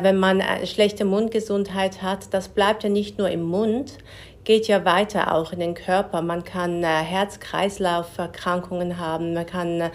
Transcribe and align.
Wenn 0.00 0.18
man 0.18 0.40
eine 0.40 0.64
schlechte 0.64 1.04
Mundgesundheit 1.04 2.02
hat, 2.02 2.32
das 2.32 2.50
bleibt 2.50 2.84
ja 2.84 2.88
nicht 2.88 3.18
nur 3.18 3.30
im 3.30 3.42
Mund, 3.42 3.98
geht 4.44 4.68
ja 4.68 4.84
weiter 4.84 5.34
auch 5.34 5.50
in 5.50 5.58
den 5.58 5.74
Körper. 5.74 6.22
Man 6.22 6.44
kann 6.44 6.84
äh, 6.84 6.86
Herz-Kreislauf-Erkrankungen 6.86 9.00
haben, 9.00 9.34
man 9.34 9.44
kann 9.44 9.90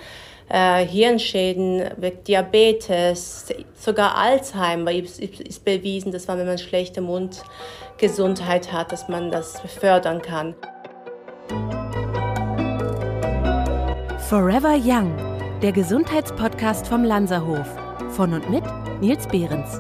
äh, 0.50 0.86
Hirnschäden, 0.86 1.86
Diabetes, 2.28 3.54
sogar 3.76 4.18
Alzheimer 4.18 4.92
ist, 4.92 5.22
ist 5.22 5.64
bewiesen, 5.64 6.12
dass 6.12 6.28
man, 6.28 6.38
wenn 6.38 6.48
man 6.48 6.58
schlechte 6.58 7.00
Mundgesundheit 7.00 8.74
hat, 8.74 8.92
dass 8.92 9.08
man 9.08 9.32
das 9.32 9.62
fördern 9.62 10.22
kann. 10.22 10.54
Forever 14.28 14.76
Young, 14.84 15.16
der 15.62 15.72
Gesundheitspodcast 15.72 16.88
vom 16.88 17.06
Lanzerhof. 17.06 17.70
Von 18.10 18.34
und 18.34 18.50
mit 18.50 18.66
Nils 19.00 19.26
Behrens. 19.28 19.80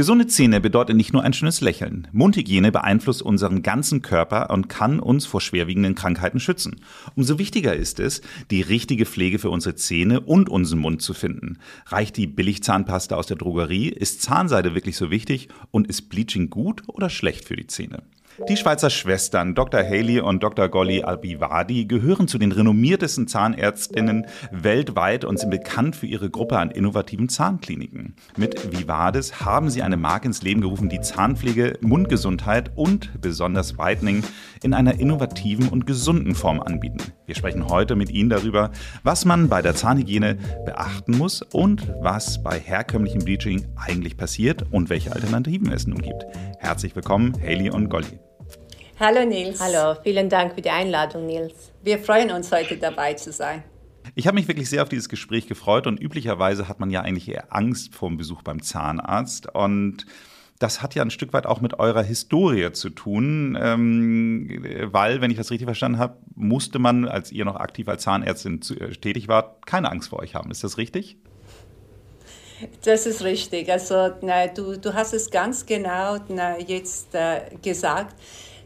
Gesunde 0.00 0.26
Zähne 0.26 0.62
bedeutet 0.62 0.96
nicht 0.96 1.12
nur 1.12 1.24
ein 1.24 1.34
schönes 1.34 1.60
Lächeln. 1.60 2.08
Mundhygiene 2.10 2.72
beeinflusst 2.72 3.20
unseren 3.20 3.60
ganzen 3.60 4.00
Körper 4.00 4.48
und 4.48 4.70
kann 4.70 4.98
uns 4.98 5.26
vor 5.26 5.42
schwerwiegenden 5.42 5.94
Krankheiten 5.94 6.40
schützen. 6.40 6.76
Umso 7.16 7.38
wichtiger 7.38 7.76
ist 7.76 8.00
es, 8.00 8.22
die 8.50 8.62
richtige 8.62 9.04
Pflege 9.04 9.38
für 9.38 9.50
unsere 9.50 9.74
Zähne 9.74 10.20
und 10.22 10.48
unseren 10.48 10.78
Mund 10.78 11.02
zu 11.02 11.12
finden. 11.12 11.58
Reicht 11.84 12.16
die 12.16 12.26
Billigzahnpasta 12.26 13.14
aus 13.14 13.26
der 13.26 13.36
Drogerie? 13.36 13.90
Ist 13.90 14.22
Zahnseide 14.22 14.74
wirklich 14.74 14.96
so 14.96 15.10
wichtig? 15.10 15.48
Und 15.70 15.86
ist 15.86 16.08
Bleaching 16.08 16.48
gut 16.48 16.82
oder 16.86 17.10
schlecht 17.10 17.44
für 17.44 17.56
die 17.56 17.66
Zähne? 17.66 18.02
Die 18.48 18.56
Schweizer 18.56 18.90
Schwestern 18.90 19.54
Dr. 19.54 19.80
Haley 19.80 20.20
und 20.20 20.42
Dr. 20.42 20.68
Golly 20.68 21.02
Albivadi 21.02 21.84
gehören 21.84 22.26
zu 22.26 22.38
den 22.38 22.52
renommiertesten 22.52 23.28
Zahnärztinnen 23.28 24.26
weltweit 24.50 25.24
und 25.24 25.38
sind 25.38 25.50
bekannt 25.50 25.94
für 25.94 26.06
ihre 26.06 26.30
Gruppe 26.30 26.58
an 26.58 26.70
innovativen 26.70 27.28
Zahnkliniken. 27.28 28.16
Mit 28.36 28.72
Vivades 28.72 29.40
haben 29.40 29.68
sie 29.68 29.82
eine 29.82 29.96
Marke 29.96 30.26
ins 30.26 30.42
Leben 30.42 30.62
gerufen, 30.62 30.88
die 30.88 31.00
Zahnpflege, 31.00 31.78
Mundgesundheit 31.82 32.72
und 32.76 33.20
besonders 33.20 33.78
Whitening 33.78 34.24
in 34.62 34.74
einer 34.74 34.98
innovativen 34.98 35.68
und 35.68 35.86
gesunden 35.86 36.34
Form 36.34 36.60
anbieten. 36.60 36.98
Wir 37.26 37.34
sprechen 37.34 37.68
heute 37.68 37.94
mit 37.94 38.10
Ihnen 38.10 38.30
darüber, 38.30 38.70
was 39.02 39.24
man 39.24 39.48
bei 39.48 39.60
der 39.60 39.74
Zahnhygiene 39.74 40.38
beachten 40.64 41.16
muss 41.16 41.42
und 41.42 41.92
was 42.00 42.42
bei 42.42 42.58
herkömmlichem 42.58 43.24
Bleaching 43.24 43.68
eigentlich 43.76 44.16
passiert 44.16 44.64
und 44.70 44.88
welche 44.88 45.12
Alternativen 45.12 45.70
es 45.70 45.86
nun 45.86 46.00
gibt. 46.00 46.24
Herzlich 46.58 46.96
willkommen, 46.96 47.34
Haley 47.40 47.70
und 47.70 47.90
Golly. 47.90 48.18
Hallo 49.00 49.24
Nils. 49.24 49.58
Hallo, 49.58 49.98
vielen 50.02 50.28
Dank 50.28 50.54
für 50.54 50.60
die 50.60 50.68
Einladung, 50.68 51.24
Nils. 51.24 51.72
Wir 51.82 51.98
freuen 51.98 52.30
uns 52.30 52.52
heute 52.52 52.76
dabei 52.76 53.14
zu 53.14 53.32
sein. 53.32 53.64
Ich 54.14 54.26
habe 54.26 54.34
mich 54.34 54.46
wirklich 54.46 54.68
sehr 54.68 54.82
auf 54.82 54.90
dieses 54.90 55.08
Gespräch 55.08 55.46
gefreut 55.46 55.86
und 55.86 55.98
üblicherweise 55.98 56.68
hat 56.68 56.80
man 56.80 56.90
ja 56.90 57.00
eigentlich 57.00 57.26
eher 57.26 57.46
Angst 57.48 57.94
vor 57.94 58.10
dem 58.10 58.18
Besuch 58.18 58.42
beim 58.42 58.60
Zahnarzt 58.60 59.54
und 59.54 60.04
das 60.58 60.82
hat 60.82 60.94
ja 60.94 61.02
ein 61.02 61.10
Stück 61.10 61.32
weit 61.32 61.46
auch 61.46 61.62
mit 61.62 61.78
eurer 61.78 62.02
Historie 62.02 62.72
zu 62.72 62.90
tun, 62.90 63.56
ähm, 63.58 64.90
weil, 64.92 65.22
wenn 65.22 65.30
ich 65.30 65.38
das 65.38 65.50
richtig 65.50 65.64
verstanden 65.64 65.98
habe, 65.98 66.18
musste 66.34 66.78
man, 66.78 67.08
als 67.08 67.32
ihr 67.32 67.46
noch 67.46 67.56
aktiv 67.56 67.88
als 67.88 68.02
Zahnärztin 68.02 68.60
äh, 68.78 68.90
tätig 68.90 69.28
wart, 69.28 69.64
keine 69.64 69.90
Angst 69.90 70.10
vor 70.10 70.18
euch 70.18 70.34
haben. 70.34 70.50
Ist 70.50 70.62
das 70.62 70.76
richtig? 70.76 71.16
Das 72.84 73.06
ist 73.06 73.24
richtig. 73.24 73.70
Also 73.72 74.10
na, 74.20 74.46
du, 74.48 74.78
du 74.78 74.92
hast 74.92 75.14
es 75.14 75.30
ganz 75.30 75.64
genau 75.64 76.18
na, 76.28 76.58
jetzt 76.58 77.14
äh, 77.14 77.56
gesagt. 77.62 78.14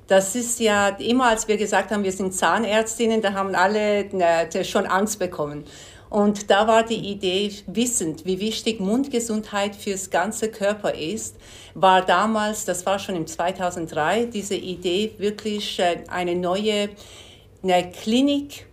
Das 0.06 0.34
ist 0.34 0.60
ja 0.60 0.88
immer, 0.88 1.28
als 1.28 1.48
wir 1.48 1.56
gesagt 1.56 1.90
haben, 1.90 2.04
wir 2.04 2.12
sind 2.12 2.34
Zahnärztinnen, 2.34 3.22
da 3.22 3.32
haben 3.32 3.54
alle 3.54 4.04
ne, 4.12 4.48
schon 4.64 4.86
Angst 4.86 5.18
bekommen. 5.18 5.64
Und 6.10 6.50
da 6.50 6.68
war 6.68 6.84
die 6.84 7.10
Idee, 7.10 7.50
wissend, 7.66 8.24
wie 8.24 8.38
wichtig 8.38 8.78
Mundgesundheit 8.78 9.74
fürs 9.74 10.10
ganze 10.10 10.48
Körper 10.48 10.94
ist, 10.94 11.36
war 11.74 12.02
damals, 12.02 12.64
das 12.64 12.86
war 12.86 12.98
schon 12.98 13.16
im 13.16 13.26
2003, 13.26 14.26
diese 14.26 14.54
Idee, 14.54 15.14
wirklich 15.18 15.80
äh, 15.80 16.04
eine 16.08 16.36
neue 16.36 16.90
eine 17.64 17.90
Klinik 17.90 18.66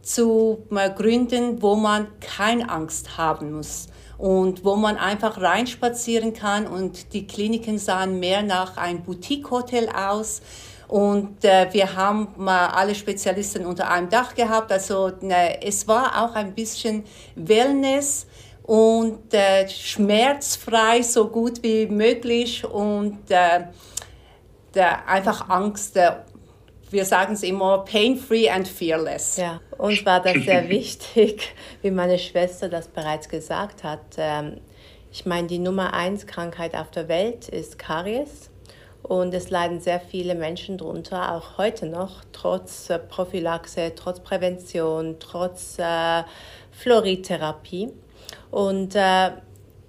zu 0.00 0.64
äh, 0.70 0.90
gründen, 0.90 1.60
wo 1.60 1.74
man 1.74 2.06
keine 2.20 2.70
Angst 2.70 3.18
haben 3.18 3.52
muss 3.52 3.88
und 4.16 4.64
wo 4.64 4.76
man 4.76 4.96
einfach 4.96 5.40
reinspazieren 5.40 6.32
kann 6.32 6.66
und 6.66 7.12
die 7.12 7.26
Kliniken 7.26 7.78
sahen 7.78 8.18
mehr 8.18 8.42
nach 8.42 8.76
einem 8.76 9.02
Boutique-Hotel 9.02 9.88
aus. 9.88 10.40
Und 10.88 11.44
äh, 11.44 11.68
wir 11.72 11.94
haben 11.94 12.28
mal 12.38 12.68
alle 12.68 12.94
Spezialisten 12.94 13.66
unter 13.66 13.90
einem 13.90 14.08
Dach 14.08 14.34
gehabt. 14.34 14.72
Also 14.72 15.12
ne, 15.20 15.62
es 15.62 15.86
war 15.86 16.24
auch 16.24 16.34
ein 16.34 16.54
bisschen 16.54 17.04
Wellness 17.36 18.26
und 18.62 19.32
äh, 19.34 19.68
schmerzfrei 19.68 21.02
so 21.02 21.28
gut 21.28 21.62
wie 21.62 21.86
möglich 21.86 22.64
und 22.64 23.18
äh, 23.30 23.64
einfach 25.06 25.48
Angst. 25.50 25.96
Äh, 25.96 26.12
wir 26.90 27.04
sagen 27.04 27.34
es 27.34 27.42
immer, 27.42 27.84
pain-free 27.84 28.48
and 28.48 28.66
fearless. 28.66 29.36
Ja, 29.36 29.60
uns 29.76 30.04
war 30.06 30.22
das 30.22 30.42
sehr 30.42 30.68
wichtig, 30.70 31.54
wie 31.82 31.90
meine 31.90 32.18
Schwester 32.18 32.70
das 32.70 32.88
bereits 32.88 33.28
gesagt 33.28 33.84
hat. 33.84 34.00
Ähm, 34.16 34.60
ich 35.12 35.26
meine, 35.26 35.48
die 35.48 35.58
Nummer 35.58 35.92
eins 35.92 36.26
Krankheit 36.26 36.74
auf 36.74 36.90
der 36.90 37.08
Welt 37.08 37.48
ist 37.48 37.78
Karies. 37.78 38.50
Und 39.08 39.32
es 39.32 39.48
leiden 39.48 39.80
sehr 39.80 40.00
viele 40.00 40.34
Menschen 40.34 40.76
darunter, 40.76 41.34
auch 41.34 41.56
heute 41.56 41.86
noch, 41.86 42.22
trotz 42.32 42.90
äh, 42.90 42.98
Prophylaxe, 42.98 43.92
trotz 43.96 44.20
Prävention, 44.20 45.16
trotz 45.18 45.78
äh, 45.78 46.24
Fluoridtherapie. 46.72 47.90
Und 48.50 48.94
äh, 48.94 49.30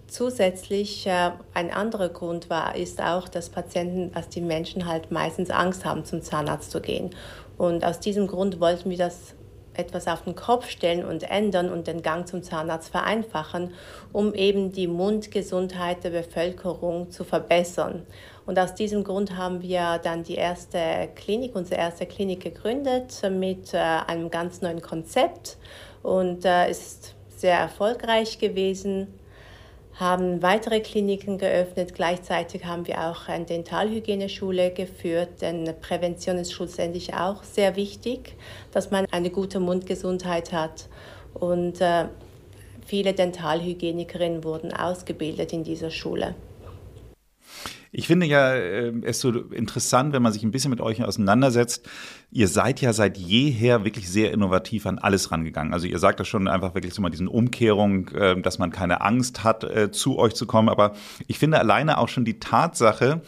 zusätzlich 0.08 1.06
äh, 1.06 1.32
ein 1.54 1.70
anderer 1.70 2.08
Grund 2.08 2.50
war, 2.50 2.78
ist 2.78 3.02
auch, 3.02 3.28
dass 3.28 3.50
Patienten, 3.50 4.14
dass 4.14 4.30
die 4.30 4.40
Menschen 4.40 4.86
halt 4.86 5.12
meistens 5.12 5.50
Angst 5.50 5.84
haben, 5.84 6.06
zum 6.06 6.22
Zahnarzt 6.22 6.72
zu 6.72 6.80
gehen. 6.80 7.10
Und 7.58 7.84
aus 7.84 8.00
diesem 8.00 8.26
Grund 8.26 8.62
wollten 8.62 8.90
wir 8.90 8.98
das 8.98 9.36
etwas 9.74 10.08
auf 10.08 10.24
den 10.24 10.36
Kopf 10.36 10.70
stellen 10.70 11.06
und 11.06 11.24
ändern 11.24 11.70
und 11.70 11.88
den 11.88 12.02
Gang 12.02 12.28
zum 12.28 12.44
Zahnarzt 12.44 12.90
vereinfachen, 12.90 13.74
um 14.12 14.34
eben 14.34 14.72
die 14.72 14.88
Mundgesundheit 14.88 16.04
der 16.04 16.10
Bevölkerung 16.10 17.12
zu 17.12 17.24
verbessern. 17.24 18.06
Und 18.50 18.58
aus 18.58 18.74
diesem 18.74 19.04
Grund 19.04 19.38
haben 19.38 19.62
wir 19.62 20.00
dann 20.02 20.24
die 20.24 20.34
erste 20.34 21.08
Klinik, 21.14 21.56
unsere 21.56 21.80
erste 21.80 22.08
Klinik 22.08 22.42
gegründet 22.42 23.22
mit 23.30 23.76
äh, 23.76 23.78
einem 23.78 24.32
ganz 24.32 24.64
neuen 24.64 24.82
Konzept 24.82 25.60
und 26.02 26.46
äh, 26.46 26.72
ist 26.72 27.14
sehr 27.28 27.60
erfolgreich 27.60 28.40
gewesen 28.40 29.06
haben 30.00 30.42
weitere 30.42 30.80
Kliniken 30.80 31.38
geöffnet. 31.38 31.94
Gleichzeitig 31.94 32.66
haben 32.66 32.88
wir 32.88 33.08
auch 33.08 33.28
eine 33.28 33.46
Dentalhygieneschule 33.46 34.72
geführt, 34.72 35.42
denn 35.42 35.72
Prävention 35.80 36.38
ist 36.38 36.52
schlussendlich 36.52 37.14
auch 37.14 37.44
sehr 37.44 37.76
wichtig, 37.76 38.36
dass 38.72 38.90
man 38.90 39.06
eine 39.12 39.30
gute 39.30 39.60
Mundgesundheit 39.60 40.54
hat. 40.54 40.90
Und 41.36 41.82
äh, 41.82 42.06
viele 42.84 43.14
Dentalhygienikerinnen 43.14 44.44
wurden 44.44 44.74
ausgebildet 44.74 45.54
in 45.54 45.64
dieser 45.64 45.92
Schule. 45.92 46.34
Ich 47.92 48.08
finde 48.08 48.28
ja 48.28 48.54
äh, 48.54 48.94
es 49.04 49.20
so 49.20 49.32
interessant, 49.32 50.14
wenn 50.14 50.22
man 50.22 50.32
sich 50.32 50.44
ein 50.44 50.52
bisschen 50.52 50.70
mit 50.70 50.82
euch 50.82 51.04
auseinandersetzt. 51.04 51.90
Ihr 52.32 52.48
seid 52.48 52.82
ja 52.82 52.94
seit 52.94 53.18
jeher 53.18 53.84
wirklich 53.84 54.10
sehr 54.10 54.32
innovativ 54.32 54.86
an 54.86 55.00
alles 55.00 55.32
rangegangen. 55.32 55.74
Also 55.74 55.88
ihr 55.88 55.98
sagt 55.98 56.20
das 56.20 56.28
schon 56.28 56.48
einfach 56.48 56.76
wirklich 56.76 56.94
so 56.94 57.02
mal 57.02 57.10
diesen 57.10 57.28
Umkehrung, 57.28 58.10
äh, 58.10 58.40
dass 58.42 58.60
man 58.60 58.72
keine 58.72 59.02
Angst 59.02 59.44
hat, 59.44 59.64
äh, 59.64 59.92
zu 59.92 60.20
euch 60.20 60.36
zu 60.36 60.46
kommen. 60.46 60.70
Aber 60.70 60.94
ich 61.28 61.40
finde 61.40 61.60
alleine 61.60 61.98
auch 61.98 62.10
schon 62.10 62.26
die 62.26 62.40
Tatsache, 62.40 63.22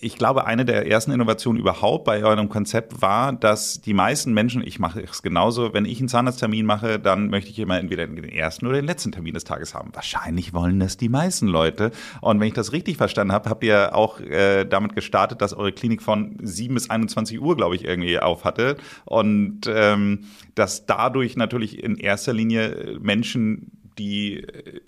ich 0.00 0.16
glaube, 0.16 0.46
eine 0.46 0.64
der 0.64 0.88
ersten 0.88 1.10
Innovationen 1.10 1.60
überhaupt 1.60 2.04
bei 2.04 2.22
eurem 2.22 2.48
Konzept 2.48 3.02
war, 3.02 3.32
dass 3.32 3.80
die 3.80 3.94
meisten 3.94 4.32
Menschen, 4.32 4.62
ich 4.62 4.78
mache 4.78 5.00
es 5.00 5.22
genauso, 5.22 5.74
wenn 5.74 5.84
ich 5.84 5.98
einen 5.98 6.08
Zahnarzttermin 6.08 6.64
mache, 6.64 7.00
dann 7.00 7.30
möchte 7.30 7.50
ich 7.50 7.58
immer 7.58 7.78
entweder 7.78 8.06
den 8.06 8.28
ersten 8.28 8.66
oder 8.66 8.76
den 8.76 8.84
letzten 8.84 9.10
Termin 9.10 9.34
des 9.34 9.42
Tages 9.42 9.74
haben. 9.74 9.90
Wahrscheinlich 9.92 10.54
wollen 10.54 10.78
das 10.78 10.96
die 10.96 11.08
meisten 11.08 11.48
Leute. 11.48 11.90
Und 12.20 12.38
wenn 12.38 12.46
ich 12.46 12.54
das 12.54 12.72
richtig 12.72 12.96
verstanden 12.96 13.32
habe, 13.32 13.50
habt 13.50 13.64
ihr 13.64 13.96
auch 13.96 14.20
äh, 14.20 14.64
damit 14.64 14.94
gestartet, 14.94 15.42
dass 15.42 15.52
eure 15.52 15.72
Klinik 15.72 16.00
von 16.00 16.36
7 16.40 16.72
bis 16.72 16.88
21 16.88 17.40
Uhr, 17.40 17.56
glaube 17.56 17.74
ich, 17.74 17.84
irgendwie 17.84 18.20
auf 18.20 18.44
hatte. 18.44 18.76
Und 19.04 19.62
ähm, 19.66 20.26
dass 20.54 20.86
dadurch 20.86 21.36
natürlich 21.36 21.82
in 21.82 21.96
erster 21.96 22.32
Linie 22.32 22.98
Menschen 23.00 23.72
die 23.98 24.38
äh, 24.38 24.80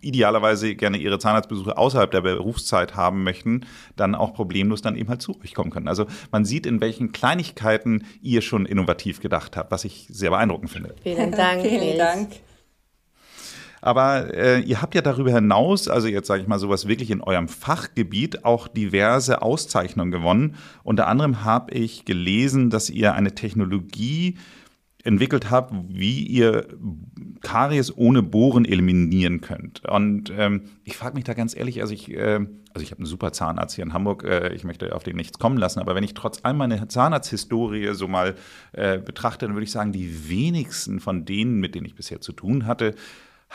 idealerweise 0.00 0.74
gerne 0.74 0.98
ihre 0.98 1.18
Zahnarztbesuche 1.18 1.76
außerhalb 1.76 2.10
der 2.10 2.20
Berufszeit 2.20 2.96
haben 2.96 3.22
möchten, 3.22 3.66
dann 3.96 4.14
auch 4.14 4.34
problemlos 4.34 4.82
dann 4.82 4.96
eben 4.96 5.08
halt 5.08 5.22
zu 5.22 5.40
euch 5.42 5.54
kommen 5.54 5.70
können. 5.70 5.88
Also 5.88 6.06
man 6.30 6.44
sieht, 6.44 6.66
in 6.66 6.80
welchen 6.80 7.12
Kleinigkeiten 7.12 8.04
ihr 8.22 8.42
schon 8.42 8.66
innovativ 8.66 9.20
gedacht 9.20 9.56
habt, 9.56 9.70
was 9.70 9.84
ich 9.84 10.06
sehr 10.10 10.30
beeindruckend 10.30 10.70
finde. 10.70 10.94
Vielen 11.02 11.32
Dank. 11.32 11.62
Vielen 11.62 11.98
Dank. 11.98 12.28
Aber 13.86 14.34
äh, 14.34 14.60
ihr 14.62 14.82
habt 14.82 14.96
ja 14.96 15.00
darüber 15.00 15.30
hinaus, 15.30 15.86
also 15.86 16.08
jetzt 16.08 16.26
sage 16.26 16.42
ich 16.42 16.48
mal 16.48 16.58
sowas 16.58 16.88
wirklich 16.88 17.10
in 17.10 17.20
eurem 17.20 17.46
Fachgebiet, 17.46 18.44
auch 18.44 18.66
diverse 18.66 19.42
Auszeichnungen 19.42 20.10
gewonnen. 20.10 20.56
Unter 20.82 21.06
anderem 21.06 21.44
habe 21.44 21.72
ich 21.72 22.04
gelesen, 22.04 22.70
dass 22.70 22.90
ihr 22.90 23.14
eine 23.14 23.36
Technologie 23.36 24.38
entwickelt 25.06 25.50
habt, 25.50 25.72
wie 25.88 26.22
ihr 26.26 26.66
Karies 27.40 27.96
ohne 27.96 28.22
Bohren 28.22 28.64
eliminieren 28.64 29.40
könnt. 29.40 29.86
Und 29.88 30.32
ähm, 30.36 30.62
ich 30.84 30.96
frage 30.96 31.14
mich 31.14 31.24
da 31.24 31.34
ganz 31.34 31.56
ehrlich, 31.56 31.80
also 31.80 31.94
ich, 31.94 32.10
äh, 32.10 32.40
also 32.72 32.82
ich 32.82 32.90
habe 32.90 32.98
einen 32.98 33.06
super 33.06 33.32
Zahnarzt 33.32 33.76
hier 33.76 33.84
in 33.84 33.92
Hamburg, 33.92 34.24
äh, 34.24 34.52
ich 34.52 34.64
möchte 34.64 34.94
auf 34.94 35.04
den 35.04 35.16
nichts 35.16 35.38
kommen 35.38 35.56
lassen, 35.56 35.80
aber 35.80 35.94
wenn 35.94 36.04
ich 36.04 36.14
trotz 36.14 36.40
all 36.42 36.54
meiner 36.54 36.88
Zahnarzthistorie 36.88 37.94
so 37.94 38.08
mal 38.08 38.34
äh, 38.72 38.98
betrachte, 38.98 39.46
dann 39.46 39.54
würde 39.54 39.64
ich 39.64 39.70
sagen, 39.70 39.92
die 39.92 40.28
wenigsten 40.28 41.00
von 41.00 41.24
denen, 41.24 41.60
mit 41.60 41.74
denen 41.74 41.86
ich 41.86 41.94
bisher 41.94 42.20
zu 42.20 42.32
tun 42.32 42.66
hatte, 42.66 42.94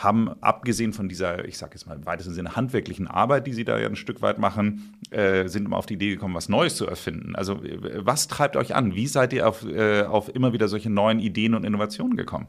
haben 0.02 0.30
abgesehen 0.40 0.92
von 0.92 1.08
dieser, 1.08 1.44
ich 1.44 1.58
sage 1.58 1.72
jetzt 1.74 1.86
mal 1.86 1.96
im 1.96 2.06
weitesten 2.06 2.34
Sinne 2.34 2.56
handwerklichen 2.56 3.08
Arbeit, 3.08 3.46
die 3.46 3.52
sie 3.52 3.64
da 3.64 3.78
ja 3.78 3.86
ein 3.86 3.96
Stück 3.96 4.22
weit 4.22 4.38
machen, 4.38 4.94
äh, 5.10 5.48
sind 5.48 5.66
immer 5.66 5.76
auf 5.76 5.86
die 5.86 5.94
Idee 5.94 6.10
gekommen, 6.10 6.34
was 6.34 6.48
Neues 6.48 6.76
zu 6.76 6.86
erfinden. 6.86 7.34
Also 7.36 7.54
äh, 7.62 8.04
was 8.04 8.28
treibt 8.28 8.56
euch 8.56 8.74
an? 8.74 8.94
Wie 8.94 9.06
seid 9.06 9.32
ihr 9.32 9.48
auf, 9.48 9.64
äh, 9.64 10.02
auf 10.02 10.34
immer 10.34 10.52
wieder 10.52 10.68
solche 10.68 10.90
neuen 10.90 11.18
Ideen 11.18 11.54
und 11.54 11.64
Innovationen 11.64 12.16
gekommen? 12.16 12.48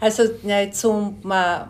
Also 0.00 0.24
ne, 0.42 0.70
zum 0.70 1.18
äh, 1.30 1.64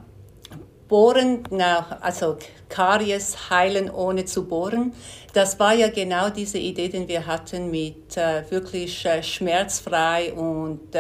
Bohren, 0.89 1.45
na, 1.51 1.99
also 2.01 2.39
Karies 2.69 3.51
heilen 3.51 3.91
ohne 3.91 4.25
zu 4.25 4.47
bohren, 4.47 4.93
das 5.35 5.59
war 5.61 5.75
ja 5.75 5.89
genau 5.89 6.31
diese 6.31 6.59
Idee, 6.59 6.89
die 6.89 7.07
wir 7.07 7.27
hatten 7.27 7.71
mit 7.71 8.17
äh, 8.17 8.51
wirklich 8.51 9.05
äh, 9.05 9.23
schmerzfrei 9.23 10.33
und 10.33 10.95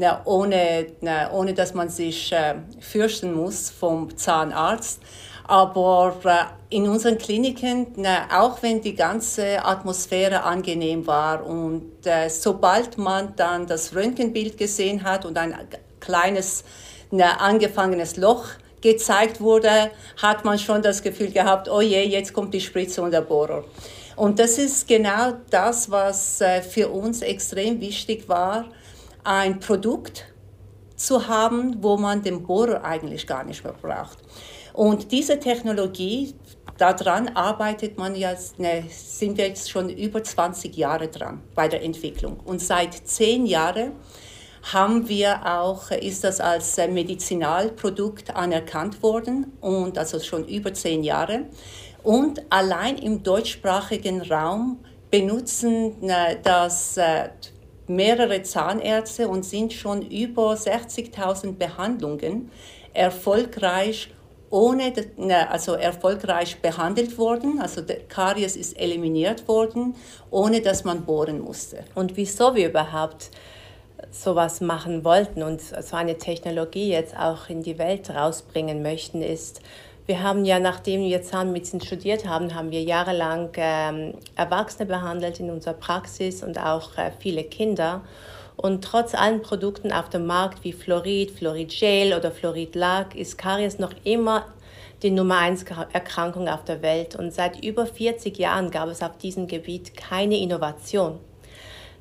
na, 0.00 0.22
ohne, 0.24 0.86
na, 1.02 1.30
ohne 1.30 1.52
dass 1.52 1.74
man 1.74 1.90
sich 1.90 2.32
äh, 2.32 2.54
fürchten 2.80 3.34
muss 3.34 3.68
vom 3.70 4.16
Zahnarzt. 4.16 5.00
Aber 5.46 6.16
äh, 6.24 6.74
in 6.74 6.88
unseren 6.88 7.18
Kliniken, 7.18 7.88
na, 7.96 8.26
auch 8.32 8.62
wenn 8.62 8.80
die 8.80 8.94
ganze 8.94 9.62
Atmosphäre 9.62 10.42
angenehm 10.42 11.06
war 11.06 11.44
und 11.44 12.06
äh, 12.06 12.30
sobald 12.30 12.96
man 12.96 13.34
dann 13.36 13.66
das 13.66 13.94
Röntgenbild 13.94 14.56
gesehen 14.56 15.04
hat 15.04 15.26
und 15.26 15.36
ein 15.36 15.54
kleines 16.00 16.64
na, 17.10 17.36
angefangenes 17.36 18.16
Loch 18.16 18.46
gezeigt 18.80 19.42
wurde, 19.42 19.90
hat 20.22 20.46
man 20.46 20.58
schon 20.58 20.80
das 20.80 21.02
Gefühl 21.02 21.30
gehabt, 21.30 21.68
oh 21.68 21.82
je, 21.82 22.02
jetzt 22.04 22.32
kommt 22.32 22.54
die 22.54 22.60
Spritze 22.62 23.02
und 23.02 23.10
der 23.10 23.20
Bohrer. 23.20 23.64
Und 24.16 24.38
das 24.38 24.56
ist 24.56 24.88
genau 24.88 25.34
das, 25.50 25.90
was 25.90 26.40
äh, 26.40 26.62
für 26.62 26.88
uns 26.88 27.20
extrem 27.20 27.80
wichtig 27.82 28.28
war, 28.30 28.64
ein 29.24 29.60
Produkt 29.60 30.26
zu 30.96 31.28
haben, 31.28 31.82
wo 31.82 31.96
man 31.96 32.22
den 32.22 32.46
Bohrer 32.46 32.84
eigentlich 32.84 33.26
gar 33.26 33.44
nicht 33.44 33.64
mehr 33.64 33.72
braucht. 33.72 34.18
Und 34.72 35.12
diese 35.12 35.38
Technologie, 35.38 36.34
daran 36.78 37.28
arbeitet 37.28 37.98
man 37.98 38.14
jetzt, 38.14 38.58
ne, 38.58 38.84
sind 38.88 39.36
wir 39.36 39.48
jetzt 39.48 39.70
schon 39.70 39.88
über 39.90 40.22
20 40.22 40.76
Jahre 40.76 41.08
dran 41.08 41.42
bei 41.54 41.68
der 41.68 41.82
Entwicklung. 41.82 42.38
Und 42.44 42.60
seit 42.60 42.94
zehn 42.94 43.46
Jahren 43.46 43.92
haben 44.72 45.08
wir 45.08 45.46
auch, 45.46 45.90
ist 45.90 46.24
das 46.24 46.40
als 46.40 46.76
Medizinalprodukt 46.76 48.36
anerkannt 48.36 49.02
worden 49.02 49.52
und 49.60 49.96
also 49.96 50.20
schon 50.20 50.46
über 50.46 50.72
zehn 50.74 51.02
Jahre. 51.02 51.46
Und 52.02 52.42
allein 52.50 52.96
im 52.98 53.22
deutschsprachigen 53.22 54.22
Raum 54.22 54.80
benutzen 55.10 56.00
ne, 56.00 56.38
das 56.42 56.96
äh, 56.96 57.30
mehrere 57.90 58.42
Zahnärzte 58.42 59.28
und 59.28 59.44
sind 59.44 59.72
schon 59.72 60.02
über 60.02 60.54
60.000 60.54 61.56
Behandlungen 61.56 62.50
erfolgreich 62.94 64.12
ohne, 64.50 64.92
ne, 65.16 65.48
also 65.48 65.74
erfolgreich 65.74 66.60
behandelt 66.60 67.18
worden, 67.18 67.60
also 67.60 67.82
der 67.82 68.00
Karies 68.00 68.56
ist 68.56 68.76
eliminiert 68.76 69.46
worden, 69.46 69.94
ohne 70.30 70.60
dass 70.60 70.82
man 70.82 71.04
bohren 71.04 71.40
musste. 71.40 71.84
Und 71.94 72.16
wieso 72.16 72.56
wir 72.56 72.68
überhaupt 72.68 73.30
sowas 74.10 74.60
machen 74.60 75.04
wollten 75.04 75.42
und 75.44 75.60
so 75.60 75.94
eine 75.94 76.18
Technologie 76.18 76.90
jetzt 76.90 77.16
auch 77.16 77.48
in 77.48 77.62
die 77.62 77.78
Welt 77.78 78.10
rausbringen 78.10 78.82
möchten, 78.82 79.22
ist, 79.22 79.60
wir 80.10 80.24
haben 80.24 80.44
ja, 80.44 80.58
nachdem 80.58 81.02
wir 81.02 81.22
Zahnmedizin 81.22 81.80
studiert 81.80 82.26
haben, 82.26 82.52
haben 82.56 82.72
wir 82.72 82.82
jahrelang 82.82 83.50
ähm, 83.54 84.14
Erwachsene 84.34 84.84
behandelt 84.84 85.38
in 85.38 85.50
unserer 85.50 85.74
Praxis 85.74 86.42
und 86.42 86.58
auch 86.58 86.98
äh, 86.98 87.12
viele 87.20 87.44
Kinder. 87.44 88.00
Und 88.56 88.82
trotz 88.82 89.14
allen 89.14 89.40
Produkten 89.40 89.92
auf 89.92 90.08
dem 90.08 90.26
Markt 90.26 90.64
wie 90.64 90.72
Fluorid, 90.72 91.38
Gel 91.38 92.12
oder 92.12 92.32
Fluorid 92.32 92.74
Lack 92.74 93.14
ist 93.14 93.38
Karies 93.38 93.78
noch 93.78 93.92
immer 94.02 94.46
die 95.04 95.12
Nummer 95.12 95.38
1 95.38 95.64
Erkrankung 95.92 96.48
auf 96.48 96.64
der 96.64 96.82
Welt. 96.82 97.14
Und 97.14 97.32
seit 97.32 97.62
über 97.62 97.86
40 97.86 98.36
Jahren 98.36 98.72
gab 98.72 98.88
es 98.88 99.02
auf 99.02 99.16
diesem 99.16 99.46
Gebiet 99.46 99.96
keine 99.96 100.38
Innovation. 100.38 101.20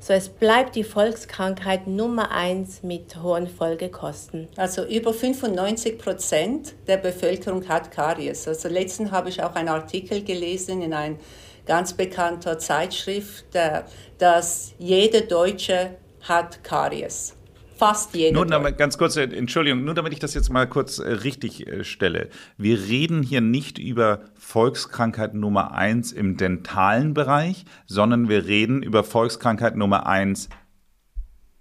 So, 0.02 0.14
es 0.14 0.30
bleibt 0.30 0.76
die 0.76 0.86
Volkskrankheit 0.86 1.86
Nummer 1.86 2.32
eins 2.32 2.84
mit 2.84 3.22
hohen 3.22 3.48
Folgekosten. 3.48 4.48
Also 4.56 4.86
über 4.86 5.14
95 5.14 5.98
Prozent 5.98 6.74
der 6.88 6.98
Bevölkerung 6.98 7.68
hat 7.68 7.92
Karies. 7.92 8.48
Also 8.48 8.70
letztens 8.70 9.12
habe 9.12 9.28
ich 9.28 9.44
auch 9.44 9.56
einen 9.56 9.68
Artikel 9.68 10.24
gelesen 10.24 10.82
in 10.82 10.94
einer 10.94 11.18
ganz 11.66 11.94
bekannter 11.94 12.58
Zeitschrift, 12.58 13.54
äh, 13.54 13.82
dass 14.18 14.74
jeder 14.80 15.22
Deutsche 15.22 15.92
hat 16.22 16.64
Karies. 16.64 17.36
Fast 17.80 18.14
jeder. 18.14 18.34
Nur 18.34 18.46
damit, 18.46 18.78
ganz 18.78 18.98
kurz, 18.98 19.16
äh, 19.16 19.24
Entschuldigung, 19.24 19.86
nur 19.86 19.94
damit 19.94 20.12
ich 20.12 20.20
das 20.20 20.34
jetzt 20.34 20.50
mal 20.50 20.68
kurz 20.68 21.00
äh, 21.00 21.10
richtig 21.10 21.66
äh, 21.66 21.86
stelle. 21.86 22.28
Wir 22.58 22.78
reden 22.78 23.24
hier 23.24 23.40
nicht 23.40 23.80
über 23.80 24.20
Volkskrankheit 24.38 25.34
Nummer 25.34 25.72
eins 25.72 26.12
im 26.12 26.36
dentalen 26.36 27.14
Bereich, 27.14 27.64
sondern 27.88 28.28
wir 28.28 28.46
reden 28.46 28.84
über 28.84 29.06
Volkskrankheit 29.06 29.78
Nummer 29.78 30.06
eins 30.08 30.50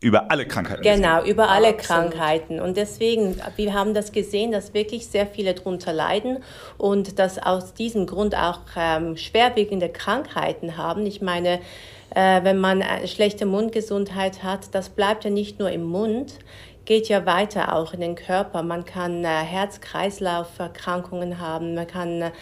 über 0.00 0.30
alle 0.30 0.46
Krankheiten. 0.46 0.82
Genau, 0.82 1.24
über 1.24 1.50
alle 1.50 1.68
Absolut. 1.68 2.10
Krankheiten. 2.10 2.60
Und 2.60 2.76
deswegen, 2.76 3.36
wir 3.56 3.72
haben 3.72 3.94
das 3.94 4.12
gesehen, 4.12 4.52
dass 4.52 4.74
wirklich 4.74 5.06
sehr 5.06 5.26
viele 5.26 5.54
darunter 5.54 5.92
leiden 5.92 6.38
und 6.78 7.18
dass 7.18 7.38
aus 7.38 7.74
diesem 7.74 8.06
Grund 8.06 8.36
auch 8.36 8.60
ähm, 8.76 9.16
schwerwiegende 9.16 9.88
Krankheiten 9.88 10.76
haben. 10.76 11.06
Ich 11.06 11.20
meine, 11.20 11.60
äh, 12.18 12.42
wenn 12.42 12.58
man 12.58 12.82
schlechte 13.06 13.46
Mundgesundheit 13.46 14.42
hat, 14.42 14.74
das 14.74 14.88
bleibt 14.88 15.22
ja 15.22 15.30
nicht 15.30 15.60
nur 15.60 15.70
im 15.70 15.84
Mund, 15.84 16.40
geht 16.84 17.08
ja 17.08 17.26
weiter 17.26 17.76
auch 17.76 17.94
in 17.94 18.00
den 18.00 18.16
Körper. 18.16 18.64
Man 18.64 18.84
kann 18.84 19.24
äh, 19.24 19.28
Herz-Kreislauf-Erkrankungen 19.28 21.38
haben, 21.38 21.76
man 21.76 21.86
kann 21.86 22.32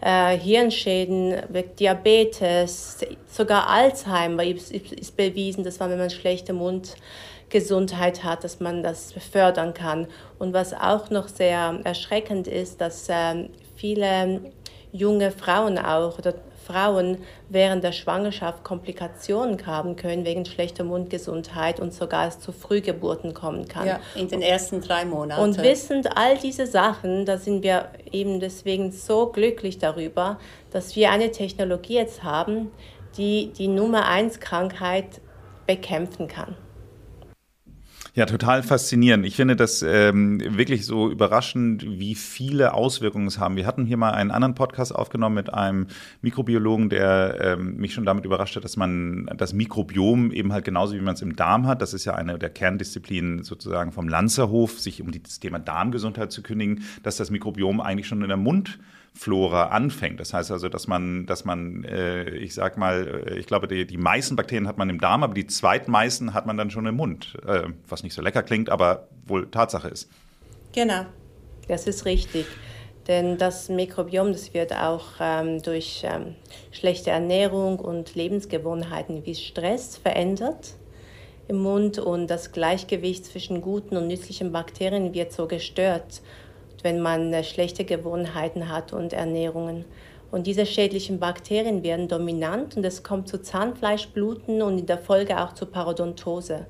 äh, 0.00 0.38
Hirnschäden, 0.38 1.34
Diabetes, 1.80 2.98
sogar 3.26 3.68
Alzheimer 3.68 4.44
ist, 4.44 4.70
ist 4.70 5.16
bewiesen, 5.16 5.64
dass 5.64 5.80
man, 5.80 5.90
wenn 5.90 5.98
man 5.98 6.10
schlechte 6.10 6.52
Mundgesundheit 6.52 8.22
hat, 8.22 8.44
dass 8.44 8.60
man 8.60 8.84
das 8.84 9.14
fördern 9.32 9.74
kann. 9.74 10.06
Und 10.38 10.52
was 10.52 10.74
auch 10.74 11.10
noch 11.10 11.26
sehr 11.26 11.80
erschreckend 11.82 12.46
ist, 12.46 12.80
dass 12.80 13.08
äh, 13.08 13.48
viele 13.74 14.52
junge 14.92 15.32
Frauen 15.32 15.76
auch 15.76 16.20
oder 16.20 16.34
Frauen 16.64 17.18
während 17.48 17.84
der 17.84 17.92
Schwangerschaft 17.92 18.64
Komplikationen 18.64 19.64
haben 19.66 19.96
können 19.96 20.24
wegen 20.24 20.44
schlechter 20.44 20.84
Mundgesundheit 20.84 21.80
und 21.80 21.92
sogar 21.92 22.26
es 22.26 22.40
zu 22.40 22.52
Frühgeburten 22.52 23.34
kommen 23.34 23.68
kann. 23.68 23.86
Ja, 23.86 24.00
in 24.14 24.28
den 24.28 24.42
ersten 24.42 24.80
drei 24.80 25.04
Monaten. 25.04 25.42
Und 25.42 25.62
wissend 25.62 26.16
all 26.16 26.38
diese 26.38 26.66
Sachen, 26.66 27.26
da 27.26 27.38
sind 27.38 27.62
wir 27.62 27.90
eben 28.10 28.40
deswegen 28.40 28.92
so 28.92 29.26
glücklich 29.26 29.78
darüber, 29.78 30.38
dass 30.70 30.96
wir 30.96 31.10
eine 31.10 31.30
Technologie 31.30 31.94
jetzt 31.94 32.22
haben, 32.22 32.70
die 33.16 33.52
die 33.56 33.68
Nummer 33.68 34.06
eins 34.08 34.40
Krankheit 34.40 35.20
bekämpfen 35.66 36.28
kann. 36.28 36.56
Ja, 38.16 38.26
total 38.26 38.62
faszinierend. 38.62 39.26
Ich 39.26 39.34
finde 39.34 39.56
das 39.56 39.82
ähm, 39.82 40.40
wirklich 40.56 40.86
so 40.86 41.10
überraschend, 41.10 41.84
wie 41.98 42.14
viele 42.14 42.72
Auswirkungen 42.72 43.26
es 43.26 43.40
haben. 43.40 43.56
Wir 43.56 43.66
hatten 43.66 43.86
hier 43.86 43.96
mal 43.96 44.12
einen 44.12 44.30
anderen 44.30 44.54
Podcast 44.54 44.94
aufgenommen 44.94 45.34
mit 45.34 45.52
einem 45.52 45.88
Mikrobiologen, 46.22 46.90
der 46.90 47.40
ähm, 47.40 47.74
mich 47.74 47.92
schon 47.92 48.04
damit 48.04 48.24
überrascht 48.24 48.54
hat, 48.54 48.62
dass 48.62 48.76
man 48.76 49.28
das 49.36 49.52
Mikrobiom 49.52 50.30
eben 50.30 50.52
halt 50.52 50.64
genauso 50.64 50.94
wie 50.94 51.00
man 51.00 51.14
es 51.14 51.22
im 51.22 51.34
Darm 51.34 51.66
hat, 51.66 51.82
das 51.82 51.92
ist 51.92 52.04
ja 52.04 52.14
eine 52.14 52.38
der 52.38 52.50
Kerndisziplinen 52.50 53.42
sozusagen 53.42 53.90
vom 53.90 54.08
Lanzerhof, 54.08 54.78
sich 54.78 55.02
um 55.02 55.10
das 55.10 55.40
Thema 55.40 55.58
Darmgesundheit 55.58 56.30
zu 56.30 56.44
kündigen, 56.44 56.84
dass 57.02 57.16
das 57.16 57.32
Mikrobiom 57.32 57.80
eigentlich 57.80 58.06
schon 58.06 58.22
in 58.22 58.28
der 58.28 58.36
Mund 58.36 58.78
Flora 59.16 59.66
anfängt. 59.68 60.18
Das 60.18 60.34
heißt 60.34 60.50
also, 60.50 60.68
dass 60.68 60.88
man, 60.88 61.24
dass 61.26 61.44
man, 61.44 61.84
äh, 61.84 62.30
ich 62.30 62.52
sag 62.52 62.76
mal, 62.76 63.24
äh, 63.28 63.38
ich 63.38 63.46
glaube, 63.46 63.68
die, 63.68 63.86
die 63.86 63.96
meisten 63.96 64.34
Bakterien 64.34 64.66
hat 64.66 64.76
man 64.76 64.90
im 64.90 65.00
Darm, 65.00 65.22
aber 65.22 65.34
die 65.34 65.46
zweitmeisten 65.46 66.34
hat 66.34 66.46
man 66.46 66.56
dann 66.56 66.70
schon 66.70 66.84
im 66.86 66.96
Mund, 66.96 67.38
äh, 67.46 67.62
was 67.88 68.02
nicht 68.02 68.14
so 68.14 68.22
lecker 68.22 68.42
klingt, 68.42 68.70
aber 68.70 69.08
wohl 69.26 69.48
Tatsache 69.50 69.88
ist. 69.88 70.10
Genau, 70.72 71.06
das 71.68 71.86
ist 71.86 72.04
richtig. 72.04 72.46
Denn 73.06 73.38
das 73.38 73.68
Mikrobiom, 73.68 74.32
das 74.32 74.52
wird 74.52 74.74
auch 74.74 75.04
ähm, 75.20 75.62
durch 75.62 76.02
ähm, 76.04 76.34
schlechte 76.72 77.10
Ernährung 77.10 77.78
und 77.78 78.14
Lebensgewohnheiten 78.14 79.24
wie 79.26 79.34
Stress 79.34 79.96
verändert 79.96 80.74
im 81.46 81.58
Mund 81.58 81.98
und 81.98 82.28
das 82.28 82.52
Gleichgewicht 82.52 83.26
zwischen 83.26 83.60
guten 83.60 83.96
und 83.96 84.08
nützlichen 84.08 84.50
Bakterien 84.50 85.12
wird 85.12 85.32
so 85.32 85.46
gestört 85.46 86.22
wenn 86.84 87.00
man 87.00 87.32
äh, 87.32 87.42
schlechte 87.42 87.84
Gewohnheiten 87.84 88.68
hat 88.68 88.92
und 88.92 89.12
Ernährungen. 89.12 89.84
Und 90.30 90.46
diese 90.46 90.66
schädlichen 90.66 91.18
Bakterien 91.18 91.82
werden 91.82 92.08
dominant 92.08 92.76
und 92.76 92.84
es 92.84 93.02
kommt 93.02 93.28
zu 93.28 93.40
Zahnfleischbluten 93.40 94.62
und 94.62 94.78
in 94.78 94.86
der 94.86 94.98
Folge 94.98 95.40
auch 95.40 95.54
zu 95.54 95.66
Parodontose. 95.66 96.66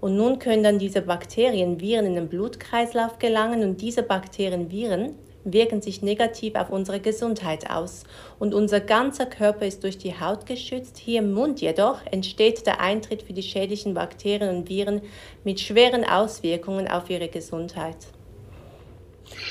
Und 0.00 0.16
nun 0.16 0.38
können 0.38 0.62
dann 0.62 0.78
diese 0.78 1.02
Bakterien, 1.02 1.80
Viren 1.80 2.06
in 2.06 2.14
den 2.16 2.28
Blutkreislauf 2.28 3.18
gelangen 3.18 3.62
und 3.62 3.80
diese 3.80 4.02
Bakterien, 4.02 4.70
Viren 4.70 5.14
wirken 5.44 5.80
sich 5.80 6.02
negativ 6.02 6.56
auf 6.56 6.70
unsere 6.70 7.00
Gesundheit 7.00 7.70
aus. 7.70 8.02
Und 8.38 8.52
unser 8.52 8.80
ganzer 8.80 9.26
Körper 9.26 9.64
ist 9.64 9.84
durch 9.84 9.96
die 9.96 10.18
Haut 10.18 10.44
geschützt. 10.44 10.98
Hier 10.98 11.20
im 11.20 11.32
Mund 11.32 11.60
jedoch 11.60 12.00
entsteht 12.10 12.66
der 12.66 12.80
Eintritt 12.80 13.22
für 13.22 13.32
die 13.32 13.42
schädlichen 13.42 13.94
Bakterien 13.94 14.54
und 14.54 14.68
Viren 14.68 15.00
mit 15.44 15.60
schweren 15.60 16.04
Auswirkungen 16.04 16.88
auf 16.88 17.08
ihre 17.08 17.28
Gesundheit. 17.28 17.96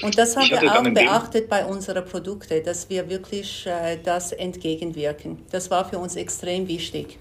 Und 0.02 0.18
das 0.18 0.36
haben 0.36 0.50
wir 0.50 0.72
auch 0.72 0.84
beachtet 0.84 1.50
bei 1.50 1.66
unseren 1.66 2.06
Produkten, 2.06 2.64
dass 2.64 2.90
wir 2.90 3.10
wirklich 3.10 3.66
äh, 3.66 3.98
das 4.04 4.32
entgegenwirken. 4.32 5.40
Das 5.52 5.72
war 5.72 5.86
für 5.86 5.98
uns 5.98 6.16
extrem 6.16 6.68
wichtig. 6.68 7.18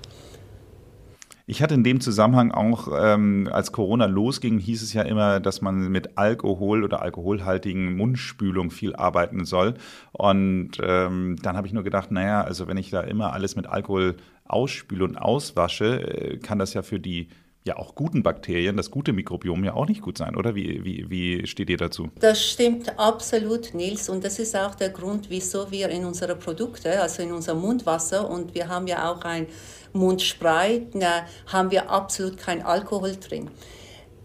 Ich 1.46 1.62
hatte 1.62 1.74
in 1.74 1.84
dem 1.84 2.00
Zusammenhang 2.00 2.52
auch, 2.52 2.88
ähm, 2.98 3.50
als 3.52 3.70
Corona 3.70 4.06
losging, 4.06 4.58
hieß 4.58 4.82
es 4.82 4.94
ja 4.94 5.02
immer, 5.02 5.40
dass 5.40 5.60
man 5.60 5.88
mit 5.90 6.16
Alkohol 6.16 6.82
oder 6.82 7.02
alkoholhaltigen 7.02 7.96
Mundspülung 7.96 8.70
viel 8.70 8.96
arbeiten 8.96 9.44
soll. 9.44 9.74
Und 10.12 10.72
ähm, 10.82 11.36
dann 11.42 11.56
habe 11.56 11.66
ich 11.66 11.74
nur 11.74 11.84
gedacht, 11.84 12.10
naja, 12.10 12.40
also 12.40 12.66
wenn 12.66 12.78
ich 12.78 12.88
da 12.88 13.02
immer 13.02 13.34
alles 13.34 13.56
mit 13.56 13.66
Alkohol 13.66 14.16
ausspüle 14.46 15.04
und 15.04 15.18
auswasche, 15.18 16.00
äh, 16.00 16.38
kann 16.38 16.58
das 16.58 16.72
ja 16.72 16.80
für 16.80 16.98
die 16.98 17.28
ja 17.66 17.78
auch 17.78 17.94
guten 17.94 18.22
Bakterien, 18.22 18.76
das 18.76 18.90
gute 18.90 19.14
Mikrobiom 19.14 19.64
ja 19.64 19.72
auch 19.72 19.86
nicht 19.86 20.02
gut 20.02 20.18
sein, 20.18 20.36
oder? 20.36 20.54
Wie, 20.54 20.84
wie, 20.84 21.08
wie 21.08 21.46
steht 21.46 21.70
ihr 21.70 21.78
dazu? 21.78 22.10
Das 22.20 22.42
stimmt 22.44 22.98
absolut, 22.98 23.72
Nils. 23.72 24.10
Und 24.10 24.22
das 24.22 24.38
ist 24.38 24.54
auch 24.54 24.74
der 24.74 24.90
Grund, 24.90 25.30
wieso 25.30 25.70
wir 25.70 25.88
in 25.88 26.04
unsere 26.04 26.36
Produkte, 26.36 27.00
also 27.00 27.22
in 27.22 27.32
unser 27.32 27.54
Mundwasser, 27.54 28.28
und 28.28 28.54
wir 28.54 28.68
haben 28.68 28.86
ja 28.86 29.10
auch 29.10 29.22
ein 29.22 29.46
Mundspray, 29.94 30.88
na, 30.92 31.26
haben 31.46 31.70
wir 31.70 31.90
absolut 31.90 32.36
kein 32.36 32.62
Alkohol 32.62 33.16
drin. 33.16 33.50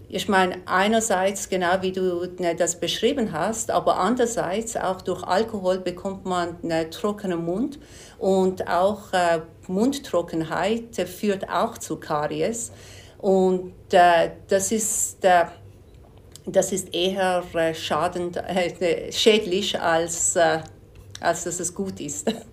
Ich 0.10 0.28
meine, 0.28 0.58
einerseits 0.66 1.48
genau 1.48 1.82
wie 1.82 1.92
du 1.92 2.28
ne, 2.40 2.56
das 2.56 2.80
beschrieben 2.80 3.32
hast, 3.32 3.72
aber 3.72 4.00
andererseits 4.00 4.76
auch 4.76 5.02
durch 5.02 5.24
Alkohol 5.24 5.78
bekommt 5.78 6.26
man 6.26 6.58
einen 6.64 6.90
trockenen 6.92 7.46
Mund 7.46 7.80
und 8.18 8.68
auch 8.68 9.14
äh, 9.14 9.42
Mundtrockenheit 9.68 10.96
führt 11.08 11.48
auch 11.48 11.78
zu 11.78 11.98
Karies. 11.98 12.72
Und 13.20 13.74
äh, 13.92 14.32
das, 14.48 14.72
ist, 14.72 15.24
äh, 15.24 15.46
das 16.46 16.72
ist 16.72 16.94
eher 16.94 17.44
äh, 17.54 17.74
schadend, 17.74 18.38
äh, 18.38 19.12
schädlich, 19.12 19.80
als, 19.80 20.36
äh, 20.38 20.60
als 21.20 21.44
dass 21.44 21.60
es 21.60 21.74
gut 21.76 22.00
ist. 22.00 22.34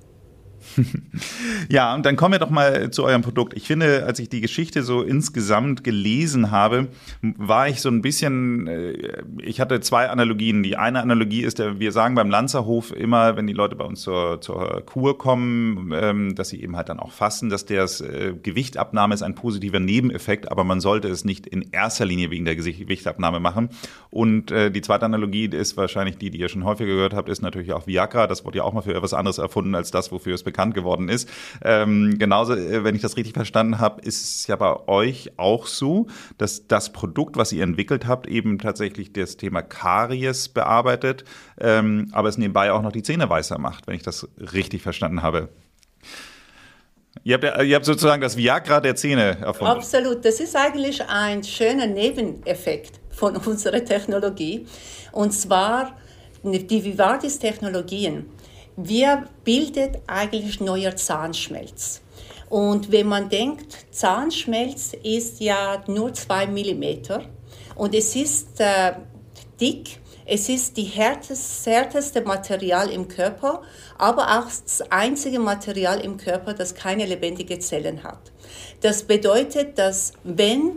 ja, 1.68 1.94
und 1.94 2.04
dann 2.04 2.16
kommen 2.16 2.32
wir 2.32 2.38
doch 2.38 2.50
mal 2.50 2.90
zu 2.90 3.04
eurem 3.04 3.22
Produkt. 3.22 3.54
Ich 3.54 3.66
finde, 3.66 4.04
als 4.06 4.18
ich 4.18 4.28
die 4.28 4.40
Geschichte 4.40 4.82
so 4.82 5.02
insgesamt 5.02 5.84
gelesen 5.84 6.50
habe, 6.50 6.88
war 7.22 7.68
ich 7.68 7.80
so 7.80 7.88
ein 7.88 8.02
bisschen, 8.02 8.66
äh, 8.66 9.22
ich 9.42 9.60
hatte 9.60 9.80
zwei 9.80 10.08
Analogien. 10.08 10.62
Die 10.62 10.76
eine 10.76 11.00
Analogie 11.00 11.42
ist, 11.42 11.58
wir 11.58 11.92
sagen 11.92 12.14
beim 12.14 12.30
Lanzerhof 12.30 12.92
immer, 12.92 13.36
wenn 13.36 13.46
die 13.46 13.52
Leute 13.52 13.76
bei 13.76 13.84
uns 13.84 14.02
zur, 14.02 14.40
zur 14.40 14.82
Kur 14.84 15.18
kommen, 15.18 15.92
ähm, 15.94 16.34
dass 16.34 16.50
sie 16.50 16.62
eben 16.62 16.76
halt 16.76 16.88
dann 16.88 17.00
auch 17.00 17.12
fassen, 17.12 17.48
dass 17.48 17.64
das 17.64 18.00
äh, 18.00 18.34
Gewichtabnahme 18.42 19.14
ist 19.14 19.22
ein 19.22 19.34
positiver 19.34 19.80
Nebeneffekt, 19.80 20.50
aber 20.50 20.64
man 20.64 20.80
sollte 20.80 21.08
es 21.08 21.24
nicht 21.24 21.46
in 21.46 21.70
erster 21.72 22.04
Linie 22.04 22.30
wegen 22.30 22.44
der 22.44 22.56
Gewichtabnahme 22.56 23.40
machen. 23.40 23.70
Und 24.10 24.50
äh, 24.50 24.70
die 24.70 24.82
zweite 24.82 25.04
Analogie 25.04 25.46
ist 25.46 25.76
wahrscheinlich 25.76 26.18
die, 26.18 26.30
die 26.30 26.38
ihr 26.38 26.48
schon 26.48 26.64
häufiger 26.64 26.94
gehört 26.94 27.14
habt, 27.14 27.28
ist 27.28 27.42
natürlich 27.42 27.72
auch 27.72 27.86
Viagra. 27.86 28.26
Das 28.26 28.44
wurde 28.44 28.58
ja 28.58 28.64
auch 28.64 28.72
mal 28.72 28.82
für 28.82 28.94
etwas 28.94 29.14
anderes 29.14 29.38
erfunden 29.38 29.74
als 29.74 29.90
das, 29.90 30.12
wofür 30.12 30.34
es 30.34 30.42
bekannt 30.42 30.65
geworden 30.72 31.08
ist. 31.08 31.28
Ähm, 31.62 32.16
genauso, 32.18 32.54
äh, 32.54 32.84
wenn 32.84 32.94
ich 32.94 33.02
das 33.02 33.16
richtig 33.16 33.34
verstanden 33.34 33.78
habe, 33.78 34.00
ist 34.02 34.22
es 34.22 34.46
ja 34.46 34.56
bei 34.56 34.88
euch 34.88 35.32
auch 35.36 35.66
so, 35.66 36.06
dass 36.38 36.66
das 36.66 36.92
Produkt, 36.92 37.36
was 37.36 37.52
ihr 37.52 37.62
entwickelt 37.62 38.06
habt, 38.06 38.26
eben 38.26 38.58
tatsächlich 38.58 39.12
das 39.12 39.36
Thema 39.36 39.62
Karies 39.62 40.48
bearbeitet, 40.48 41.24
ähm, 41.60 42.08
aber 42.12 42.28
es 42.28 42.38
nebenbei 42.38 42.72
auch 42.72 42.82
noch 42.82 42.92
die 42.92 43.02
Zähne 43.02 43.28
weißer 43.28 43.58
macht, 43.58 43.86
wenn 43.86 43.94
ich 43.94 44.02
das 44.02 44.28
richtig 44.52 44.82
verstanden 44.82 45.22
habe. 45.22 45.48
Ihr 47.24 47.34
habt, 47.34 47.62
ihr 47.64 47.74
habt 47.74 47.84
sozusagen 47.84 48.22
das 48.22 48.36
Viagra 48.36 48.80
der 48.80 48.94
Zähne 48.94 49.38
erfunden. 49.40 49.72
Absolut. 49.72 50.24
Das 50.24 50.38
ist 50.38 50.54
eigentlich 50.54 51.02
ein 51.08 51.42
schöner 51.42 51.86
Nebeneffekt 51.86 53.00
von 53.10 53.36
unserer 53.36 53.84
Technologie. 53.84 54.66
Und 55.12 55.32
zwar 55.32 55.96
die 56.44 56.84
Vivardis-Technologien 56.84 58.26
wir 58.76 59.28
bildet 59.44 59.98
eigentlich 60.06 60.60
neuer 60.60 60.96
Zahnschmelz. 60.96 62.02
Und 62.48 62.92
wenn 62.92 63.08
man 63.08 63.28
denkt, 63.28 63.76
Zahnschmelz 63.90 64.92
ist 65.02 65.40
ja 65.40 65.82
nur 65.88 66.12
zwei 66.14 66.46
Millimeter 66.46 67.24
und 67.74 67.94
es 67.94 68.14
ist 68.14 68.60
äh, 68.60 68.92
dick, 69.60 69.98
es 70.24 70.48
ist 70.48 70.76
die 70.76 70.84
härteste, 70.84 71.70
härteste 71.70 72.20
Material 72.20 72.90
im 72.90 73.08
Körper, 73.08 73.62
aber 73.98 74.38
auch 74.38 74.46
das 74.46 74.82
einzige 74.90 75.38
Material 75.38 76.00
im 76.00 76.16
Körper, 76.16 76.52
das 76.52 76.74
keine 76.74 77.06
lebendigen 77.06 77.60
Zellen 77.60 78.02
hat. 78.02 78.32
Das 78.80 79.04
bedeutet, 79.04 79.78
dass 79.78 80.12
wenn 80.24 80.72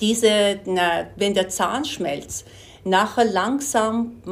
diese, 0.00 0.60
na, 0.64 1.06
wenn 1.16 1.34
der 1.34 1.48
Zahnschmelz 1.48 2.44
nachher 2.84 3.24
langsam 3.24 4.22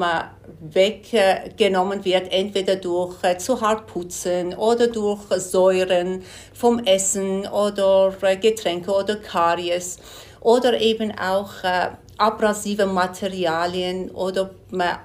weggenommen 0.60 2.04
wird, 2.04 2.32
entweder 2.32 2.76
durch 2.76 3.22
äh, 3.22 3.38
zu 3.38 3.60
hart 3.60 3.86
putzen 3.86 4.54
oder 4.54 4.88
durch 4.88 5.20
Säuren 5.36 6.22
vom 6.52 6.80
Essen 6.80 7.46
oder 7.46 8.12
äh, 8.22 8.36
Getränke 8.36 8.92
oder 8.92 9.16
Karies 9.16 9.98
oder 10.40 10.80
eben 10.80 11.12
auch 11.16 11.62
äh, 11.62 11.90
abrasive 12.18 12.86
Materialien 12.86 14.10
oder 14.10 14.50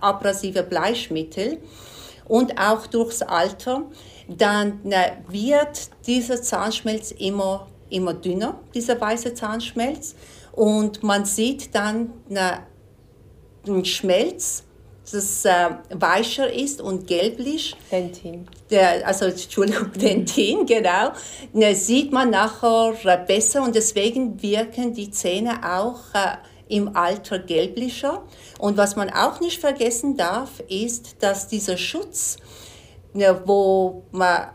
abrasive 0.01 0.63
Bleichmittel 0.63 1.59
und 2.27 2.59
auch 2.59 2.87
durchs 2.87 3.21
Alter, 3.21 3.83
dann 4.27 4.81
wird 5.29 5.89
dieser 6.07 6.41
Zahnschmelz 6.41 7.11
immer, 7.11 7.67
immer 7.89 8.13
dünner, 8.13 8.59
dieser 8.73 8.99
weiße 8.99 9.33
Zahnschmelz. 9.35 10.15
Und 10.51 11.03
man 11.03 11.25
sieht 11.25 11.75
dann 11.75 12.11
Schmelz, 13.85 14.63
das 15.11 15.45
äh, 15.45 15.69
weicher 15.91 16.51
ist 16.51 16.81
und 16.81 17.07
gelblich. 17.07 17.75
Dentin. 17.91 18.47
Der, 18.69 19.07
also, 19.07 19.25
Entschuldigung, 19.25 19.91
Dentin, 19.95 20.65
genau. 20.65 21.11
Ne, 21.53 21.75
sieht 21.75 22.11
man 22.11 22.31
nachher 22.31 22.93
äh, 23.03 23.17
besser 23.25 23.63
und 23.63 23.75
deswegen 23.75 24.41
wirken 24.41 24.93
die 24.93 25.11
Zähne 25.11 25.59
auch 25.63 25.99
äh, 26.13 26.37
im 26.67 26.95
Alter 26.95 27.39
gelblicher. 27.39 28.23
Und 28.59 28.77
was 28.77 28.95
man 28.95 29.09
auch 29.11 29.39
nicht 29.39 29.59
vergessen 29.59 30.17
darf, 30.17 30.59
ist, 30.67 31.17
dass 31.21 31.47
dieser 31.47 31.77
Schutz, 31.77 32.37
ne, 33.13 33.41
wo 33.45 34.03
man 34.11 34.49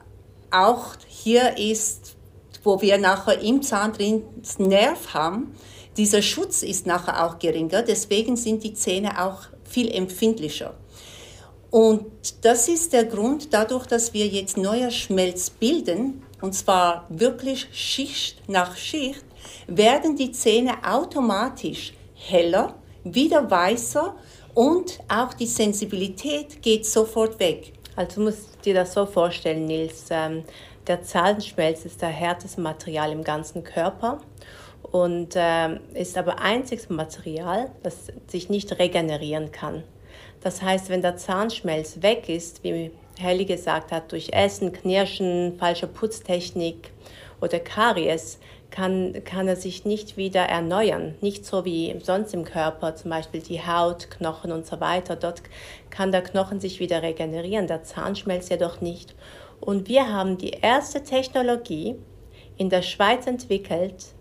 auch 0.50 0.94
hier 1.06 1.56
ist, 1.58 2.16
wo 2.64 2.80
wir 2.80 2.98
nachher 2.98 3.40
im 3.40 3.62
Zahn 3.62 3.92
drin 3.92 4.24
Nerv 4.58 5.14
haben, 5.14 5.54
dieser 5.96 6.22
Schutz 6.22 6.62
ist 6.62 6.86
nachher 6.86 7.24
auch 7.24 7.38
geringer, 7.38 7.82
deswegen 7.82 8.36
sind 8.36 8.62
die 8.62 8.74
Zähne 8.74 9.24
auch 9.24 9.42
viel 9.64 9.90
empfindlicher. 9.90 10.74
Und 11.70 12.04
das 12.42 12.68
ist 12.68 12.92
der 12.92 13.04
Grund, 13.04 13.52
dadurch, 13.52 13.86
dass 13.86 14.12
wir 14.12 14.26
jetzt 14.26 14.56
neuer 14.56 14.90
Schmelz 14.90 15.50
bilden, 15.50 16.22
und 16.40 16.54
zwar 16.54 17.06
wirklich 17.08 17.68
Schicht 17.72 18.48
nach 18.48 18.76
Schicht, 18.76 19.24
werden 19.66 20.16
die 20.16 20.32
Zähne 20.32 20.72
automatisch 20.84 21.92
heller, 22.14 22.74
wieder 23.04 23.50
weißer 23.50 24.14
und 24.54 24.98
auch 25.08 25.32
die 25.34 25.46
Sensibilität 25.46 26.60
geht 26.60 26.86
sofort 26.86 27.38
weg. 27.38 27.72
Also 27.96 28.16
du 28.16 28.20
musst 28.22 28.64
dir 28.64 28.74
das 28.74 28.92
so 28.92 29.06
vorstellen, 29.06 29.66
Nils. 29.66 30.06
Ähm, 30.10 30.44
der 30.86 31.02
Zahnschmelz 31.02 31.84
ist 31.84 32.02
der 32.02 32.08
härteste 32.08 32.60
Material 32.60 33.12
im 33.12 33.22
ganzen 33.22 33.62
Körper 33.62 34.20
und 34.92 35.36
äh, 35.36 35.76
ist 35.94 36.18
aber 36.18 36.40
einziges 36.40 36.88
Material, 36.88 37.70
das 37.82 38.08
sich 38.26 38.48
nicht 38.48 38.78
regenerieren 38.78 39.52
kann. 39.52 39.84
Das 40.40 40.62
heißt, 40.62 40.88
wenn 40.88 41.02
der 41.02 41.16
Zahnschmelz 41.16 42.02
weg 42.02 42.28
ist, 42.28 42.64
wie 42.64 42.90
Helly 43.18 43.44
gesagt 43.44 43.92
hat, 43.92 44.10
durch 44.12 44.30
Essen, 44.32 44.72
Knirschen, 44.72 45.56
falsche 45.58 45.86
Putztechnik 45.86 46.90
oder 47.40 47.60
Karies, 47.60 48.38
kann, 48.70 49.22
kann 49.24 49.48
er 49.48 49.56
sich 49.56 49.84
nicht 49.84 50.16
wieder 50.16 50.42
erneuern. 50.42 51.16
Nicht 51.20 51.44
so 51.44 51.64
wie 51.64 51.94
sonst 52.02 52.32
im 52.32 52.44
Körper, 52.44 52.94
zum 52.94 53.10
Beispiel 53.10 53.40
die 53.40 53.60
Haut, 53.60 54.10
Knochen 54.10 54.52
und 54.52 54.66
so 54.66 54.80
weiter. 54.80 55.16
Dort 55.16 55.42
kann 55.90 56.12
der 56.12 56.22
Knochen 56.22 56.60
sich 56.60 56.80
wieder 56.80 57.02
regenerieren, 57.02 57.66
der 57.66 57.82
Zahnschmelz 57.82 58.48
jedoch 58.48 58.80
nicht. 58.80 59.14
Und 59.60 59.88
wir 59.88 60.12
haben 60.12 60.38
die 60.38 60.50
erste 60.50 61.02
Technologie 61.02 61.96
in 62.56 62.70
der 62.70 62.82
Schweiz 62.82 63.26
entwickelt, 63.26 64.14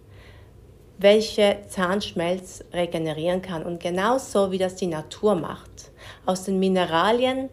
welche 1.00 1.58
Zahnschmelz 1.68 2.63
regenerieren 2.74 3.41
kann. 3.41 3.63
Und 3.63 3.82
genauso 3.82 4.51
wie 4.51 4.58
das 4.58 4.75
die 4.75 4.88
Natur 4.88 5.36
macht. 5.36 5.91
Aus 6.25 6.44
den 6.44 6.60
Mineralien, 6.60 7.50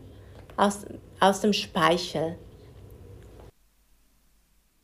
aus, 0.57 0.85
aus 1.21 1.41
dem 1.41 1.53
Speichel. 1.53 2.37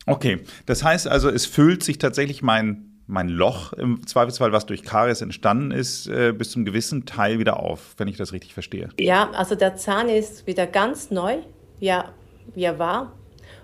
Okay, 0.06 0.40
das 0.66 0.82
heißt 0.82 1.06
also, 1.08 1.28
es 1.28 1.46
füllt 1.46 1.82
sich 1.82 1.98
tatsächlich 1.98 2.42
mein 2.42 2.88
mein 3.06 3.28
Loch 3.28 3.72
im 3.74 4.06
Zweifelsfall, 4.06 4.52
was 4.52 4.64
durch 4.64 4.84
Karies 4.84 5.20
entstanden 5.20 5.70
ist, 5.70 6.06
äh, 6.06 6.32
bis 6.32 6.50
zum 6.50 6.64
gewissen 6.64 7.04
Teil 7.04 7.38
wieder 7.38 7.60
auf, 7.60 7.94
wenn 7.98 8.08
ich 8.08 8.16
das 8.16 8.32
richtig 8.32 8.54
verstehe. 8.54 8.88
Ja, 8.98 9.30
also 9.32 9.54
der 9.54 9.76
Zahn 9.76 10.08
ist 10.08 10.46
wieder 10.46 10.66
ganz 10.66 11.10
neu, 11.10 11.38
ja, 11.78 12.12
wie 12.54 12.62
er 12.62 12.78
war. 12.78 13.12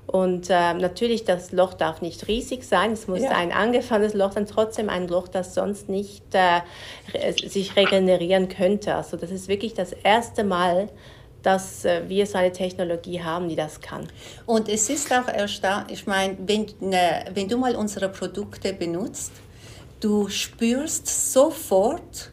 Und 0.09 0.49
äh, 0.49 0.73
natürlich, 0.73 1.25
das 1.25 1.53
Loch 1.53 1.75
darf 1.75 2.01
nicht 2.01 2.29
riesig 2.29 2.65
sein. 2.65 2.93
Es 2.93 3.09
muss 3.09 3.21
ja. 3.21 3.31
ein 3.31 3.53
angefallenes 3.53 4.15
Loch 4.15 4.33
sein, 4.33 4.47
trotzdem 4.47 4.89
ein 4.89 5.07
Loch, 5.07 5.29
das 5.29 5.55
sonst 5.55 5.91
nicht 5.91 6.25
äh, 6.33 6.63
sich 7.47 7.77
regenerieren 7.77 8.49
könnte. 8.49 8.95
Also 8.95 9.19
das 9.19 9.31
ist 9.31 9.49
wirklich 9.49 9.75
das 9.75 9.93
erste 9.93 10.45
Mal, 10.45 10.89
dass 11.43 11.85
äh, 11.85 12.09
wir 12.09 12.27
so 12.27 12.39
eine 12.39 12.53
Technologie 12.53 13.23
haben, 13.23 13.51
die 13.51 13.57
das 13.57 13.83
kann. 13.83 14.09
Und 14.47 14.71
es 14.71 14.89
ist 14.89 15.13
auch 15.13 15.29
erstaunlich, 15.29 15.99
ich 15.99 16.07
meine, 16.07 16.39
wenn, 16.39 16.67
ne, 16.81 17.27
wenn 17.35 17.47
du 17.47 17.59
mal 17.59 17.77
unsere 17.77 18.09
Produkte 18.09 18.73
benutzt, 18.73 19.33
du 20.01 20.29
spürst 20.31 21.33
sofort 21.33 22.31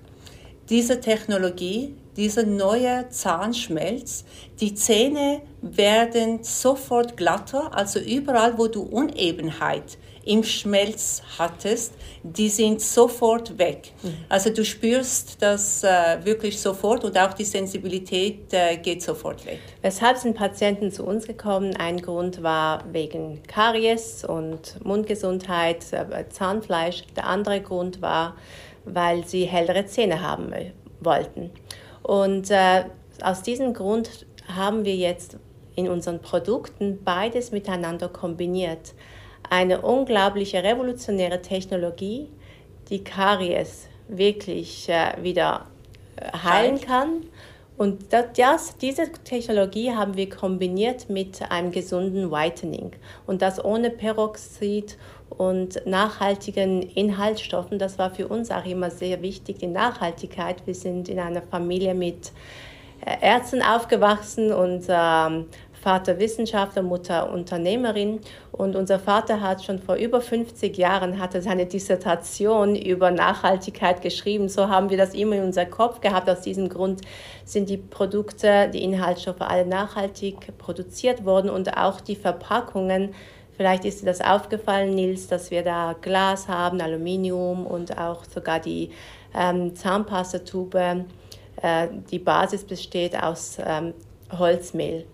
diese 0.70 1.02
Technologie, 1.02 1.94
dieser 2.18 2.44
neue 2.44 3.10
Zahnschmelz. 3.10 4.26
Die 4.60 4.76
Zähne 4.76 5.42
werden 5.62 6.44
sofort 6.44 7.18
glatter, 7.18 7.76
also 7.76 8.00
überall, 8.00 8.58
wo 8.58 8.68
du 8.68 8.84
Unebenheit 8.84 9.98
im 10.26 10.44
Schmelz 10.44 11.22
hattest, 11.38 11.94
die 12.24 12.50
sind 12.50 12.82
sofort 12.82 13.58
weg. 13.60 13.92
Mhm. 14.02 14.18
Also 14.28 14.50
du 14.50 14.66
spürst 14.66 15.42
das 15.42 15.84
äh, 15.84 16.18
wirklich 16.24 16.60
sofort 16.60 17.04
und 17.04 17.18
auch 17.18 17.34
die 17.34 17.44
Sensibilität 17.44 18.52
äh, 18.52 18.78
geht 18.78 19.04
sofort 19.04 19.46
weg. 19.46 19.60
Weshalb 19.82 20.18
sind 20.18 20.36
Patienten 20.36 20.92
zu 20.92 21.06
uns 21.06 21.28
gekommen? 21.28 21.76
Ein 21.76 22.02
Grund 22.02 22.42
war 22.42 22.84
wegen 22.92 23.44
Karies 23.44 24.26
und 24.26 24.84
Mundgesundheit, 24.84 25.86
äh, 25.94 26.28
Zahnfleisch. 26.30 27.04
Der 27.16 27.28
andere 27.28 27.62
Grund 27.62 28.02
war, 28.02 28.36
weil 28.84 29.28
sie 29.28 29.46
hellere 29.46 29.86
Zähne 29.86 30.22
haben 30.22 30.52
äh, 30.52 30.72
wollten. 31.02 31.52
Und 32.06 32.52
äh, 32.52 32.84
aus 33.24 33.42
diesem 33.42 33.74
Grund 33.74 34.28
haben 34.56 34.86
wir 34.86 34.96
jetzt 34.96 35.38
in 35.76 35.90
unseren 35.90 36.20
Produkten 36.20 37.04
beides 37.04 37.52
miteinander 37.52 38.10
kombiniert. 38.10 38.94
Eine 39.50 39.82
unglaubliche 39.82 40.62
revolutionäre 40.62 41.42
Technologie, 41.42 42.30
die 42.90 43.04
Karies 43.04 43.88
wirklich 44.08 44.88
äh, 44.88 45.14
wieder 45.24 45.66
äh, 46.18 46.38
heilen 46.38 46.80
kann. 46.80 47.24
Und 47.76 48.14
das, 48.38 48.78
diese 48.78 49.12
Technologie 49.12 49.92
haben 49.92 50.16
wir 50.16 50.30
kombiniert 50.30 51.10
mit 51.10 51.42
einem 51.52 51.72
gesunden 51.72 52.30
Whitening. 52.30 52.92
Und 53.26 53.42
das 53.42 53.64
ohne 53.66 53.90
Peroxid 53.90 54.96
und 55.30 55.86
nachhaltigen 55.86 56.82
Inhaltsstoffen. 56.82 57.80
Das 57.80 57.98
war 58.00 58.10
für 58.10 58.28
uns 58.28 58.52
auch 58.52 58.66
immer 58.66 58.90
sehr 58.90 59.22
wichtig, 59.22 59.60
die 59.60 59.68
Nachhaltigkeit. 59.68 60.66
Wir 60.66 60.76
sind 60.76 61.10
in 61.10 61.20
einer 61.20 61.42
Familie 61.42 61.94
mit 61.94 62.32
äh, 63.06 63.18
Ärzten 63.22 63.62
aufgewachsen 63.62 64.54
und 64.54 64.86
ähm, 64.88 65.46
Vater 65.86 66.18
Wissenschaftler, 66.18 66.82
Mutter 66.82 67.32
Unternehmerin. 67.32 68.20
Und 68.52 68.76
unser 68.76 68.98
Vater 68.98 69.40
hat 69.40 69.64
schon 69.64 69.78
vor 69.78 69.98
über 69.98 70.20
50 70.20 70.76
Jahren 70.78 71.20
hatte 71.20 71.44
seine 71.44 71.68
Dissertation 71.68 72.76
über 72.76 73.12
Nachhaltigkeit 73.12 74.02
geschrieben. 74.02 74.50
So 74.50 74.68
haben 74.68 74.90
wir 74.90 74.98
das 74.98 75.14
immer 75.14 75.36
in 75.36 75.44
unserem 75.44 75.70
Kopf 75.70 76.02
gehabt. 76.02 76.28
Aus 76.28 76.42
diesem 76.42 76.70
Grund 76.70 77.02
sind 77.44 77.70
die 77.70 77.78
Produkte, 77.78 78.68
die 78.74 78.84
Inhaltsstoffe 78.84 79.42
alle 79.42 79.68
nachhaltig 79.68 80.58
produziert 80.58 81.24
worden 81.24 81.52
und 81.52 81.78
auch 81.78 82.02
die 82.02 82.16
Verpackungen. 82.16 83.14
Vielleicht 83.58 83.86
ist 83.86 84.02
dir 84.02 84.08
das 84.08 84.22
aufgefallen, 84.22 84.96
Nils, 84.96 85.28
dass 85.28 85.52
wir 85.52 85.64
da 85.64 85.96
Glas 86.00 86.48
haben, 86.48 86.82
Aluminium 86.82 87.66
und 87.66 87.98
auch 87.98 88.26
sogar 88.26 88.60
die 88.60 88.92
ähm, 89.34 89.76
Zahnpastatube. 89.76 91.06
Äh, 91.62 91.88
die 92.12 92.20
Basis 92.20 92.66
besteht 92.66 93.22
aus 93.22 93.58
ähm, 93.66 93.94
Holzmehl 94.32 95.06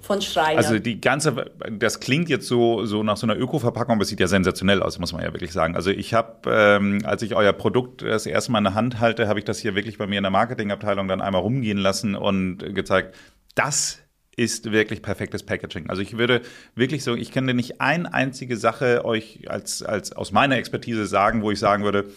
von 0.00 0.22
Schreiner. 0.22 0.58
Also 0.58 0.78
die 0.78 1.00
ganze, 1.00 1.50
das 1.70 2.00
klingt 2.00 2.28
jetzt 2.28 2.46
so, 2.46 2.86
so 2.86 3.02
nach 3.02 3.16
so 3.16 3.26
einer 3.26 3.36
Öko-Verpackung, 3.36 3.94
aber 3.94 4.02
es 4.02 4.08
sieht 4.08 4.20
ja 4.20 4.28
sensationell 4.28 4.82
aus, 4.82 4.98
muss 4.98 5.12
man 5.12 5.22
ja 5.22 5.32
wirklich 5.32 5.52
sagen. 5.52 5.74
Also 5.74 5.90
ich 5.90 6.14
habe, 6.14 6.50
ähm, 6.50 7.00
als 7.04 7.22
ich 7.22 7.34
euer 7.34 7.52
Produkt 7.52 8.02
das 8.02 8.26
erste 8.26 8.52
Mal 8.52 8.58
in 8.58 8.64
der 8.64 8.74
Hand 8.74 9.00
halte, 9.00 9.28
habe 9.28 9.38
ich 9.38 9.44
das 9.44 9.58
hier 9.58 9.74
wirklich 9.74 9.98
bei 9.98 10.06
mir 10.06 10.18
in 10.18 10.24
der 10.24 10.30
Marketingabteilung 10.30 11.08
dann 11.08 11.20
einmal 11.20 11.42
rumgehen 11.42 11.78
lassen 11.78 12.14
und 12.14 12.58
gezeigt, 12.74 13.16
das 13.54 13.98
ist 14.36 14.70
wirklich 14.70 15.00
perfektes 15.00 15.42
Packaging. 15.42 15.88
Also 15.88 16.02
ich 16.02 16.18
würde 16.18 16.42
wirklich 16.74 17.02
so, 17.02 17.14
ich 17.14 17.32
könnte 17.32 17.54
nicht 17.54 17.80
eine 17.80 18.12
einzige 18.12 18.56
Sache 18.56 19.04
euch 19.04 19.48
als, 19.48 19.82
als 19.82 20.12
aus 20.12 20.30
meiner 20.30 20.56
Expertise 20.56 21.06
sagen, 21.06 21.42
wo 21.42 21.50
ich 21.50 21.58
sagen 21.58 21.84
würde, 21.84 22.10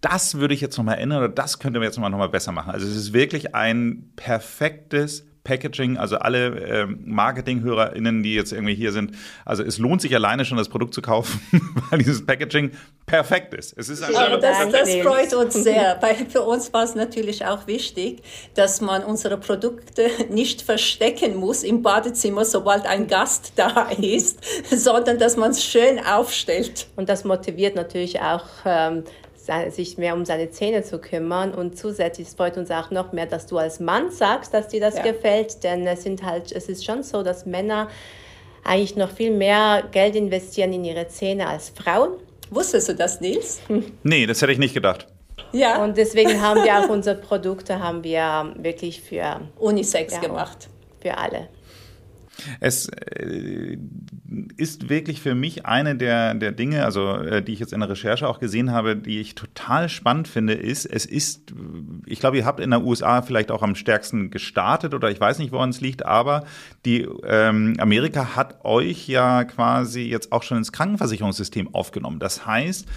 das 0.00 0.36
würde 0.36 0.54
ich 0.54 0.60
jetzt 0.60 0.76
nochmal 0.78 0.98
ändern 0.98 1.18
oder 1.18 1.28
das 1.28 1.58
könnte 1.58 1.78
man 1.78 1.86
jetzt 1.86 1.96
nochmal 1.96 2.10
noch 2.10 2.18
mal 2.18 2.28
besser 2.28 2.52
machen. 2.52 2.72
Also 2.72 2.86
es 2.86 2.96
ist 2.96 3.12
wirklich 3.12 3.54
ein 3.54 4.10
perfektes 4.16 5.26
Packaging, 5.44 5.96
also 5.98 6.18
alle 6.18 6.60
äh, 6.60 6.86
Marketing-HörerInnen, 6.86 8.22
die 8.22 8.34
jetzt 8.34 8.52
irgendwie 8.52 8.74
hier 8.74 8.92
sind, 8.92 9.12
also 9.44 9.64
es 9.64 9.78
lohnt 9.78 10.00
sich 10.00 10.14
alleine 10.14 10.44
schon, 10.44 10.56
das 10.56 10.68
Produkt 10.68 10.94
zu 10.94 11.02
kaufen, 11.02 11.40
weil 11.90 11.98
dieses 11.98 12.24
Packaging 12.24 12.70
perfekt 13.06 13.52
ist. 13.54 13.76
Es 13.76 13.88
ist 13.88 14.08
ja, 14.08 14.36
das, 14.36 14.70
das 14.70 14.94
freut 14.96 15.34
uns 15.34 15.54
sehr, 15.54 15.98
weil 16.00 16.14
für 16.14 16.42
uns 16.42 16.72
war 16.72 16.84
es 16.84 16.94
natürlich 16.94 17.44
auch 17.44 17.66
wichtig, 17.66 18.22
dass 18.54 18.80
man 18.80 19.02
unsere 19.02 19.36
Produkte 19.36 20.08
nicht 20.30 20.62
verstecken 20.62 21.34
muss 21.34 21.64
im 21.64 21.82
Badezimmer, 21.82 22.44
sobald 22.44 22.86
ein 22.86 23.08
Gast 23.08 23.54
da 23.56 23.90
ist, 23.90 24.38
sondern 24.70 25.18
dass 25.18 25.36
man 25.36 25.50
es 25.50 25.64
schön 25.64 25.98
aufstellt. 25.98 26.86
Und 26.94 27.08
das 27.08 27.24
motiviert 27.24 27.74
natürlich 27.74 28.20
auch 28.20 28.44
ähm, 28.64 29.02
sich 29.70 29.98
mehr 29.98 30.14
um 30.14 30.24
seine 30.24 30.50
Zähne 30.50 30.82
zu 30.82 30.98
kümmern. 30.98 31.52
Und 31.54 31.76
zusätzlich 31.76 32.28
freut 32.28 32.56
uns 32.56 32.70
auch 32.70 32.90
noch 32.90 33.12
mehr, 33.12 33.26
dass 33.26 33.46
du 33.46 33.58
als 33.58 33.80
Mann 33.80 34.10
sagst, 34.10 34.54
dass 34.54 34.68
dir 34.68 34.80
das 34.80 34.96
ja. 34.96 35.02
gefällt. 35.02 35.64
Denn 35.64 35.86
es, 35.86 36.02
sind 36.02 36.22
halt, 36.22 36.52
es 36.52 36.68
ist 36.68 36.84
schon 36.84 37.02
so, 37.02 37.22
dass 37.22 37.46
Männer 37.46 37.88
eigentlich 38.64 38.96
noch 38.96 39.10
viel 39.10 39.32
mehr 39.32 39.84
Geld 39.90 40.14
investieren 40.14 40.72
in 40.72 40.84
ihre 40.84 41.08
Zähne 41.08 41.48
als 41.48 41.70
Frauen. 41.70 42.10
Wusstest 42.50 42.88
du 42.88 42.94
das, 42.94 43.20
Nils? 43.20 43.60
Nee, 44.02 44.26
das 44.26 44.42
hätte 44.42 44.52
ich 44.52 44.58
nicht 44.58 44.74
gedacht. 44.74 45.06
Ja. 45.52 45.82
Und 45.82 45.96
deswegen 45.96 46.40
haben 46.40 46.62
wir 46.64 46.78
auch 46.78 46.88
unsere 46.88 47.16
Produkte 47.16 47.78
haben 47.80 48.04
wir 48.04 48.54
wirklich 48.56 49.00
für 49.00 49.40
Unisex 49.58 50.14
ja, 50.14 50.20
gemacht. 50.20 50.68
Für 51.00 51.18
alle. 51.18 51.48
Es 52.60 52.88
äh, 52.88 53.76
ist 54.56 54.88
wirklich 54.88 55.20
für 55.20 55.34
mich 55.34 55.66
eine 55.66 55.96
der, 55.96 56.34
der 56.34 56.52
Dinge, 56.52 56.84
also 56.84 57.16
äh, 57.16 57.42
die 57.42 57.52
ich 57.52 57.60
jetzt 57.60 57.72
in 57.72 57.80
der 57.80 57.88
Recherche 57.88 58.28
auch 58.28 58.38
gesehen 58.38 58.70
habe, 58.72 58.96
die 58.96 59.20
ich 59.20 59.34
total 59.34 59.88
spannend 59.88 60.28
finde, 60.28 60.54
ist, 60.54 60.86
es 60.86 61.06
ist, 61.06 61.52
ich 62.06 62.20
glaube, 62.20 62.38
ihr 62.38 62.46
habt 62.46 62.60
in 62.60 62.70
der 62.70 62.82
USA 62.82 63.22
vielleicht 63.22 63.50
auch 63.50 63.62
am 63.62 63.74
stärksten 63.74 64.30
gestartet 64.30 64.94
oder 64.94 65.10
ich 65.10 65.20
weiß 65.20 65.38
nicht, 65.38 65.52
woran 65.52 65.70
es 65.70 65.80
liegt, 65.80 66.04
aber 66.04 66.44
die 66.84 67.06
ähm, 67.24 67.74
Amerika 67.78 68.34
hat 68.36 68.64
euch 68.64 69.08
ja 69.08 69.44
quasi 69.44 70.02
jetzt 70.02 70.32
auch 70.32 70.42
schon 70.42 70.58
ins 70.58 70.72
Krankenversicherungssystem 70.72 71.74
aufgenommen. 71.74 72.18
Das 72.18 72.46
heißt, 72.46 72.88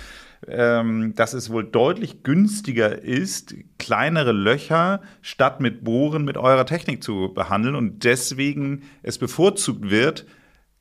dass 0.47 1.33
es 1.33 1.49
wohl 1.49 1.63
deutlich 1.63 2.23
günstiger 2.23 3.01
ist, 3.01 3.55
kleinere 3.79 4.31
Löcher 4.31 5.01
statt 5.21 5.59
mit 5.59 5.83
Bohren 5.83 6.23
mit 6.23 6.37
eurer 6.37 6.65
Technik 6.65 7.03
zu 7.03 7.33
behandeln 7.33 7.75
und 7.75 8.03
deswegen 8.03 8.83
es 9.01 9.17
bevorzugt 9.17 9.89
wird, 9.89 10.25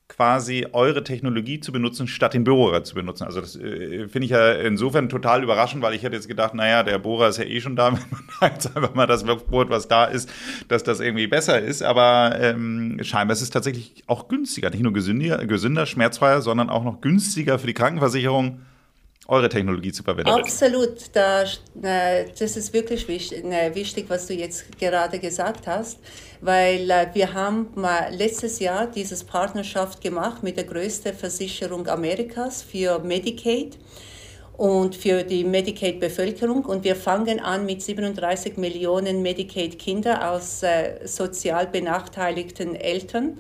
quasi 0.07 0.67
eure 0.73 1.03
Technologie 1.03 1.61
zu 1.61 1.73
benutzen, 1.73 2.07
statt 2.07 2.35
den 2.35 2.45
Bohrer 2.45 2.85
zu 2.85 2.95
benutzen. 2.95 3.25
Also 3.25 3.41
das 3.41 3.57
äh, 3.57 4.07
finde 4.09 4.27
ich 4.27 4.31
ja 4.31 4.53
insofern 4.53 5.09
total 5.09 5.43
überraschend, 5.43 5.83
weil 5.83 5.95
ich 5.95 6.03
hätte 6.03 6.15
jetzt 6.15 6.29
gedacht, 6.29 6.55
naja, 6.55 6.83
der 6.83 6.99
Bohrer 6.99 7.29
ist 7.29 7.39
ja 7.39 7.45
eh 7.45 7.61
schon 7.61 7.75
da, 7.75 7.93
wenn 7.93 8.01
man 8.41 8.53
jetzt 8.53 8.77
einfach 8.77 8.95
mal 8.95 9.07
das 9.07 9.25
bohrt, 9.25 9.71
was 9.71 9.89
da 9.89 10.05
ist, 10.05 10.31
dass 10.69 10.85
das 10.85 11.01
irgendwie 11.01 11.27
besser 11.27 11.61
ist. 11.61 11.83
Aber 11.83 12.37
ähm, 12.39 12.99
scheinbar 13.03 13.33
ist 13.33 13.43
es 13.43 13.51
tatsächlich 13.51 14.05
auch 14.07 14.29
günstiger, 14.29 14.71
nicht 14.71 14.83
nur 14.83 14.93
gesünder, 14.93 15.45
gesünder, 15.47 15.87
schmerzfreier, 15.87 16.43
sondern 16.43 16.69
auch 16.71 16.85
noch 16.85 17.01
günstiger 17.01 17.59
für 17.59 17.67
die 17.67 17.75
Krankenversicherung 17.75 18.61
eure 19.27 19.49
Technologie 19.49 19.93
zu 19.93 20.03
verwenden. 20.03 20.31
Absolut, 20.31 21.15
das, 21.15 21.61
das 21.75 22.57
ist 22.57 22.73
wirklich 22.73 23.09
wichtig, 23.09 24.05
was 24.09 24.27
du 24.27 24.35
jetzt 24.35 24.79
gerade 24.79 25.19
gesagt 25.19 25.67
hast, 25.67 25.99
weil 26.41 26.91
äh, 26.91 27.07
wir 27.15 27.33
haben 27.33 27.69
letztes 28.11 28.59
Jahr 28.59 28.87
dieses 28.87 29.25
Partnerschaft 29.25 30.03
gemacht 30.03 30.43
mit 30.43 30.57
der 30.57 30.65
größten 30.65 31.15
Versicherung 31.15 31.89
Amerikas 31.89 32.63
für 32.63 32.99
Medicaid 32.99 33.79
und 34.57 34.95
für 34.95 35.25
die 35.25 35.45
Medicaid-Bevölkerung. 35.45 36.65
Und 36.65 36.85
wir 36.85 36.97
fangen 36.97 37.41
an 37.41 37.67
mit 37.67 37.83
37 37.83 38.57
Millionen 38.57 39.23
Medicaid-Kinder 39.23 40.31
aus 40.31 40.63
äh, 40.63 41.07
sozial 41.07 41.67
benachteiligten 41.67 42.77
Eltern. 42.77 43.39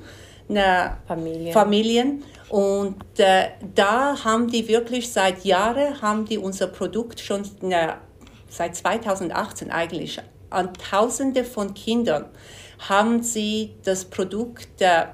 Familien. 1.06 1.52
Familien. 1.52 2.24
Und 2.54 3.18
äh, 3.18 3.48
da 3.74 4.22
haben 4.22 4.46
die 4.46 4.68
wirklich 4.68 5.12
seit 5.12 5.44
Jahren, 5.44 6.00
haben 6.00 6.24
die 6.24 6.38
unser 6.38 6.68
Produkt 6.68 7.18
schon 7.18 7.42
na, 7.62 8.00
seit 8.48 8.76
2018 8.76 9.72
eigentlich 9.72 10.20
an 10.50 10.72
Tausende 10.74 11.42
von 11.42 11.74
Kindern 11.74 12.26
haben 12.78 13.24
sie 13.24 13.74
das 13.82 14.04
Produkt 14.04 14.80
äh, 14.80 15.06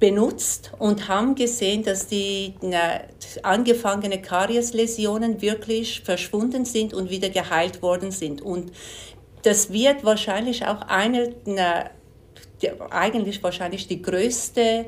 benutzt 0.00 0.72
und 0.80 1.06
haben 1.06 1.36
gesehen, 1.36 1.84
dass 1.84 2.08
die 2.08 2.54
na, 2.62 3.02
angefangene 3.44 4.20
Kariesläsionen 4.20 5.40
wirklich 5.40 6.00
verschwunden 6.00 6.64
sind 6.64 6.94
und 6.94 7.10
wieder 7.10 7.30
geheilt 7.30 7.80
worden 7.80 8.10
sind. 8.10 8.42
Und 8.42 8.72
das 9.42 9.72
wird 9.72 10.02
wahrscheinlich 10.02 10.66
auch 10.66 10.80
eine, 10.88 11.32
na, 11.44 11.90
die, 12.60 12.72
eigentlich 12.90 13.40
wahrscheinlich 13.40 13.86
die 13.86 14.02
größte 14.02 14.86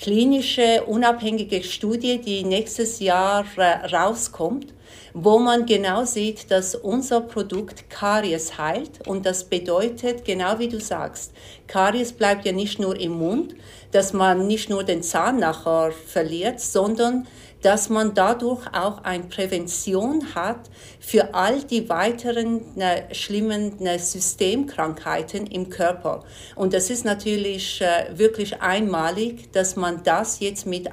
klinische 0.00 0.84
unabhängige 0.86 1.62
Studie, 1.62 2.18
die 2.20 2.42
nächstes 2.44 3.00
Jahr 3.00 3.44
äh, 3.56 3.94
rauskommt 3.94 4.72
wo 5.14 5.38
man 5.38 5.66
genau 5.66 6.04
sieht, 6.04 6.50
dass 6.50 6.74
unser 6.74 7.20
Produkt 7.20 7.90
Karies 7.90 8.58
heilt. 8.58 9.06
Und 9.06 9.26
das 9.26 9.44
bedeutet, 9.44 10.24
genau 10.24 10.58
wie 10.58 10.68
du 10.68 10.80
sagst, 10.80 11.32
Karies 11.66 12.12
bleibt 12.12 12.44
ja 12.46 12.52
nicht 12.52 12.78
nur 12.78 12.98
im 12.98 13.12
Mund, 13.12 13.54
dass 13.92 14.12
man 14.12 14.46
nicht 14.46 14.70
nur 14.70 14.84
den 14.84 15.02
Zahn 15.02 15.38
nachher 15.38 15.92
verliert, 15.92 16.60
sondern 16.60 17.26
dass 17.62 17.88
man 17.88 18.14
dadurch 18.14 18.66
auch 18.72 19.04
eine 19.04 19.24
Prävention 19.24 20.34
hat 20.34 20.70
für 20.98 21.34
all 21.34 21.62
die 21.62 21.88
weiteren 21.88 22.78
äh, 22.78 23.14
schlimmen 23.14 23.84
äh, 23.84 23.98
Systemkrankheiten 23.98 25.46
im 25.46 25.68
Körper. 25.68 26.24
Und 26.56 26.72
das 26.72 26.90
ist 26.90 27.04
natürlich 27.04 27.80
äh, 27.80 28.18
wirklich 28.18 28.60
einmalig, 28.60 29.52
dass 29.52 29.76
man 29.76 30.02
das 30.02 30.40
jetzt 30.40 30.66
mit 30.66 30.88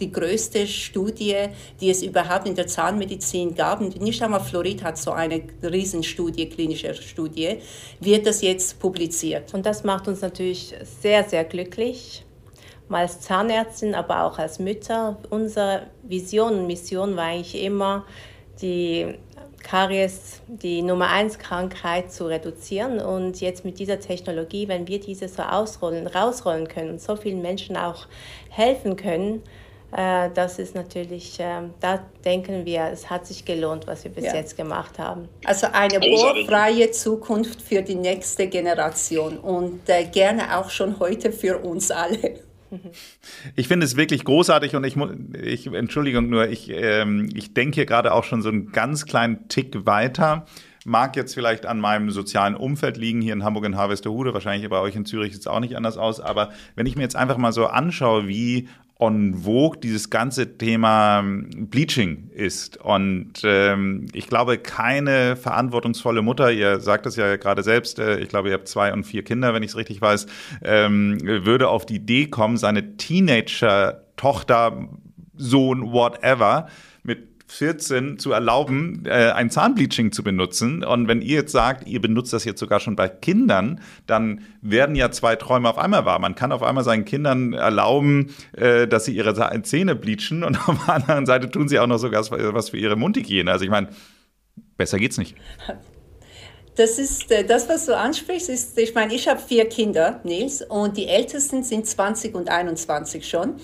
die 0.00 0.10
größte 0.10 0.66
Studie, 0.66 1.36
die 1.80 1.90
es 1.90 2.02
überhaupt 2.02 2.48
in 2.48 2.54
der 2.54 2.66
Zahnmedizin 2.66 3.54
gab. 3.54 3.80
Und 3.80 4.00
nicht 4.00 4.22
einmal 4.22 4.40
Florid 4.40 4.82
hat 4.82 4.98
so 4.98 5.12
eine 5.12 5.42
Riesenstudie, 5.62 6.48
klinische 6.48 6.94
Studie, 6.94 7.58
wird 8.00 8.26
das 8.26 8.42
jetzt 8.42 8.78
publiziert. 8.80 9.54
Und 9.54 9.64
das 9.64 9.84
macht 9.84 10.08
uns 10.08 10.20
natürlich 10.20 10.74
sehr, 11.00 11.24
sehr 11.24 11.44
glücklich. 11.44 12.23
Mal 12.94 13.02
als 13.02 13.20
Zahnärztin, 13.20 13.96
aber 13.96 14.22
auch 14.22 14.38
als 14.38 14.60
Mütter. 14.60 15.16
Unsere 15.28 15.88
Vision 16.04 16.60
und 16.60 16.66
Mission 16.68 17.16
war 17.16 17.24
eigentlich 17.24 17.60
immer, 17.60 18.04
die 18.62 19.16
Karies, 19.64 20.40
die 20.46 20.80
Nummer 20.80 21.08
1 21.08 21.40
Krankheit 21.40 22.12
zu 22.12 22.26
reduzieren. 22.26 23.00
Und 23.00 23.40
jetzt 23.40 23.64
mit 23.64 23.80
dieser 23.80 23.98
Technologie, 23.98 24.68
wenn 24.68 24.86
wir 24.86 25.00
diese 25.00 25.26
so 25.26 25.42
ausrollen, 25.42 26.06
rausrollen 26.06 26.68
können 26.68 26.90
und 26.90 27.00
so 27.00 27.16
vielen 27.16 27.42
Menschen 27.42 27.76
auch 27.76 28.06
helfen 28.48 28.94
können, 28.94 29.42
äh, 29.90 30.30
das 30.32 30.60
ist 30.60 30.76
natürlich, 30.76 31.38
ähm, 31.40 31.74
da 31.80 31.98
denken 32.24 32.64
wir, 32.64 32.90
es 32.92 33.10
hat 33.10 33.26
sich 33.26 33.44
gelohnt, 33.44 33.88
was 33.88 34.04
wir 34.04 34.12
bis 34.12 34.26
ja. 34.26 34.34
jetzt 34.34 34.56
gemacht 34.56 35.00
haben. 35.00 35.28
Also 35.44 35.66
eine 35.72 35.98
bohrfreie 35.98 36.92
Zukunft 36.92 37.60
für 37.60 37.82
die 37.82 37.96
nächste 37.96 38.46
Generation 38.46 39.38
und 39.38 39.88
äh, 39.88 40.04
gerne 40.04 40.58
auch 40.58 40.70
schon 40.70 41.00
heute 41.00 41.32
für 41.32 41.58
uns 41.58 41.90
alle. 41.90 42.43
Ich 43.56 43.68
finde 43.68 43.86
es 43.86 43.96
wirklich 43.96 44.24
großartig 44.24 44.74
und 44.76 44.84
ich, 44.84 44.96
ich 45.40 45.66
Entschuldigung 45.66 46.28
nur, 46.28 46.48
ich, 46.48 46.70
ähm, 46.70 47.28
ich 47.34 47.54
denke 47.54 47.76
hier 47.76 47.86
gerade 47.86 48.12
auch 48.12 48.24
schon 48.24 48.42
so 48.42 48.48
einen 48.48 48.72
ganz 48.72 49.06
kleinen 49.06 49.48
Tick 49.48 49.86
weiter. 49.86 50.46
Mag 50.84 51.16
jetzt 51.16 51.34
vielleicht 51.34 51.64
an 51.64 51.80
meinem 51.80 52.10
sozialen 52.10 52.54
Umfeld 52.54 52.98
liegen, 52.98 53.22
hier 53.22 53.32
in 53.32 53.42
Hamburg 53.42 53.64
in 53.64 53.76
Harvesterhude, 53.76 54.34
wahrscheinlich 54.34 54.68
bei 54.68 54.80
euch 54.80 54.94
in 54.94 55.06
Zürich 55.06 55.32
sieht 55.32 55.40
es 55.40 55.46
auch 55.46 55.60
nicht 55.60 55.76
anders 55.76 55.96
aus, 55.96 56.20
aber 56.20 56.50
wenn 56.76 56.84
ich 56.84 56.94
mir 56.94 57.02
jetzt 57.02 57.16
einfach 57.16 57.38
mal 57.38 57.52
so 57.52 57.66
anschaue, 57.66 58.28
wie 58.28 58.68
on 58.98 59.34
vogue 59.34 59.78
dieses 59.82 60.08
ganze 60.08 60.56
Thema 60.56 61.20
ähm, 61.20 61.68
Bleaching 61.68 62.30
ist. 62.32 62.76
Und 62.76 63.42
ähm, 63.42 64.06
ich 64.12 64.28
glaube, 64.28 64.58
keine 64.58 65.36
verantwortungsvolle 65.36 66.22
Mutter, 66.22 66.52
ihr 66.52 66.78
sagt 66.80 67.06
es 67.06 67.16
ja 67.16 67.36
gerade 67.36 67.62
selbst, 67.62 67.98
äh, 67.98 68.20
ich 68.20 68.28
glaube, 68.28 68.48
ihr 68.48 68.54
habt 68.54 68.68
zwei 68.68 68.92
und 68.92 69.04
vier 69.04 69.24
Kinder, 69.24 69.52
wenn 69.52 69.62
ich 69.62 69.70
es 69.70 69.76
richtig 69.76 70.00
weiß, 70.00 70.26
ähm, 70.62 71.18
würde 71.22 71.68
auf 71.68 71.86
die 71.86 71.96
Idee 71.96 72.26
kommen, 72.26 72.56
seine 72.56 72.96
Teenager-Tochter, 72.96 74.88
Sohn, 75.36 75.92
whatever, 75.92 76.68
mit 77.02 77.33
14 77.46 78.18
zu 78.18 78.32
erlauben, 78.32 79.04
äh, 79.04 79.30
ein 79.32 79.50
Zahnbleaching 79.50 80.12
zu 80.12 80.22
benutzen. 80.22 80.82
Und 80.82 81.08
wenn 81.08 81.20
ihr 81.20 81.36
jetzt 81.36 81.52
sagt, 81.52 81.86
ihr 81.86 82.00
benutzt 82.00 82.32
das 82.32 82.44
jetzt 82.44 82.58
sogar 82.58 82.80
schon 82.80 82.96
bei 82.96 83.08
Kindern, 83.08 83.80
dann 84.06 84.42
werden 84.62 84.96
ja 84.96 85.10
zwei 85.10 85.36
Träume 85.36 85.68
auf 85.68 85.78
einmal 85.78 86.04
wahr. 86.04 86.18
Man 86.18 86.34
kann 86.34 86.52
auf 86.52 86.62
einmal 86.62 86.84
seinen 86.84 87.04
Kindern 87.04 87.52
erlauben, 87.52 88.34
äh, 88.52 88.88
dass 88.88 89.04
sie 89.04 89.14
ihre 89.14 89.62
Zähne 89.62 89.94
bleachen 89.94 90.42
und 90.42 90.56
auf 90.68 90.86
der 90.86 90.94
anderen 90.94 91.26
Seite 91.26 91.50
tun 91.50 91.68
sie 91.68 91.78
auch 91.78 91.86
noch 91.86 91.98
sogar 91.98 92.24
was 92.30 92.70
für 92.70 92.78
ihre 92.78 92.96
Mundhygiene. 92.96 93.50
Also 93.50 93.64
ich 93.64 93.70
meine, 93.70 93.88
besser 94.76 94.98
geht's 94.98 95.18
nicht. 95.18 95.36
Das 96.76 96.98
ist 96.98 97.30
äh, 97.30 97.44
das, 97.44 97.68
was 97.68 97.86
du 97.86 97.96
ansprichst. 97.96 98.48
Ist, 98.48 98.78
ich 98.78 98.94
meine, 98.94 99.14
ich 99.14 99.28
habe 99.28 99.40
vier 99.40 99.68
Kinder, 99.68 100.20
Nils, 100.24 100.62
und 100.62 100.96
die 100.96 101.06
Ältesten 101.06 101.62
sind 101.62 101.86
20 101.86 102.34
und 102.34 102.48
21 102.48 103.28
schon. 103.28 103.56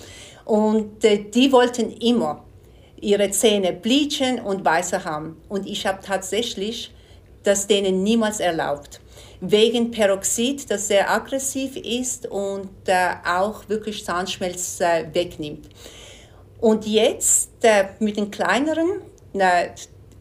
Und 0.44 1.04
äh, 1.04 1.24
die 1.24 1.50
wollten 1.50 1.90
immer 1.90 2.44
ihre 3.00 3.30
Zähne 3.30 3.72
bleachen 3.72 4.40
und 4.40 4.64
weißer 4.64 5.04
haben. 5.04 5.36
Und 5.48 5.66
ich 5.66 5.86
habe 5.86 6.00
tatsächlich 6.02 6.92
das 7.42 7.66
denen 7.66 8.02
niemals 8.02 8.40
erlaubt. 8.40 9.00
Wegen 9.40 9.90
Peroxid, 9.90 10.70
das 10.70 10.88
sehr 10.88 11.10
aggressiv 11.10 11.76
ist 11.76 12.26
und 12.26 12.68
äh, 12.86 13.14
auch 13.26 13.68
wirklich 13.68 14.04
Zahnschmelz 14.04 14.80
äh, 14.80 15.06
wegnimmt. 15.12 15.68
Und 16.60 16.86
jetzt 16.86 17.50
äh, 17.62 17.84
mit 18.00 18.18
den 18.18 18.30
kleineren, 18.30 19.00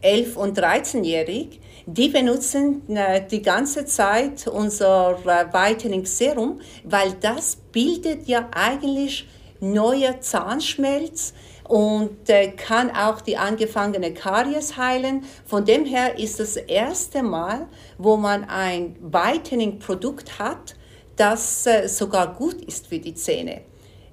11 0.00 0.36
und 0.36 0.58
13-jährig, 0.58 1.60
die 1.84 2.08
benutzen 2.08 2.82
äh, 2.88 3.26
die 3.26 3.42
ganze 3.42 3.84
Zeit 3.84 4.46
unser 4.46 5.18
äh, 5.24 5.52
Whitening 5.52 6.06
Serum, 6.06 6.60
weil 6.84 7.12
das 7.20 7.56
bildet 7.56 8.26
ja 8.26 8.48
eigentlich 8.52 9.28
neuer 9.60 10.20
Zahnschmelz, 10.20 11.34
und 11.70 12.28
äh, 12.28 12.48
kann 12.48 12.90
auch 12.90 13.20
die 13.20 13.36
angefangene 13.36 14.12
Karies 14.12 14.76
heilen. 14.76 15.22
Von 15.46 15.64
dem 15.64 15.84
her 15.84 16.18
ist 16.18 16.40
das 16.40 16.56
erste 16.56 17.22
Mal, 17.22 17.68
wo 17.96 18.16
man 18.16 18.42
ein 18.42 18.96
Whitening-Produkt 19.00 20.40
hat, 20.40 20.74
das 21.14 21.68
äh, 21.68 21.86
sogar 21.86 22.34
gut 22.34 22.60
ist 22.60 22.88
für 22.88 22.98
die 22.98 23.14
Zähne. 23.14 23.60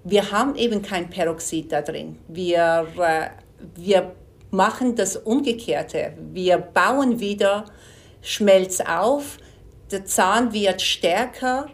Wir 0.03 0.31
haben 0.31 0.55
eben 0.55 0.83
kein 0.83 1.09
Peroxid 1.09 1.71
da 1.71 1.81
drin. 1.81 2.19
Wir, 2.27 2.85
äh, 2.95 3.29
wir 3.75 4.11
machen 4.51 4.95
das 4.95 5.17
Umgekehrte. 5.17 6.13
Wir 6.31 6.59
bauen 6.59 7.19
wieder 7.19 7.65
Schmelz 8.21 8.81
auf, 8.81 9.39
der 9.89 10.05
Zahn 10.05 10.53
wird 10.53 10.83
stärker 10.83 11.69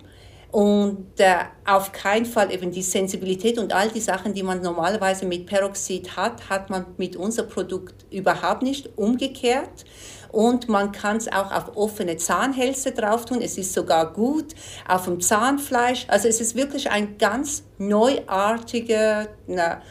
und 0.54 1.20
äh, 1.20 1.38
auf 1.66 1.92
keinen 1.94 2.28
Fall 2.28 2.54
eben 2.54 2.70
die 2.70 2.84
Sensibilität 2.84 3.58
und 3.58 3.74
all 3.74 3.90
die 3.90 4.00
Sachen, 4.00 4.36
die 4.36 4.44
man 4.44 4.62
normalerweise 4.62 5.26
mit 5.26 5.48
Peroxid 5.48 6.16
hat, 6.16 6.48
hat 6.48 6.70
man 6.70 6.86
mit 6.98 7.16
unserem 7.16 7.50
Produkt 7.50 8.06
überhaupt 8.12 8.62
nicht 8.62 8.96
umgekehrt. 8.96 9.84
Und 10.32 10.70
man 10.70 10.92
kann 10.92 11.18
es 11.18 11.28
auch 11.28 11.52
auf 11.52 11.76
offene 11.76 12.18
Zahnhälse 12.18 12.92
drauf 12.92 13.26
tun. 13.26 13.42
Es 13.42 13.58
ist 13.58 13.74
sogar 13.74 14.14
gut 14.14 14.54
auf 14.88 15.06
dem 15.06 15.22
Zahnfleisch. 15.22 16.06
Also 16.08 16.28
es 16.28 16.40
ist 16.40 16.56
wirklich 16.56 16.92
ein 16.92 17.18
ganz 17.18 17.64
neuartiger, 17.80 19.30
na, 19.48 19.82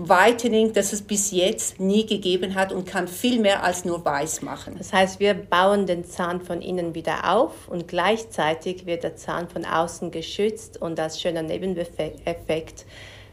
Whitening, 0.00 0.72
das 0.72 0.92
es 0.92 1.02
bis 1.02 1.32
jetzt 1.32 1.80
nie 1.80 2.06
gegeben 2.06 2.54
hat 2.54 2.72
und 2.72 2.86
kann 2.86 3.08
viel 3.08 3.40
mehr 3.40 3.64
als 3.64 3.84
nur 3.84 4.04
weiß 4.04 4.42
machen. 4.42 4.76
Das 4.78 4.92
heißt, 4.92 5.18
wir 5.18 5.34
bauen 5.34 5.86
den 5.86 6.04
Zahn 6.04 6.40
von 6.40 6.62
innen 6.62 6.94
wieder 6.94 7.34
auf 7.34 7.66
und 7.66 7.88
gleichzeitig 7.88 8.86
wird 8.86 9.02
der 9.02 9.16
Zahn 9.16 9.48
von 9.48 9.64
außen 9.64 10.12
geschützt 10.12 10.80
und 10.80 11.00
als 11.00 11.20
schöner 11.20 11.42
Nebeneffekt 11.42 12.86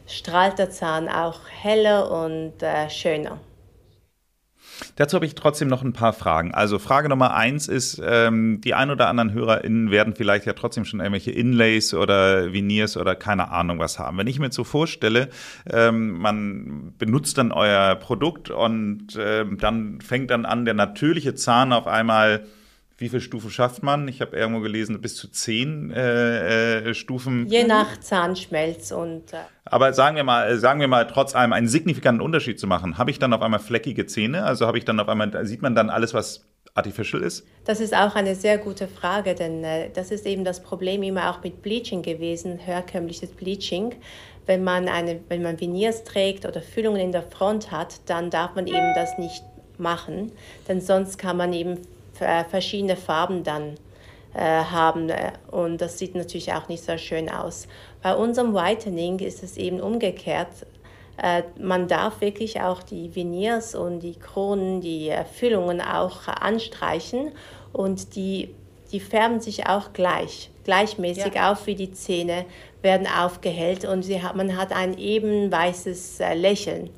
strahlt 0.08 0.58
der 0.58 0.70
Zahn 0.70 1.08
auch 1.08 1.38
heller 1.48 2.10
und 2.10 2.60
äh, 2.60 2.90
schöner. 2.90 3.38
Dazu 4.96 5.16
habe 5.16 5.26
ich 5.26 5.34
trotzdem 5.34 5.68
noch 5.68 5.82
ein 5.82 5.92
paar 5.92 6.12
Fragen. 6.12 6.54
Also 6.54 6.78
Frage 6.78 7.08
Nummer 7.08 7.34
eins 7.34 7.68
ist, 7.68 8.00
ähm, 8.04 8.60
die 8.62 8.74
ein 8.74 8.90
oder 8.90 9.08
anderen 9.08 9.32
HörerInnen 9.32 9.90
werden 9.90 10.14
vielleicht 10.14 10.46
ja 10.46 10.52
trotzdem 10.52 10.84
schon 10.84 11.00
irgendwelche 11.00 11.30
Inlays 11.30 11.94
oder 11.94 12.52
Veneers 12.52 12.96
oder 12.96 13.14
keine 13.14 13.50
Ahnung 13.50 13.78
was 13.78 13.98
haben. 13.98 14.18
Wenn 14.18 14.26
ich 14.26 14.38
mir 14.38 14.52
so 14.52 14.64
vorstelle, 14.64 15.28
ähm, 15.70 16.18
man 16.18 16.94
benutzt 16.98 17.38
dann 17.38 17.52
euer 17.52 17.94
Produkt 17.96 18.50
und 18.50 19.18
ähm, 19.18 19.58
dann 19.58 20.00
fängt 20.00 20.30
dann 20.30 20.44
an, 20.44 20.64
der 20.64 20.74
natürliche 20.74 21.34
Zahn 21.34 21.72
auf 21.72 21.86
einmal 21.86 22.44
wie 22.98 23.10
viele 23.10 23.20
Stufen 23.20 23.50
schafft 23.50 23.82
man? 23.82 24.08
Ich 24.08 24.20
habe 24.22 24.36
irgendwo 24.36 24.60
gelesen, 24.60 25.00
bis 25.00 25.16
zu 25.16 25.28
zehn 25.28 25.90
äh, 25.90 26.78
äh, 26.78 26.94
Stufen. 26.94 27.46
Je 27.46 27.64
nach 27.64 28.00
Zahnschmelz 28.00 28.90
und. 28.90 29.34
Äh 29.34 29.38
Aber 29.66 29.92
sagen 29.92 30.16
wir 30.16 30.24
mal, 30.24 30.56
sagen 30.58 30.80
wir 30.80 30.88
mal, 30.88 31.06
trotz 31.06 31.34
allem 31.34 31.52
einen 31.52 31.68
signifikanten 31.68 32.22
Unterschied 32.22 32.58
zu 32.58 32.66
machen, 32.66 32.96
habe 32.96 33.10
ich 33.10 33.18
dann 33.18 33.34
auf 33.34 33.42
einmal 33.42 33.60
fleckige 33.60 34.06
Zähne? 34.06 34.44
Also 34.44 34.66
habe 34.66 34.78
ich 34.78 34.86
dann 34.86 34.98
auf 34.98 35.08
einmal, 35.08 35.44
sieht 35.46 35.60
man 35.60 35.74
dann 35.74 35.90
alles, 35.90 36.14
was 36.14 36.46
artificial 36.74 37.22
ist? 37.22 37.46
Das 37.64 37.80
ist 37.80 37.94
auch 37.94 38.14
eine 38.14 38.34
sehr 38.34 38.56
gute 38.56 38.88
Frage, 38.88 39.34
denn 39.34 39.62
äh, 39.62 39.90
das 39.92 40.10
ist 40.10 40.24
eben 40.24 40.44
das 40.44 40.62
Problem 40.62 41.02
immer 41.02 41.30
auch 41.30 41.42
mit 41.42 41.60
Bleaching 41.60 42.02
gewesen, 42.02 42.58
herkömmliches 42.58 43.30
Bleaching. 43.30 43.94
Wenn 44.46 44.64
man, 44.64 44.88
eine, 44.88 45.20
wenn 45.28 45.42
man 45.42 45.60
Veneers 45.60 46.04
trägt 46.04 46.46
oder 46.46 46.62
Füllungen 46.62 47.00
in 47.00 47.12
der 47.12 47.24
Front 47.24 47.72
hat, 47.72 48.00
dann 48.06 48.30
darf 48.30 48.54
man 48.54 48.66
eben 48.66 48.94
das 48.94 49.18
nicht 49.18 49.42
machen, 49.76 50.32
denn 50.68 50.80
sonst 50.80 51.18
kann 51.18 51.36
man 51.36 51.52
eben 51.52 51.78
verschiedene 52.18 52.96
Farben 52.96 53.44
dann 53.44 53.74
äh, 54.34 54.40
haben 54.40 55.10
und 55.50 55.80
das 55.80 55.98
sieht 55.98 56.14
natürlich 56.14 56.52
auch 56.52 56.68
nicht 56.68 56.84
so 56.84 56.98
schön 56.98 57.30
aus. 57.30 57.68
Bei 58.02 58.14
unserem 58.14 58.54
Whitening 58.54 59.18
ist 59.20 59.42
es 59.42 59.56
eben 59.56 59.80
umgekehrt. 59.80 60.48
Äh, 61.22 61.42
man 61.58 61.88
darf 61.88 62.20
wirklich 62.20 62.60
auch 62.60 62.82
die 62.82 63.14
Veneers 63.14 63.74
und 63.74 64.00
die 64.00 64.16
Kronen, 64.16 64.80
die 64.80 65.12
Füllungen 65.32 65.80
auch 65.80 66.28
anstreichen 66.28 67.32
und 67.72 68.14
die, 68.14 68.54
die 68.92 69.00
färben 69.00 69.40
sich 69.40 69.66
auch 69.66 69.92
gleich, 69.92 70.50
gleichmäßig 70.64 71.34
ja. 71.34 71.52
auf 71.52 71.66
wie 71.66 71.74
die 71.74 71.92
Zähne 71.92 72.44
werden 72.82 73.06
aufgehellt 73.06 73.84
und 73.84 74.02
sie 74.02 74.20
man 74.34 74.56
hat 74.56 74.72
ein 74.72 74.98
eben 74.98 75.50
weißes 75.50 76.20
äh, 76.20 76.34
Lächeln. 76.34 76.90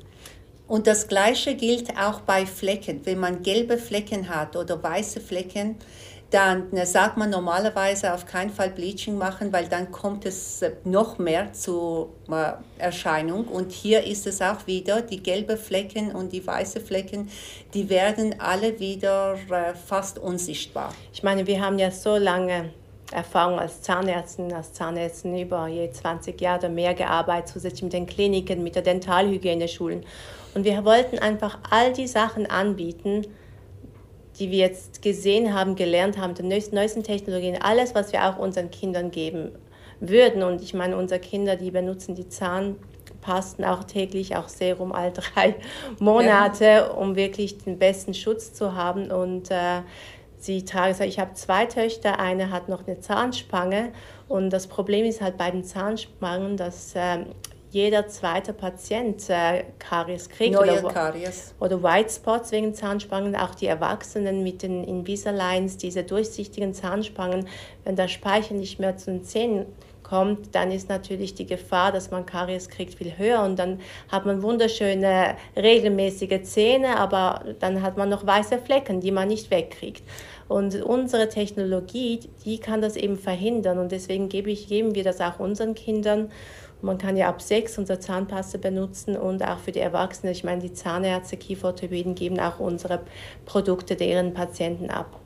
Und 0.69 0.85
das 0.85 1.07
Gleiche 1.07 1.55
gilt 1.55 1.97
auch 1.97 2.21
bei 2.21 2.45
Flecken. 2.45 3.01
Wenn 3.03 3.19
man 3.19 3.41
gelbe 3.41 3.79
Flecken 3.79 4.29
hat 4.29 4.55
oder 4.55 4.81
weiße 4.81 5.19
Flecken, 5.19 5.77
dann 6.29 6.67
sagt 6.85 7.17
man 7.17 7.31
normalerweise 7.31 8.13
auf 8.13 8.27
keinen 8.27 8.51
Fall 8.51 8.69
Bleaching 8.69 9.17
machen, 9.17 9.51
weil 9.51 9.67
dann 9.67 9.91
kommt 9.91 10.27
es 10.27 10.63
noch 10.83 11.17
mehr 11.17 11.53
zur 11.53 12.09
äh, 12.29 12.51
Erscheinung. 12.77 13.47
Und 13.47 13.71
hier 13.71 14.03
ist 14.03 14.27
es 14.27 14.43
auch 14.43 14.67
wieder, 14.67 15.01
die 15.01 15.23
gelben 15.23 15.57
Flecken 15.57 16.11
und 16.11 16.33
die 16.33 16.45
weißen 16.45 16.85
Flecken, 16.85 17.31
die 17.73 17.89
werden 17.89 18.35
alle 18.37 18.79
wieder 18.79 19.39
äh, 19.49 19.73
fast 19.73 20.19
unsichtbar. 20.19 20.93
Ich 21.11 21.23
meine, 21.23 21.47
wir 21.47 21.65
haben 21.65 21.79
ja 21.79 21.89
so 21.89 22.15
lange 22.15 22.69
Erfahrung 23.11 23.57
als 23.57 23.81
Zahnärztin, 23.81 24.53
als 24.53 24.71
Zahnärztin 24.73 25.35
über 25.35 25.67
je 25.67 25.89
20 25.91 26.39
Jahre 26.39 26.69
mehr 26.69 26.93
gearbeitet, 26.93 27.49
zusätzlich 27.53 27.81
mit 27.81 27.93
den 27.93 28.05
Kliniken, 28.05 28.61
mit 28.61 28.75
der 28.75 28.83
Dentalhygieneschulen. 28.83 30.05
Und 30.55 30.63
wir 30.63 30.83
wollten 30.85 31.19
einfach 31.19 31.59
all 31.69 31.93
die 31.93 32.07
Sachen 32.07 32.45
anbieten, 32.49 33.25
die 34.39 34.51
wir 34.51 34.59
jetzt 34.59 35.01
gesehen 35.01 35.53
haben, 35.53 35.75
gelernt 35.75 36.17
haben, 36.17 36.33
die 36.33 36.43
neuesten 36.43 37.03
Technologien, 37.03 37.61
alles, 37.61 37.93
was 37.93 38.13
wir 38.13 38.25
auch 38.25 38.37
unseren 38.37 38.71
Kindern 38.71 39.11
geben 39.11 39.51
würden. 39.99 40.43
Und 40.43 40.61
ich 40.61 40.73
meine, 40.73 40.97
unsere 40.97 41.19
Kinder, 41.19 41.55
die 41.57 41.71
benutzen 41.71 42.15
die 42.15 42.29
Zahnpasten 42.29 43.65
auch 43.65 43.83
täglich, 43.83 44.37
auch 44.37 44.47
Serum 44.47 44.93
all 44.93 45.11
drei 45.35 45.55
Monate, 45.99 46.65
ja. 46.65 46.87
um 46.87 47.15
wirklich 47.15 47.57
den 47.57 47.77
besten 47.77 48.13
Schutz 48.13 48.53
zu 48.53 48.75
haben. 48.75 49.11
Und 49.11 49.51
äh, 49.51 49.81
sie 50.37 50.63
tragen, 50.63 50.95
ich 51.03 51.19
habe 51.19 51.33
zwei 51.33 51.65
Töchter, 51.65 52.19
eine 52.19 52.49
hat 52.49 52.69
noch 52.69 52.87
eine 52.87 52.99
Zahnspange. 52.99 53.91
Und 54.29 54.51
das 54.51 54.67
Problem 54.67 55.05
ist 55.05 55.21
halt 55.21 55.37
bei 55.37 55.51
den 55.51 55.65
Zahnspangen, 55.65 56.55
dass 56.55 56.95
äh, 56.95 57.25
jeder 57.71 58.07
zweite 58.07 58.53
Patient 58.53 59.29
äh, 59.29 59.63
Karies 59.77 60.27
kriegt 60.29 60.55
Neue 60.55 60.79
oder, 60.79 60.91
Karies. 60.91 61.53
oder 61.59 61.83
White 61.83 62.09
Spots 62.09 62.51
wegen 62.51 62.73
Zahnspangen. 62.73 63.35
Auch 63.35 63.53
die 63.53 63.67
Erwachsenen 63.67 64.43
mit 64.43 64.63
den 64.63 64.83
Invisaligns, 64.83 65.77
diese 65.77 66.03
durchsichtigen 66.03 66.73
Zahnspangen, 66.73 67.47
wenn 67.83 67.95
der 67.95 68.07
Speichel 68.07 68.57
nicht 68.57 68.79
mehr 68.79 68.97
zu 68.97 69.11
den 69.11 69.23
Zähnen 69.23 69.67
kommt, 70.09 70.55
dann 70.55 70.71
ist 70.71 70.89
natürlich 70.89 71.35
die 71.35 71.45
Gefahr, 71.45 71.91
dass 71.91 72.09
man 72.09 72.25
Karies 72.25 72.67
kriegt, 72.69 72.95
viel 72.95 73.17
höher 73.17 73.43
und 73.43 73.59
dann 73.59 73.79
hat 74.11 74.25
man 74.25 74.41
wunderschöne, 74.41 75.35
regelmäßige 75.55 76.41
Zähne, 76.43 76.97
aber 76.97 77.43
dann 77.59 77.83
hat 77.83 77.97
man 77.97 78.09
noch 78.09 78.25
weiße 78.25 78.57
Flecken, 78.57 79.01
die 79.01 79.11
man 79.11 79.27
nicht 79.27 79.51
wegkriegt. 79.51 80.03
Und 80.47 80.81
unsere 80.81 81.29
Technologie, 81.29 82.21
die 82.43 82.57
kann 82.57 82.81
das 82.81 82.95
eben 82.95 83.19
verhindern 83.19 83.77
und 83.77 83.91
deswegen 83.91 84.29
gebe 84.29 84.49
ich, 84.49 84.67
geben 84.67 84.95
wir 84.95 85.03
das 85.03 85.21
auch 85.21 85.39
unseren 85.39 85.75
Kindern 85.75 86.31
man 86.81 86.97
kann 86.97 87.17
ja 87.17 87.29
ab 87.29 87.41
sechs 87.41 87.77
unsere 87.77 87.99
Zahnpasta 87.99 88.57
benutzen 88.57 89.15
und 89.17 89.43
auch 89.43 89.59
für 89.59 89.71
die 89.71 89.79
Erwachsenen. 89.79 90.31
Ich 90.31 90.43
meine, 90.43 90.61
die 90.61 90.73
Zahnärzte, 90.73 91.37
Kieferorthopäden 91.37 92.15
geben 92.15 92.39
auch 92.39 92.59
unsere 92.59 93.01
Produkte 93.45 93.95
deren 93.95 94.33
Patienten 94.33 94.89
ab. 94.89 95.19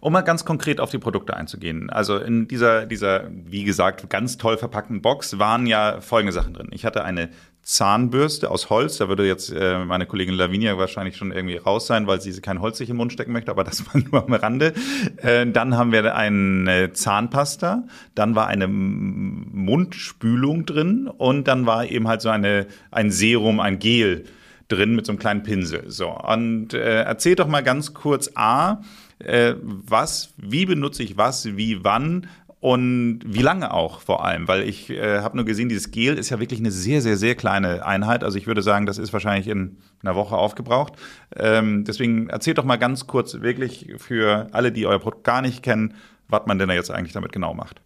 Um 0.00 0.12
mal 0.12 0.22
ganz 0.22 0.44
konkret 0.44 0.78
auf 0.78 0.90
die 0.90 0.98
Produkte 0.98 1.36
einzugehen. 1.36 1.90
Also 1.90 2.18
in 2.18 2.48
dieser, 2.48 2.86
dieser, 2.86 3.28
wie 3.30 3.64
gesagt, 3.64 4.08
ganz 4.10 4.36
toll 4.36 4.58
verpackten 4.58 5.02
Box 5.02 5.38
waren 5.38 5.66
ja 5.66 6.00
folgende 6.00 6.32
Sachen 6.32 6.54
drin. 6.54 6.68
Ich 6.70 6.84
hatte 6.84 7.04
eine 7.04 7.30
Zahnbürste 7.66 8.48
aus 8.48 8.70
Holz. 8.70 8.96
Da 8.98 9.08
würde 9.08 9.26
jetzt 9.26 9.50
äh, 9.50 9.84
meine 9.84 10.06
Kollegin 10.06 10.36
Lavinia 10.36 10.78
wahrscheinlich 10.78 11.16
schon 11.16 11.32
irgendwie 11.32 11.56
raus 11.56 11.88
sein, 11.88 12.06
weil 12.06 12.20
sie 12.20 12.40
kein 12.40 12.60
Holz 12.60 12.78
sich 12.78 12.88
im 12.90 12.96
Mund 12.96 13.12
stecken 13.12 13.32
möchte, 13.32 13.50
aber 13.50 13.64
das 13.64 13.84
war 13.92 14.00
nur 14.00 14.24
am 14.24 14.32
Rande. 14.32 14.72
Äh, 15.16 15.48
dann 15.48 15.76
haben 15.76 15.90
wir 15.90 16.14
eine 16.14 16.92
Zahnpasta, 16.92 17.82
dann 18.14 18.36
war 18.36 18.46
eine 18.46 18.68
Mundspülung 18.68 20.64
drin 20.64 21.08
und 21.08 21.48
dann 21.48 21.66
war 21.66 21.84
eben 21.86 22.06
halt 22.06 22.22
so 22.22 22.28
eine, 22.28 22.68
ein 22.92 23.10
Serum, 23.10 23.58
ein 23.58 23.80
Gel 23.80 24.26
drin 24.68 24.94
mit 24.94 25.04
so 25.06 25.10
einem 25.10 25.18
kleinen 25.18 25.42
Pinsel. 25.42 25.90
So, 25.90 26.10
und 26.10 26.72
äh, 26.72 27.02
erzähl 27.02 27.34
doch 27.34 27.48
mal 27.48 27.64
ganz 27.64 27.94
kurz 27.94 28.30
A, 28.36 28.82
äh, 29.18 29.54
was, 29.60 30.34
wie 30.36 30.66
benutze 30.66 31.02
ich 31.02 31.16
was, 31.16 31.56
wie, 31.56 31.82
wann 31.82 32.28
und 32.66 33.20
wie 33.24 33.42
lange 33.42 33.72
auch 33.72 34.00
vor 34.00 34.24
allem, 34.24 34.48
weil 34.48 34.68
ich 34.68 34.90
äh, 34.90 35.20
habe 35.20 35.36
nur 35.36 35.46
gesehen, 35.46 35.68
dieses 35.68 35.92
Gel 35.92 36.18
ist 36.18 36.30
ja 36.30 36.40
wirklich 36.40 36.58
eine 36.58 36.72
sehr, 36.72 37.00
sehr, 37.00 37.16
sehr 37.16 37.36
kleine 37.36 37.86
Einheit. 37.86 38.24
Also 38.24 38.38
ich 38.38 38.48
würde 38.48 38.60
sagen, 38.60 38.86
das 38.86 38.98
ist 38.98 39.12
wahrscheinlich 39.12 39.46
in 39.46 39.78
einer 40.02 40.16
Woche 40.16 40.36
aufgebraucht. 40.36 40.94
Ähm, 41.36 41.84
deswegen 41.84 42.28
erzählt 42.28 42.58
doch 42.58 42.64
mal 42.64 42.74
ganz 42.74 43.06
kurz 43.06 43.40
wirklich 43.40 43.94
für 43.98 44.48
alle, 44.50 44.72
die 44.72 44.84
euer 44.84 44.98
Produkt 44.98 45.22
gar 45.22 45.42
nicht 45.42 45.62
kennen, 45.62 45.94
was 46.26 46.46
man 46.46 46.58
denn 46.58 46.66
da 46.68 46.74
jetzt 46.74 46.90
eigentlich 46.90 47.12
damit 47.12 47.30
genau 47.30 47.54
macht. 47.54 47.82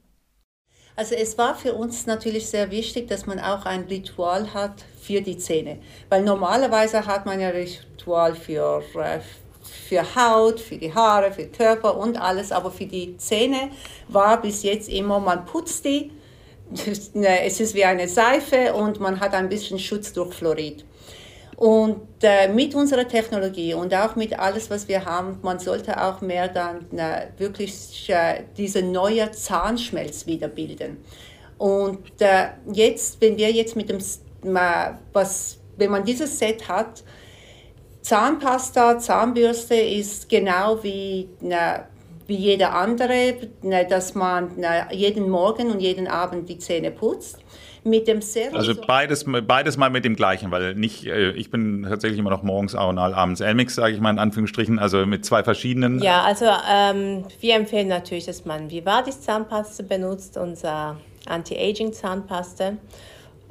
Also 0.96 1.14
es 1.14 1.36
war 1.36 1.56
für 1.56 1.74
uns 1.74 2.06
natürlich 2.06 2.46
sehr 2.46 2.70
wichtig, 2.70 3.06
dass 3.06 3.26
man 3.26 3.38
auch 3.38 3.66
ein 3.66 3.82
Ritual 3.82 4.54
hat 4.54 4.86
für 4.98 5.20
die 5.20 5.36
Zähne. 5.36 5.78
Weil 6.08 6.22
normalerweise 6.22 7.04
hat 7.04 7.26
man 7.26 7.38
ja 7.38 7.50
Ritual 7.50 8.34
für, 8.34 8.82
äh, 8.94 9.20
für 9.88 10.02
Haut, 10.14 10.60
für 10.60 10.76
die 10.76 10.92
Haare, 10.92 11.32
für 11.32 11.46
Körper 11.46 11.96
und 11.96 12.20
alles, 12.20 12.52
aber 12.52 12.70
für 12.70 12.86
die 12.86 13.16
Zähne 13.16 13.70
war 14.08 14.40
bis 14.40 14.62
jetzt 14.62 14.88
immer, 14.88 15.18
man 15.20 15.44
putzt 15.44 15.84
die, 15.84 16.10
es 16.74 17.60
ist 17.60 17.74
wie 17.74 17.84
eine 17.84 18.08
Seife 18.08 18.74
und 18.74 19.00
man 19.00 19.20
hat 19.20 19.34
ein 19.34 19.48
bisschen 19.48 19.78
Schutz 19.78 20.12
durch 20.12 20.34
Fluorid. 20.34 20.84
Und 21.56 22.00
äh, 22.22 22.48
mit 22.48 22.74
unserer 22.74 23.06
Technologie 23.06 23.74
und 23.74 23.92
auch 23.94 24.16
mit 24.16 24.38
alles, 24.38 24.70
was 24.70 24.88
wir 24.88 25.04
haben, 25.04 25.38
man 25.42 25.58
sollte 25.58 26.02
auch 26.02 26.22
mehr 26.22 26.48
dann 26.48 26.86
äh, 26.96 27.26
wirklich 27.36 28.08
äh, 28.08 28.44
diese 28.56 28.80
neue 28.80 29.30
Zahnschmelz 29.30 30.26
wiederbilden. 30.26 31.04
Und 31.58 32.22
äh, 32.22 32.48
jetzt, 32.72 33.20
wenn 33.20 33.36
wir 33.36 33.52
jetzt 33.52 33.76
mit 33.76 33.90
dem, 33.90 33.98
was, 35.12 35.58
wenn 35.76 35.90
man 35.90 36.02
dieses 36.02 36.38
Set 36.38 36.66
hat, 36.66 37.04
Zahnpasta, 38.02 38.98
Zahnbürste 38.98 39.74
ist 39.74 40.28
genau 40.28 40.82
wie, 40.82 41.28
na, 41.40 41.84
wie 42.26 42.36
jeder 42.36 42.74
andere, 42.74 43.34
na, 43.62 43.84
dass 43.84 44.14
man 44.14 44.52
na, 44.56 44.92
jeden 44.92 45.28
Morgen 45.28 45.70
und 45.70 45.80
jeden 45.80 46.06
Abend 46.06 46.48
die 46.48 46.58
Zähne 46.58 46.90
putzt. 46.90 47.38
Mit 47.82 48.08
dem 48.08 48.20
Serum. 48.20 48.56
Also 48.56 48.74
beides, 48.74 49.24
beides 49.24 49.78
mal 49.78 49.88
mit 49.88 50.04
dem 50.04 50.14
gleichen, 50.14 50.50
weil 50.50 50.74
nicht, 50.74 51.06
äh, 51.06 51.30
ich 51.30 51.50
bin 51.50 51.86
tatsächlich 51.88 52.18
immer 52.18 52.28
noch 52.28 52.42
morgens 52.42 52.74
Aronal, 52.74 53.14
abends 53.14 53.40
Elmix, 53.40 53.74
sage 53.74 53.94
ich 53.94 54.00
mal 54.00 54.10
in 54.10 54.18
Anführungsstrichen, 54.18 54.78
also 54.78 55.06
mit 55.06 55.24
zwei 55.24 55.42
verschiedenen. 55.42 55.98
Ja, 56.02 56.20
also 56.20 56.44
ähm, 56.70 57.24
wir 57.40 57.54
empfehlen 57.54 57.88
natürlich, 57.88 58.26
dass 58.26 58.44
man 58.44 58.70
Vivadis 58.70 59.22
Zahnpaste 59.22 59.82
benutzt, 59.82 60.36
unser 60.36 60.98
Anti-Aging 61.26 61.94
Zahnpaste. 61.94 62.76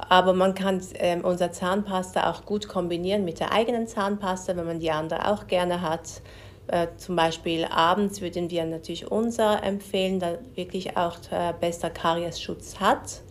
Aber 0.08 0.32
man 0.32 0.54
kann 0.54 0.80
äh, 0.94 1.18
unser 1.20 1.52
Zahnpasta 1.52 2.30
auch 2.30 2.44
gut 2.44 2.68
kombinieren 2.68 3.24
mit 3.24 3.40
der 3.40 3.52
eigenen 3.52 3.86
Zahnpasta, 3.86 4.56
wenn 4.56 4.66
man 4.66 4.80
die 4.80 4.90
andere 4.90 5.28
auch 5.28 5.46
gerne 5.46 5.82
hat. 5.82 6.22
Äh, 6.68 6.88
zum 6.96 7.16
Beispiel 7.16 7.64
abends 7.64 8.20
würden 8.20 8.50
wir 8.50 8.64
natürlich 8.64 9.10
unser 9.10 9.62
empfehlen, 9.62 10.20
da 10.20 10.38
wirklich 10.54 10.96
auch 10.96 11.16
äh, 11.30 11.52
besser 11.60 11.90
Kariesschutz 11.90 12.78
hat 12.78 13.22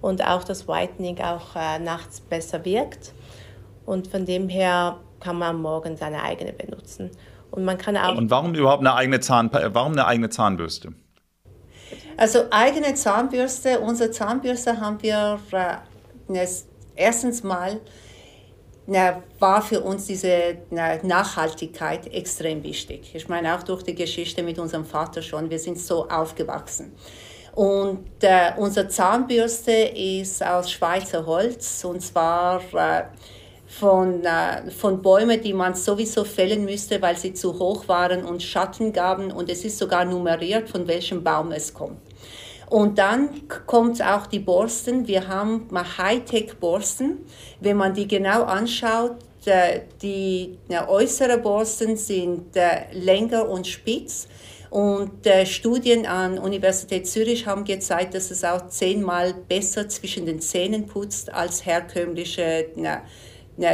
und 0.00 0.24
auch 0.24 0.44
das 0.44 0.68
Whitening 0.68 1.18
auch 1.20 1.56
äh, 1.56 1.78
nachts 1.80 2.20
besser 2.20 2.64
wirkt. 2.64 3.12
Und 3.84 4.06
von 4.06 4.26
dem 4.26 4.48
her 4.48 4.98
kann 5.20 5.38
man 5.38 5.60
morgen 5.60 5.96
seine 5.96 6.22
eigene 6.22 6.52
benutzen. 6.52 7.10
Und 7.50 7.64
man 7.64 7.78
kann 7.78 7.96
auch. 7.96 8.16
Und 8.16 8.30
warum 8.30 8.54
überhaupt 8.54 8.80
eine 8.80 8.94
eigene 8.94 9.20
Zahn, 9.20 9.50
warum 9.52 9.92
eine 9.92 10.06
eigene 10.06 10.28
Zahnbürste? 10.28 10.92
Also 12.16 12.40
eigene 12.50 12.94
Zahnbürste, 12.94 13.80
unsere 13.80 14.10
Zahnbürste 14.10 14.80
haben 14.80 15.02
wir 15.02 15.38
äh, 16.28 16.46
erstens 16.96 17.42
mal 17.42 17.80
na, 18.90 19.22
war 19.38 19.60
für 19.60 19.82
uns 19.82 20.06
diese 20.06 20.56
na, 20.70 20.96
Nachhaltigkeit 21.02 22.12
extrem 22.12 22.62
wichtig. 22.62 23.10
Ich 23.14 23.28
meine 23.28 23.54
auch 23.54 23.62
durch 23.62 23.82
die 23.82 23.94
Geschichte 23.94 24.42
mit 24.42 24.58
unserem 24.58 24.86
Vater 24.86 25.20
schon, 25.20 25.50
wir 25.50 25.58
sind 25.58 25.78
so 25.78 26.08
aufgewachsen. 26.08 26.92
Und 27.54 28.06
äh, 28.22 28.52
unsere 28.56 28.88
Zahnbürste 28.88 29.72
ist 29.72 30.44
aus 30.44 30.70
Schweizer 30.70 31.26
Holz 31.26 31.84
und 31.84 32.00
zwar 32.00 32.62
äh, 32.72 33.02
von, 33.66 34.24
äh, 34.24 34.70
von 34.70 35.02
Bäumen, 35.02 35.42
die 35.42 35.52
man 35.52 35.74
sowieso 35.74 36.24
fällen 36.24 36.64
müsste, 36.64 37.02
weil 37.02 37.18
sie 37.18 37.34
zu 37.34 37.58
hoch 37.58 37.88
waren 37.88 38.24
und 38.24 38.42
Schatten 38.42 38.92
gaben. 38.92 39.30
Und 39.30 39.50
es 39.50 39.64
ist 39.64 39.76
sogar 39.78 40.04
nummeriert, 40.06 40.68
von 40.68 40.88
welchem 40.88 41.22
Baum 41.22 41.52
es 41.52 41.74
kommt. 41.74 41.98
Und 42.70 42.98
dann 42.98 43.48
kommt 43.66 44.02
auch 44.02 44.26
die 44.26 44.40
Borsten. 44.40 45.06
Wir 45.08 45.28
haben 45.28 45.68
Hightech-Borsten. 45.98 47.18
Wenn 47.60 47.76
man 47.76 47.94
die 47.94 48.06
genau 48.06 48.42
anschaut, 48.44 49.16
äh, 49.46 49.80
die 50.02 50.58
äußeren 50.86 51.40
Borsten 51.42 51.96
sind 51.96 52.54
äh, 52.56 52.92
länger 52.92 53.48
und 53.48 53.66
spitz 53.66 54.28
Und 54.70 55.26
äh, 55.26 55.46
Studien 55.46 56.04
an 56.04 56.38
Universität 56.38 57.06
Zürich 57.06 57.46
haben 57.46 57.64
gezeigt, 57.64 58.12
dass 58.14 58.30
es 58.30 58.44
auch 58.44 58.68
zehnmal 58.68 59.32
besser 59.32 59.88
zwischen 59.88 60.26
den 60.26 60.40
Zähnen 60.40 60.86
putzt 60.86 61.32
als 61.32 61.64
herkömmliche 61.64 62.66
na, 62.76 63.02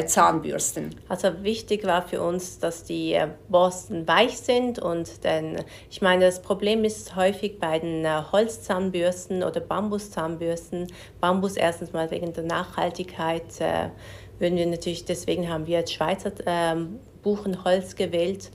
Zahnbürsten. 0.07 0.94
Also 1.09 1.42
wichtig 1.42 1.85
war 1.85 2.03
für 2.03 2.23
uns, 2.23 2.59
dass 2.59 2.85
die 2.85 3.12
äh, 3.12 3.29
Borsten 3.49 4.09
weich 4.09 4.38
sind 4.38 4.79
und 4.79 5.25
denn 5.25 5.62
ich 5.90 6.01
meine, 6.01 6.25
das 6.25 6.40
Problem 6.40 6.85
ist 6.85 7.16
häufig 7.16 7.59
bei 7.59 7.79
den 7.79 8.05
äh, 8.05 8.23
Holzzahnbürsten 8.33 9.42
oder 9.42 9.61
Bambuszahnbürsten. 9.61 10.87
Bambus 11.20 11.57
erstens 11.57 11.92
mal 11.92 12.11
wegen 12.11 12.33
der 12.33 12.44
Nachhaltigkeit 12.44 13.61
äh, 13.61 13.90
würden 14.38 14.57
wir 14.57 14.66
natürlich, 14.66 15.05
deswegen 15.05 15.49
haben 15.49 15.66
wir 15.66 15.79
jetzt 15.81 15.92
Schweizer 15.92 16.33
ähm, 16.47 16.99
Buchenholz 17.23 17.94
gewählt. 17.94 18.51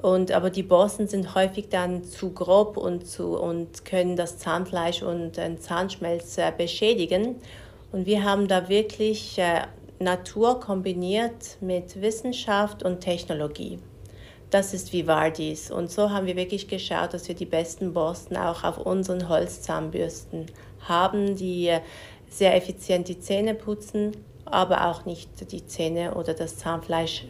Und, 0.00 0.32
aber 0.32 0.50
die 0.50 0.62
Borsten 0.62 1.06
sind 1.06 1.34
häufig 1.34 1.68
dann 1.68 2.04
zu 2.04 2.32
grob 2.32 2.76
und, 2.76 3.06
zu, 3.06 3.38
und 3.38 3.84
können 3.84 4.16
das 4.16 4.38
Zahnfleisch 4.38 5.02
und 5.02 5.36
den 5.36 5.60
Zahnschmelz 5.60 6.38
äh, 6.38 6.52
beschädigen. 6.56 7.36
Und 7.92 8.06
wir 8.06 8.24
haben 8.24 8.48
da 8.48 8.68
wirklich 8.68 9.38
äh, 9.38 9.62
Natur 10.02 10.60
kombiniert 10.60 11.56
mit 11.60 12.00
Wissenschaft 12.00 12.82
und 12.82 13.00
Technologie. 13.00 13.78
Das 14.50 14.74
ist 14.74 14.92
Vivardis. 14.92 15.70
Und 15.70 15.90
so 15.90 16.10
haben 16.10 16.26
wir 16.26 16.36
wirklich 16.36 16.68
geschaut, 16.68 17.14
dass 17.14 17.26
wir 17.26 17.34
die 17.34 17.46
besten 17.46 17.94
Borsten 17.94 18.36
auch 18.36 18.64
auf 18.64 18.78
unseren 18.78 19.28
Holzzahnbürsten 19.28 20.46
haben, 20.80 21.36
die 21.36 21.74
sehr 22.28 22.54
effizient 22.54 23.08
die 23.08 23.18
Zähne 23.18 23.54
putzen, 23.54 24.12
aber 24.44 24.88
auch 24.88 25.06
nicht 25.06 25.50
die 25.52 25.66
Zähne 25.66 26.14
oder 26.14 26.34
das 26.34 26.58
Zahnfleisch 26.58 27.24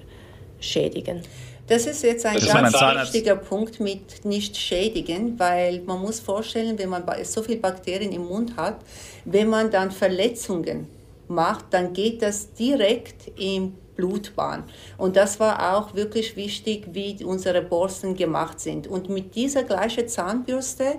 schädigen. 0.58 1.22
Das 1.68 1.86
ist 1.86 2.02
jetzt 2.02 2.26
ein 2.26 2.38
ganz 2.38 2.74
wichtiger 2.74 3.36
Punkt 3.36 3.78
mit 3.78 4.24
nicht 4.24 4.56
schädigen, 4.56 5.38
weil 5.38 5.80
man 5.82 6.00
muss 6.00 6.18
vorstellen, 6.18 6.76
wenn 6.78 6.88
man 6.88 7.04
so 7.24 7.42
viele 7.42 7.58
Bakterien 7.58 8.12
im 8.12 8.26
Mund 8.26 8.56
hat, 8.56 8.78
wenn 9.24 9.48
man 9.48 9.70
dann 9.70 9.90
Verletzungen 9.90 10.88
macht, 11.34 11.66
dann 11.70 11.92
geht 11.92 12.22
das 12.22 12.52
direkt 12.54 13.32
im 13.38 13.74
Blutbahn. 13.96 14.64
Und 14.98 15.16
das 15.16 15.38
war 15.40 15.76
auch 15.76 15.94
wirklich 15.94 16.36
wichtig, 16.36 16.88
wie 16.92 17.22
unsere 17.24 17.62
Borsten 17.62 18.14
gemacht 18.14 18.60
sind. 18.60 18.86
Und 18.86 19.08
mit 19.08 19.34
dieser 19.34 19.64
gleichen 19.64 20.08
Zahnbürste 20.08 20.98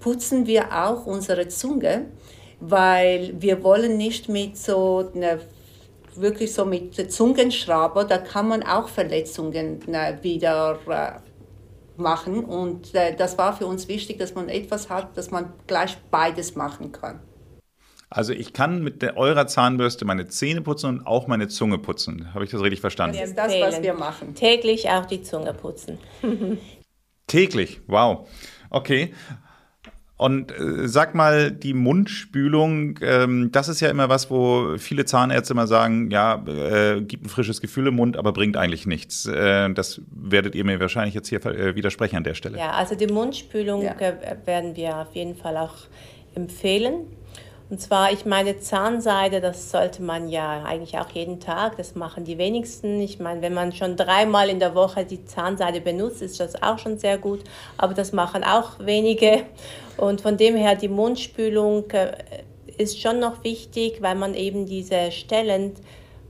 putzen 0.00 0.46
wir 0.46 0.72
auch 0.72 1.06
unsere 1.06 1.48
Zunge, 1.48 2.06
weil 2.60 3.34
wir 3.38 3.62
wollen 3.62 3.96
nicht 3.96 4.28
mit 4.28 4.56
so 4.56 5.10
einer 5.14 5.38
wirklich 6.16 6.52
so 6.54 6.64
mit 6.64 7.12
Zungenschrauber, 7.12 8.04
da 8.04 8.18
kann 8.18 8.48
man 8.48 8.62
auch 8.62 8.88
Verletzungen 8.88 9.80
wieder 10.22 10.78
äh, 10.88 12.00
machen. 12.00 12.44
Und 12.44 12.94
äh, 12.94 13.14
das 13.16 13.36
war 13.38 13.56
für 13.56 13.66
uns 13.66 13.88
wichtig, 13.88 14.18
dass 14.18 14.34
man 14.34 14.48
etwas 14.48 14.88
hat, 14.90 15.16
dass 15.16 15.30
man 15.30 15.52
gleich 15.66 15.96
beides 16.10 16.54
machen 16.54 16.92
kann. 16.92 17.20
Also 18.14 18.32
ich 18.32 18.52
kann 18.52 18.84
mit 18.84 19.02
der, 19.02 19.16
eurer 19.16 19.48
Zahnbürste 19.48 20.04
meine 20.04 20.28
Zähne 20.28 20.60
putzen 20.60 20.86
und 20.86 21.06
auch 21.06 21.26
meine 21.26 21.48
Zunge 21.48 21.78
putzen. 21.78 22.32
Habe 22.32 22.44
ich 22.44 22.50
das 22.52 22.62
richtig 22.62 22.80
verstanden? 22.80 23.16
Das 23.18 23.30
ist 23.30 23.36
das, 23.36 23.52
was 23.60 23.82
wir 23.82 23.94
machen. 23.94 24.36
Täglich 24.36 24.88
auch 24.88 25.04
die 25.04 25.22
Zunge 25.22 25.52
putzen. 25.52 25.98
Täglich, 27.26 27.80
wow. 27.88 28.28
Okay. 28.70 29.12
Und 30.16 30.52
äh, 30.52 30.86
sag 30.86 31.16
mal, 31.16 31.50
die 31.50 31.74
Mundspülung, 31.74 33.00
ähm, 33.02 33.50
das 33.50 33.66
ist 33.68 33.80
ja 33.80 33.90
immer 33.90 34.08
was, 34.08 34.30
wo 34.30 34.78
viele 34.78 35.06
Zahnärzte 35.06 35.52
immer 35.52 35.66
sagen, 35.66 36.12
ja, 36.12 36.40
äh, 36.46 37.00
gibt 37.00 37.24
ein 37.24 37.28
frisches 37.28 37.60
Gefühl 37.60 37.88
im 37.88 37.96
Mund, 37.96 38.16
aber 38.16 38.32
bringt 38.32 38.56
eigentlich 38.56 38.86
nichts. 38.86 39.26
Äh, 39.26 39.74
das 39.74 40.00
werdet 40.12 40.54
ihr 40.54 40.64
mir 40.64 40.78
wahrscheinlich 40.78 41.14
jetzt 41.14 41.30
hier 41.30 41.44
äh, 41.46 41.74
widersprechen 41.74 42.14
an 42.14 42.22
der 42.22 42.34
Stelle. 42.34 42.58
Ja, 42.58 42.70
also 42.70 42.94
die 42.94 43.08
Mundspülung 43.08 43.82
ja. 43.82 43.98
Äh, 43.98 44.36
werden 44.44 44.76
wir 44.76 44.98
auf 44.98 45.16
jeden 45.16 45.34
Fall 45.34 45.56
auch 45.56 45.74
empfehlen. 46.36 47.08
Und 47.74 47.80
zwar, 47.80 48.12
ich 48.12 48.24
meine, 48.24 48.60
Zahnseide, 48.60 49.40
das 49.40 49.72
sollte 49.72 50.00
man 50.00 50.28
ja 50.28 50.62
eigentlich 50.62 50.96
auch 50.96 51.10
jeden 51.10 51.40
Tag, 51.40 51.76
das 51.76 51.96
machen 51.96 52.22
die 52.24 52.38
wenigsten. 52.38 53.00
Ich 53.00 53.18
meine, 53.18 53.42
wenn 53.42 53.52
man 53.52 53.72
schon 53.72 53.96
dreimal 53.96 54.48
in 54.48 54.60
der 54.60 54.76
Woche 54.76 55.04
die 55.04 55.24
Zahnseide 55.24 55.80
benutzt, 55.80 56.22
ist 56.22 56.38
das 56.38 56.62
auch 56.62 56.78
schon 56.78 56.98
sehr 56.98 57.18
gut, 57.18 57.40
aber 57.76 57.92
das 57.92 58.12
machen 58.12 58.44
auch 58.44 58.78
wenige. 58.78 59.42
Und 59.96 60.20
von 60.20 60.36
dem 60.36 60.54
her, 60.54 60.76
die 60.76 60.86
Mundspülung 60.86 61.90
äh, 61.90 62.12
ist 62.78 63.00
schon 63.00 63.18
noch 63.18 63.42
wichtig, 63.42 64.00
weil 64.00 64.14
man 64.14 64.34
eben 64.34 64.66
diese 64.66 65.10
Stellen, 65.10 65.72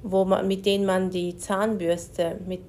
wo 0.03 0.25
man, 0.25 0.49
mit 0.49 0.65
denen 0.65 0.87
man 0.87 1.11
die 1.11 1.37
Zahnbürste 1.37 2.39
mit 2.47 2.63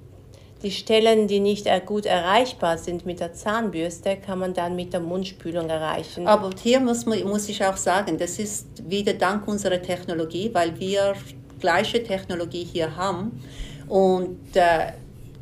die 0.62 0.70
Stellen, 0.70 1.28
die 1.28 1.40
nicht 1.40 1.66
gut 1.84 2.06
erreichbar 2.06 2.78
sind 2.78 3.04
mit 3.04 3.20
der 3.20 3.32
Zahnbürste, 3.32 4.16
kann 4.16 4.38
man 4.38 4.54
dann 4.54 4.74
mit 4.74 4.92
der 4.92 5.00
Mundspülung 5.00 5.68
erreichen. 5.68 6.26
Aber 6.26 6.50
hier 6.62 6.80
muss, 6.80 7.04
muss 7.06 7.48
ich 7.48 7.64
auch 7.64 7.76
sagen, 7.76 8.16
das 8.18 8.38
ist 8.38 8.66
wieder 8.88 9.12
dank 9.12 9.46
unserer 9.46 9.80
Technologie, 9.80 10.50
weil 10.52 10.78
wir 10.80 11.14
gleiche 11.60 12.02
Technologie 12.02 12.64
hier 12.64 12.96
haben. 12.96 13.42
Und 13.88 14.54
äh, 14.54 14.92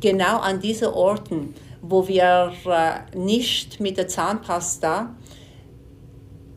genau 0.01 0.39
an 0.39 0.61
diesen 0.61 0.89
Orten, 0.89 1.55
wo 1.81 2.07
wir 2.09 2.53
äh, 2.67 3.17
nicht 3.17 3.81
mit 3.81 3.97
der 3.97 4.09
Zahnpasta 4.09 5.15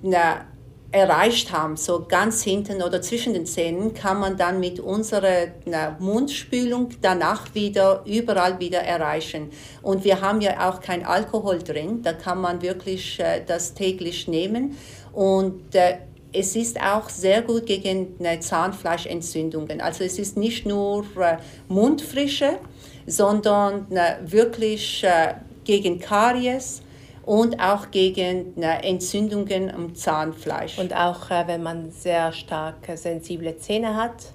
na, 0.01 0.45
erreicht 0.91 1.51
haben, 1.51 1.75
so 1.75 2.05
ganz 2.07 2.43
hinten 2.43 2.81
oder 2.81 3.01
zwischen 3.01 3.33
den 3.33 3.45
Zähnen, 3.45 3.93
kann 3.93 4.19
man 4.19 4.37
dann 4.37 4.59
mit 4.59 4.79
unserer 4.79 5.47
na, 5.65 5.97
Mundspülung 5.99 6.89
danach 7.01 7.53
wieder 7.53 8.03
überall 8.05 8.59
wieder 8.59 8.79
erreichen. 8.79 9.51
Und 9.81 10.05
wir 10.05 10.21
haben 10.21 10.39
ja 10.39 10.69
auch 10.69 10.79
kein 10.79 11.05
Alkohol 11.05 11.59
drin, 11.59 12.01
da 12.03 12.13
kann 12.13 12.39
man 12.39 12.61
wirklich 12.61 13.19
äh, 13.19 13.43
das 13.45 13.73
täglich 13.73 14.27
nehmen. 14.27 14.77
Und 15.11 15.75
äh, 15.75 15.97
es 16.31 16.55
ist 16.55 16.79
auch 16.79 17.09
sehr 17.09 17.41
gut 17.41 17.65
gegen 17.65 18.23
äh, 18.23 18.39
Zahnfleischentzündungen. 18.39 19.81
Also 19.81 20.03
es 20.03 20.19
ist 20.19 20.37
nicht 20.37 20.65
nur 20.65 21.05
äh, 21.19 21.37
Mundfrische, 21.67 22.59
sondern 23.05 23.87
wirklich 24.25 25.03
äh, 25.05 25.35
gegen 25.63 25.99
Karies, 25.99 26.81
und 27.27 27.59
auch 27.59 27.91
gegen 27.91 28.55
Entzündungen 28.55 29.69
am 29.69 29.93
Zahnfleisch. 29.93 30.79
Und 30.79 30.95
auch 30.95 31.29
äh, 31.29 31.45
wenn 31.45 31.61
man 31.61 31.91
sehr 31.91 32.31
stark 32.31 32.77
sensible 32.95 33.57
Zähne 33.57 33.97
hat, 33.97 34.31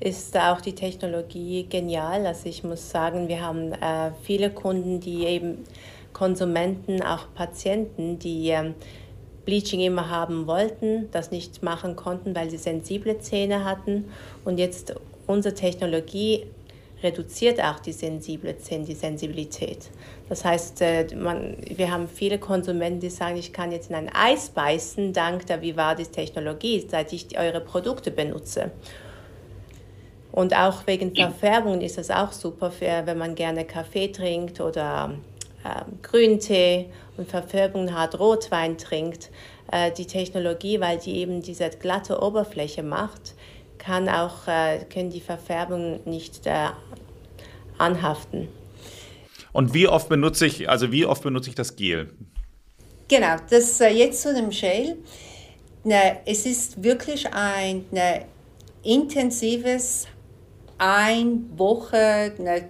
ist 0.00 0.36
auch 0.36 0.60
die 0.60 0.74
Technologie 0.74 1.64
genial. 1.70 2.26
Also 2.26 2.48
ich 2.48 2.64
muss 2.64 2.90
sagen, 2.90 3.28
wir 3.28 3.40
haben 3.40 3.70
äh, 3.70 4.10
viele 4.24 4.50
Kunden, 4.50 4.98
die 4.98 5.24
eben 5.26 5.58
Konsumenten, 6.12 7.02
auch 7.02 7.32
Patienten, 7.36 8.18
die 8.18 8.48
ähm, 8.48 8.74
Bleaching 9.44 9.80
immer 9.80 10.10
haben 10.10 10.48
wollten, 10.48 11.08
das 11.12 11.30
nicht 11.30 11.62
machen 11.62 11.94
konnten, 11.94 12.34
weil 12.34 12.50
sie 12.50 12.58
sensible 12.58 13.16
Zähne 13.20 13.64
hatten. 13.64 14.06
Und 14.44 14.58
jetzt 14.58 14.92
unsere 15.28 15.54
Technologie 15.54 16.46
reduziert 17.00 17.62
auch 17.62 17.78
die 17.78 17.92
sensible 17.92 18.56
Zähne, 18.58 18.86
die 18.86 18.94
Sensibilität. 18.94 19.90
Das 20.34 20.44
heißt, 20.44 20.80
äh, 20.80 21.06
man, 21.14 21.56
wir 21.64 21.92
haben 21.92 22.08
viele 22.08 22.40
Konsumenten, 22.40 22.98
die 22.98 23.08
sagen, 23.08 23.36
ich 23.36 23.52
kann 23.52 23.70
jetzt 23.70 23.90
in 23.90 23.94
ein 23.94 24.10
Eis 24.12 24.48
beißen, 24.48 25.12
dank 25.12 25.46
der 25.46 25.62
Vivadis-Technologie, 25.62 26.88
seit 26.90 27.12
ich 27.12 27.38
eure 27.38 27.60
Produkte 27.60 28.10
benutze. 28.10 28.72
Und 30.32 30.52
auch 30.56 30.88
wegen 30.88 31.14
Verfärbungen 31.14 31.82
ist 31.82 31.98
das 31.98 32.10
auch 32.10 32.32
super, 32.32 32.72
für, 32.72 33.02
wenn 33.04 33.16
man 33.16 33.36
gerne 33.36 33.64
Kaffee 33.64 34.08
trinkt 34.08 34.60
oder 34.60 35.14
äh, 35.62 35.82
Grüntee 36.02 36.86
und 37.16 37.28
Verfärbungen 37.28 37.96
hat, 37.96 38.18
Rotwein 38.18 38.76
trinkt. 38.76 39.30
Äh, 39.70 39.92
die 39.92 40.06
Technologie, 40.06 40.80
weil 40.80 40.98
die 40.98 41.14
eben 41.18 41.42
diese 41.42 41.70
glatte 41.70 42.20
Oberfläche 42.20 42.82
macht, 42.82 43.36
kann 43.78 44.08
auch, 44.08 44.48
äh, 44.48 44.84
können 44.92 45.10
die 45.10 45.20
Verfärbungen 45.20 46.00
nicht 46.06 46.44
äh, 46.48 46.70
anhaften. 47.78 48.48
Und 49.54 49.72
wie 49.72 49.86
oft 49.86 50.08
benutze 50.08 50.46
ich, 50.46 50.68
also 50.68 50.92
wie 50.92 51.06
oft 51.06 51.22
benutze 51.22 51.48
ich 51.48 51.54
das 51.54 51.76
Gel? 51.76 52.10
Genau, 53.08 53.36
das 53.48 53.80
äh, 53.80 53.88
jetzt 53.88 54.20
zu 54.20 54.34
dem 54.34 54.50
Gel. 54.50 54.98
Ne, 55.84 56.18
es 56.26 56.44
ist 56.44 56.82
wirklich 56.82 57.32
ein 57.32 57.84
ne, 57.92 58.24
intensives 58.82 60.08
ein 60.76 61.50
Woche 61.56 62.34
ne, 62.38 62.68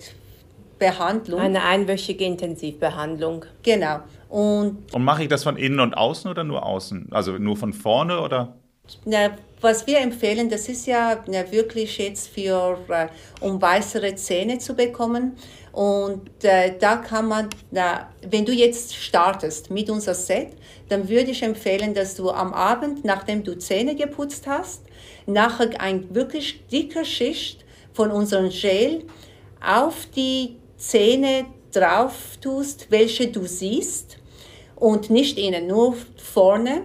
Behandlung. 0.79 1.41
Eine 1.41 1.63
einwöchige 1.63 2.25
Intensivbehandlung. 2.25 3.47
Genau. 3.63 4.01
Und, 4.29 4.93
und 4.93 5.05
mache 5.05 5.23
ich 5.23 5.29
das 5.29 5.43
von 5.43 5.57
innen 5.57 5.81
und 5.81 5.95
außen 5.95 6.31
oder 6.31 6.45
nur 6.45 6.67
außen? 6.67 7.09
Also 7.13 7.39
nur 7.39 7.57
von 7.57 7.73
vorne 7.73 8.21
oder? 8.21 8.57
Na, 9.07 9.31
was 9.63 9.87
wir 9.87 10.01
empfehlen, 10.01 10.51
das 10.51 10.69
ist 10.69 10.87
ja 10.87 11.25
na, 11.27 11.51
wirklich 11.51 11.97
jetzt 11.97 12.29
für, 12.29 12.77
uh, 12.91 13.47
um 13.47 13.63
weißere 13.63 14.15
Zähne 14.17 14.59
zu 14.59 14.75
bekommen. 14.75 15.37
Und 15.75 16.45
äh, 16.45 16.79
da 16.79 16.99
kann 16.99 17.27
man, 17.27 17.51
na, 17.73 18.09
wenn 18.23 18.45
du 18.45 18.53
jetzt 18.53 18.95
startest 18.95 19.73
mit 19.73 19.91
unser 19.91 20.15
Set, 20.15 20.51
dann 20.89 21.09
würde 21.09 21.33
ich 21.33 21.43
empfehlen, 21.43 21.95
dass 21.95 22.15
du 22.15 22.31
am 22.31 22.55
Abend, 22.55 23.05
nachdem 23.05 23.43
du 23.43 23.59
Zähne 23.59 23.97
geputzt 23.97 24.47
hast, 24.47 24.83
nachher 25.27 25.81
ein 25.81 26.15
wirklich 26.15 26.65
dicker 26.69 27.05
Schicht 27.05 27.65
von 27.93 28.13
unserem 28.13 28.51
Gel 28.51 29.05
auf 29.61 30.07
die 30.15 30.59
Zähne 30.77 31.47
drauf 31.73 32.39
tust, 32.41 32.87
welche 32.91 33.27
du 33.27 33.45
siehst 33.45 34.19
und 34.77 35.11
nicht 35.11 35.39
innen, 35.39 35.67
nur 35.67 35.97
vorne 36.17 36.83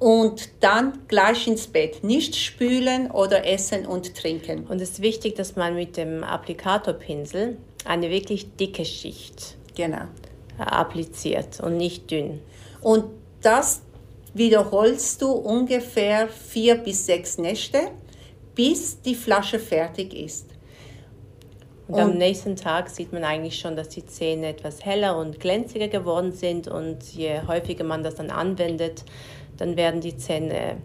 und 0.00 0.48
dann 0.58 1.04
gleich 1.06 1.46
ins 1.46 1.68
Bett. 1.68 2.02
Nicht 2.02 2.34
spülen 2.34 3.12
oder 3.12 3.46
essen 3.46 3.86
und 3.86 4.16
trinken. 4.16 4.66
Und 4.66 4.80
es 4.80 4.90
ist 4.90 5.02
wichtig, 5.02 5.36
dass 5.36 5.54
man 5.54 5.76
mit 5.76 5.96
dem 5.96 6.24
Applikatorpinsel 6.24 7.58
eine 7.86 8.10
wirklich 8.10 8.54
dicke 8.56 8.84
Schicht 8.84 9.56
genau. 9.74 10.02
appliziert 10.58 11.60
und 11.60 11.76
nicht 11.76 12.10
dünn. 12.10 12.40
Und 12.80 13.04
das 13.42 13.82
wiederholst 14.34 15.22
du 15.22 15.30
ungefähr 15.32 16.28
vier 16.28 16.76
bis 16.76 17.06
sechs 17.06 17.38
Nächte, 17.38 17.90
bis 18.54 19.00
die 19.00 19.14
Flasche 19.14 19.58
fertig 19.58 20.14
ist. 20.14 20.46
Und, 21.88 21.94
und, 21.94 22.00
am 22.00 22.18
nächsten 22.18 22.56
Tag 22.56 22.90
sieht 22.90 23.12
man 23.12 23.22
eigentlich 23.22 23.58
schon, 23.58 23.76
dass 23.76 23.88
die 23.88 24.04
Zähne 24.04 24.48
etwas 24.48 24.84
heller 24.84 25.16
und 25.16 25.38
glänziger 25.38 25.88
geworden 25.88 26.32
sind. 26.32 26.66
Und 26.66 27.04
je 27.14 27.40
häufiger 27.46 27.84
man 27.84 28.02
das 28.02 28.16
dann 28.16 28.30
anwendet, 28.30 29.04
dann 29.56 29.76
werden 29.76 30.00
die 30.00 30.16
Zähne 30.16 30.78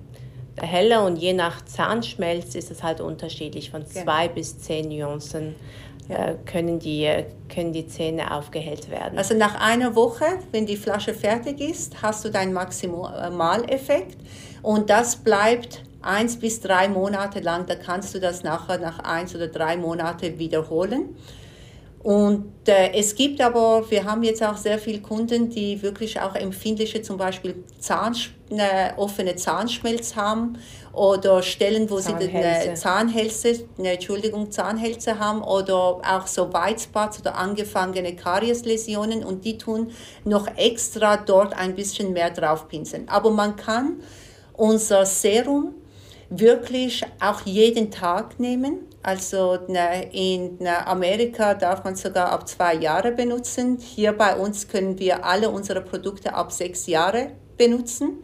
heller. 0.62 1.04
Und 1.04 1.18
je 1.18 1.34
nach 1.34 1.66
Zahnschmelz 1.66 2.54
ist 2.56 2.70
es 2.70 2.84
halt 2.84 3.02
unterschiedlich. 3.02 3.72
Von 3.72 3.84
genau. 3.84 4.04
zwei 4.04 4.28
bis 4.28 4.60
zehn 4.60 4.90
Nuancen 4.90 5.56
äh, 6.12 6.36
können, 6.46 6.78
die, 6.80 7.10
können 7.54 7.72
die 7.72 7.88
Zähne 7.88 8.36
aufgehellt 8.36 8.90
werden. 8.90 9.18
Also 9.18 9.34
nach 9.34 9.56
einer 9.62 9.96
Woche, 9.96 10.26
wenn 10.52 10.66
die 10.66 10.76
Flasche 10.76 11.14
fertig 11.14 11.62
ist, 11.62 12.02
hast 12.02 12.26
du 12.26 12.30
deinen 12.30 12.52
Maximaleffekt. 12.52 14.18
Und 14.62 14.90
das 14.90 15.16
bleibt 15.16 15.84
eins 16.02 16.38
bis 16.38 16.60
drei 16.60 16.90
Monate 16.90 17.40
lang, 17.40 17.66
da 17.66 17.76
kannst 17.76 18.14
du 18.14 18.20
das 18.20 18.44
nachher 18.44 18.78
nach 18.78 19.00
eins 19.00 19.34
oder 19.36 19.48
drei 19.48 19.78
Monate 19.78 20.38
wiederholen. 20.38 21.16
Und 22.04 22.68
äh, 22.68 22.92
es 22.94 23.16
gibt 23.16 23.40
aber, 23.42 23.90
wir 23.90 24.04
haben 24.04 24.24
jetzt 24.24 24.44
auch 24.44 24.58
sehr 24.58 24.80
viele 24.80 25.00
Kunden, 25.02 25.50
die 25.50 25.82
wirklich 25.84 26.20
auch 26.20 26.36
empfindliche, 26.36 27.04
zum 27.04 27.18
Beispiel 27.18 27.64
Zahn, 27.80 28.16
äh, 28.50 28.92
offene 28.98 29.36
Zahnschmelz 29.36 30.16
haben 30.16 30.58
oder 30.94 31.42
Stellen, 31.42 31.90
wo 31.90 32.00
Zahnhälse. 32.00 32.32
sie 32.32 32.38
eine 32.38 32.74
Zahnhälse, 32.74 33.68
eine, 33.78 33.94
Entschuldigung, 33.94 34.52
Zahnhälse 34.52 35.20
haben 35.20 35.42
oder 35.42 36.02
auch 36.04 36.28
so 36.28 36.52
Weizbats 36.54 37.20
oder 37.20 37.36
angefangene 37.36 38.16
Kariesläsionen 38.16 39.24
und 39.24 39.46
die 39.46 39.58
tun 39.58 39.92
noch 40.26 40.48
extra 40.58 41.18
dort 41.18 41.54
ein 41.54 41.76
bisschen 41.76 42.14
mehr 42.14 42.30
draufpinseln. 42.30 43.08
Aber 43.08 43.32
man 43.32 43.56
kann 43.56 44.02
unser 44.54 45.06
Serum 45.06 45.76
wirklich 46.30 47.04
auch 47.20 47.42
jeden 47.42 47.92
Tag 47.92 48.40
nehmen. 48.40 48.88
Also 49.04 49.58
in 50.12 50.60
Amerika 50.86 51.56
darf 51.56 51.84
man 51.84 51.96
sogar 51.96 52.32
ab 52.32 52.48
zwei 52.48 52.76
Jahre 52.76 53.12
benutzen. 53.12 53.78
Hier 53.80 54.14
bei 54.14 54.36
uns 54.36 54.68
können 54.68 55.00
wir 55.00 55.26
alle 55.26 55.50
unsere 55.50 55.82
Produkte 55.82 56.34
ab 56.34 56.52
sechs 56.52 56.88
Jahre 56.88 57.32
benutzen. 57.58 58.24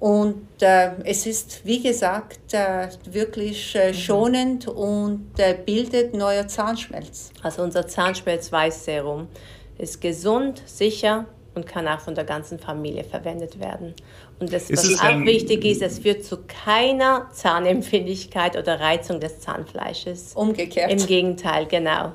Und 0.00 0.46
äh, 0.62 0.92
es 1.04 1.26
ist, 1.26 1.60
wie 1.64 1.82
gesagt, 1.82 2.54
äh, 2.54 2.88
wirklich 3.04 3.76
äh, 3.76 3.88
mhm. 3.88 3.94
schonend 3.94 4.66
und 4.66 5.30
äh, 5.36 5.54
bildet 5.54 6.14
neuer 6.14 6.48
Zahnschmelz. 6.48 7.30
Also 7.42 7.62
unser 7.62 7.86
Zahnschmelz-Weiß-Serum 7.86 9.28
ist 9.76 10.00
gesund, 10.00 10.62
sicher 10.64 11.26
und 11.54 11.66
kann 11.66 11.86
auch 11.86 12.00
von 12.00 12.14
der 12.14 12.24
ganzen 12.24 12.58
Familie 12.58 13.04
verwendet 13.04 13.60
werden. 13.60 13.94
Und 14.38 14.50
das, 14.52 14.70
was 14.70 15.00
auch 15.00 15.20
wichtig 15.26 15.66
ist, 15.66 15.82
es 15.82 15.98
führt 15.98 16.24
zu 16.24 16.38
keiner 16.46 17.28
Zahnempfindlichkeit 17.32 18.56
oder 18.56 18.80
Reizung 18.80 19.20
des 19.20 19.40
Zahnfleisches. 19.40 20.32
Umgekehrt. 20.34 20.90
Im 20.90 21.06
Gegenteil, 21.06 21.66
genau. 21.66 22.12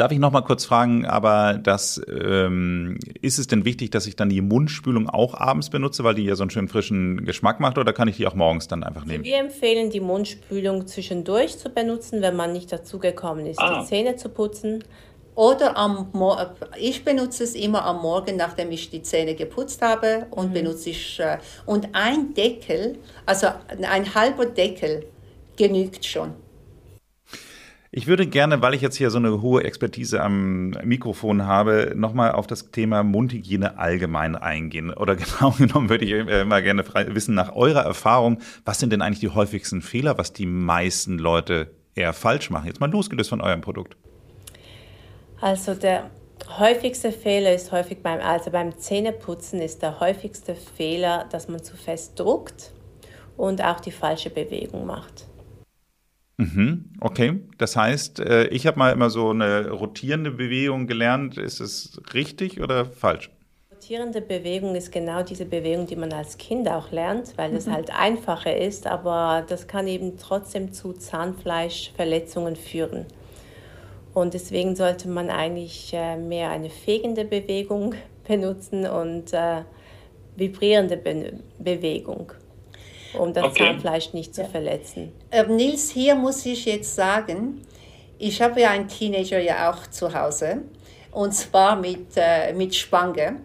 Darf 0.00 0.12
ich 0.12 0.18
noch 0.18 0.32
mal 0.32 0.40
kurz 0.40 0.64
fragen, 0.64 1.04
aber 1.04 1.60
das, 1.62 2.00
ähm, 2.08 2.98
ist 3.20 3.38
es 3.38 3.48
denn 3.48 3.66
wichtig, 3.66 3.90
dass 3.90 4.06
ich 4.06 4.16
dann 4.16 4.30
die 4.30 4.40
Mundspülung 4.40 5.10
auch 5.10 5.34
abends 5.34 5.68
benutze, 5.68 6.04
weil 6.04 6.14
die 6.14 6.24
ja 6.24 6.36
so 6.36 6.42
einen 6.42 6.48
schönen 6.48 6.68
frischen 6.68 7.26
Geschmack 7.26 7.60
macht, 7.60 7.76
oder 7.76 7.92
kann 7.92 8.08
ich 8.08 8.16
die 8.16 8.26
auch 8.26 8.34
morgens 8.34 8.66
dann 8.66 8.82
einfach 8.82 9.04
nehmen? 9.04 9.24
Wir 9.24 9.36
empfehlen, 9.36 9.90
die 9.90 10.00
Mundspülung 10.00 10.86
zwischendurch 10.86 11.58
zu 11.58 11.68
benutzen, 11.68 12.22
wenn 12.22 12.34
man 12.34 12.54
nicht 12.54 12.72
dazu 12.72 12.98
gekommen 12.98 13.44
ist, 13.44 13.58
ah. 13.60 13.82
die 13.82 13.88
Zähne 13.88 14.16
zu 14.16 14.30
putzen. 14.30 14.82
Oder 15.34 15.76
am 15.76 16.10
ich 16.78 17.04
benutze 17.04 17.44
es 17.44 17.54
immer 17.54 17.84
am 17.84 18.00
Morgen, 18.00 18.36
nachdem 18.38 18.70
ich 18.70 18.88
die 18.88 19.02
Zähne 19.02 19.34
geputzt 19.34 19.82
habe 19.82 20.28
und 20.30 20.48
mhm. 20.48 20.54
benutze 20.54 20.88
ich 20.88 21.20
äh, 21.20 21.36
und 21.66 21.90
ein 21.92 22.32
Deckel, 22.32 22.96
also 23.26 23.48
ein 23.68 24.14
halber 24.14 24.46
Deckel 24.46 25.04
genügt 25.58 26.06
schon. 26.06 26.32
Ich 27.92 28.06
würde 28.06 28.28
gerne, 28.28 28.62
weil 28.62 28.74
ich 28.74 28.82
jetzt 28.82 28.96
hier 28.96 29.10
so 29.10 29.18
eine 29.18 29.42
hohe 29.42 29.64
Expertise 29.64 30.22
am 30.22 30.70
Mikrofon 30.84 31.44
habe, 31.44 31.92
nochmal 31.96 32.30
auf 32.30 32.46
das 32.46 32.70
Thema 32.70 33.02
Mundhygiene 33.02 33.78
allgemein 33.78 34.36
eingehen. 34.36 34.92
Oder 34.92 35.16
genau 35.16 35.50
genommen 35.50 35.88
würde 35.88 36.04
ich 36.04 36.12
immer 36.12 36.62
gerne 36.62 36.84
wissen, 37.08 37.34
nach 37.34 37.56
eurer 37.56 37.80
Erfahrung, 37.82 38.38
was 38.64 38.78
sind 38.78 38.92
denn 38.92 39.02
eigentlich 39.02 39.18
die 39.18 39.30
häufigsten 39.30 39.82
Fehler, 39.82 40.18
was 40.18 40.32
die 40.32 40.46
meisten 40.46 41.18
Leute 41.18 41.72
eher 41.96 42.12
falsch 42.12 42.50
machen? 42.50 42.68
Jetzt 42.68 42.78
mal 42.78 42.90
losgelöst 42.90 43.30
von 43.30 43.40
eurem 43.40 43.60
Produkt. 43.60 43.96
Also 45.40 45.74
der 45.74 46.10
häufigste 46.60 47.10
Fehler 47.10 47.52
ist 47.52 47.72
häufig 47.72 48.04
beim, 48.04 48.20
also 48.20 48.52
beim 48.52 48.78
Zähneputzen 48.78 49.60
ist 49.60 49.82
der 49.82 49.98
häufigste 49.98 50.54
Fehler, 50.54 51.26
dass 51.32 51.48
man 51.48 51.60
zu 51.64 51.76
fest 51.76 52.20
druckt 52.20 52.70
und 53.36 53.64
auch 53.64 53.80
die 53.80 53.90
falsche 53.90 54.30
Bewegung 54.30 54.86
macht. 54.86 55.26
Mhm, 56.40 56.86
okay, 57.00 57.38
das 57.58 57.76
heißt, 57.76 58.20
äh, 58.20 58.46
ich 58.46 58.66
habe 58.66 58.78
mal 58.78 58.92
immer 58.92 59.10
so 59.10 59.28
eine 59.28 59.72
rotierende 59.72 60.30
Bewegung 60.30 60.86
gelernt. 60.86 61.36
Ist 61.36 61.60
es 61.60 62.00
richtig 62.14 62.62
oder 62.62 62.86
falsch? 62.86 63.30
Rotierende 63.70 64.22
Bewegung 64.22 64.74
ist 64.74 64.90
genau 64.90 65.22
diese 65.22 65.44
Bewegung, 65.44 65.86
die 65.86 65.96
man 65.96 66.10
als 66.14 66.38
Kind 66.38 66.66
auch 66.66 66.92
lernt, 66.92 67.36
weil 67.36 67.54
es 67.54 67.66
mhm. 67.66 67.72
halt 67.72 67.90
einfacher 67.90 68.56
ist, 68.56 68.86
aber 68.86 69.44
das 69.46 69.66
kann 69.66 69.86
eben 69.86 70.16
trotzdem 70.16 70.72
zu 70.72 70.94
Zahnfleischverletzungen 70.94 72.56
führen. 72.56 73.04
Und 74.14 74.32
deswegen 74.32 74.76
sollte 74.76 75.08
man 75.08 75.28
eigentlich 75.28 75.92
äh, 75.92 76.16
mehr 76.16 76.48
eine 76.48 76.70
fegende 76.70 77.26
Bewegung 77.26 77.94
benutzen 78.26 78.86
und 78.86 79.34
äh, 79.34 79.64
vibrierende 80.36 80.96
Be 80.96 81.34
Bewegung, 81.58 82.32
um 83.18 83.32
das 83.32 83.44
okay. 83.44 83.66
Zahnfleisch 83.66 84.12
nicht 84.12 84.34
zu 84.34 84.42
ja. 84.42 84.48
verletzen. 84.48 85.12
Äh, 85.30 85.44
Nils, 85.44 85.90
hier 85.90 86.14
muss 86.14 86.44
ich 86.46 86.64
jetzt 86.64 86.94
sagen, 86.94 87.62
ich 88.18 88.40
habe 88.42 88.60
ja 88.60 88.70
einen 88.70 88.88
Teenager 88.88 89.38
ja 89.40 89.70
auch 89.70 89.86
zu 89.88 90.14
Hause 90.14 90.62
und 91.12 91.32
zwar 91.32 91.76
mit, 91.76 92.08
äh, 92.16 92.52
mit 92.52 92.74
Spange 92.74 93.40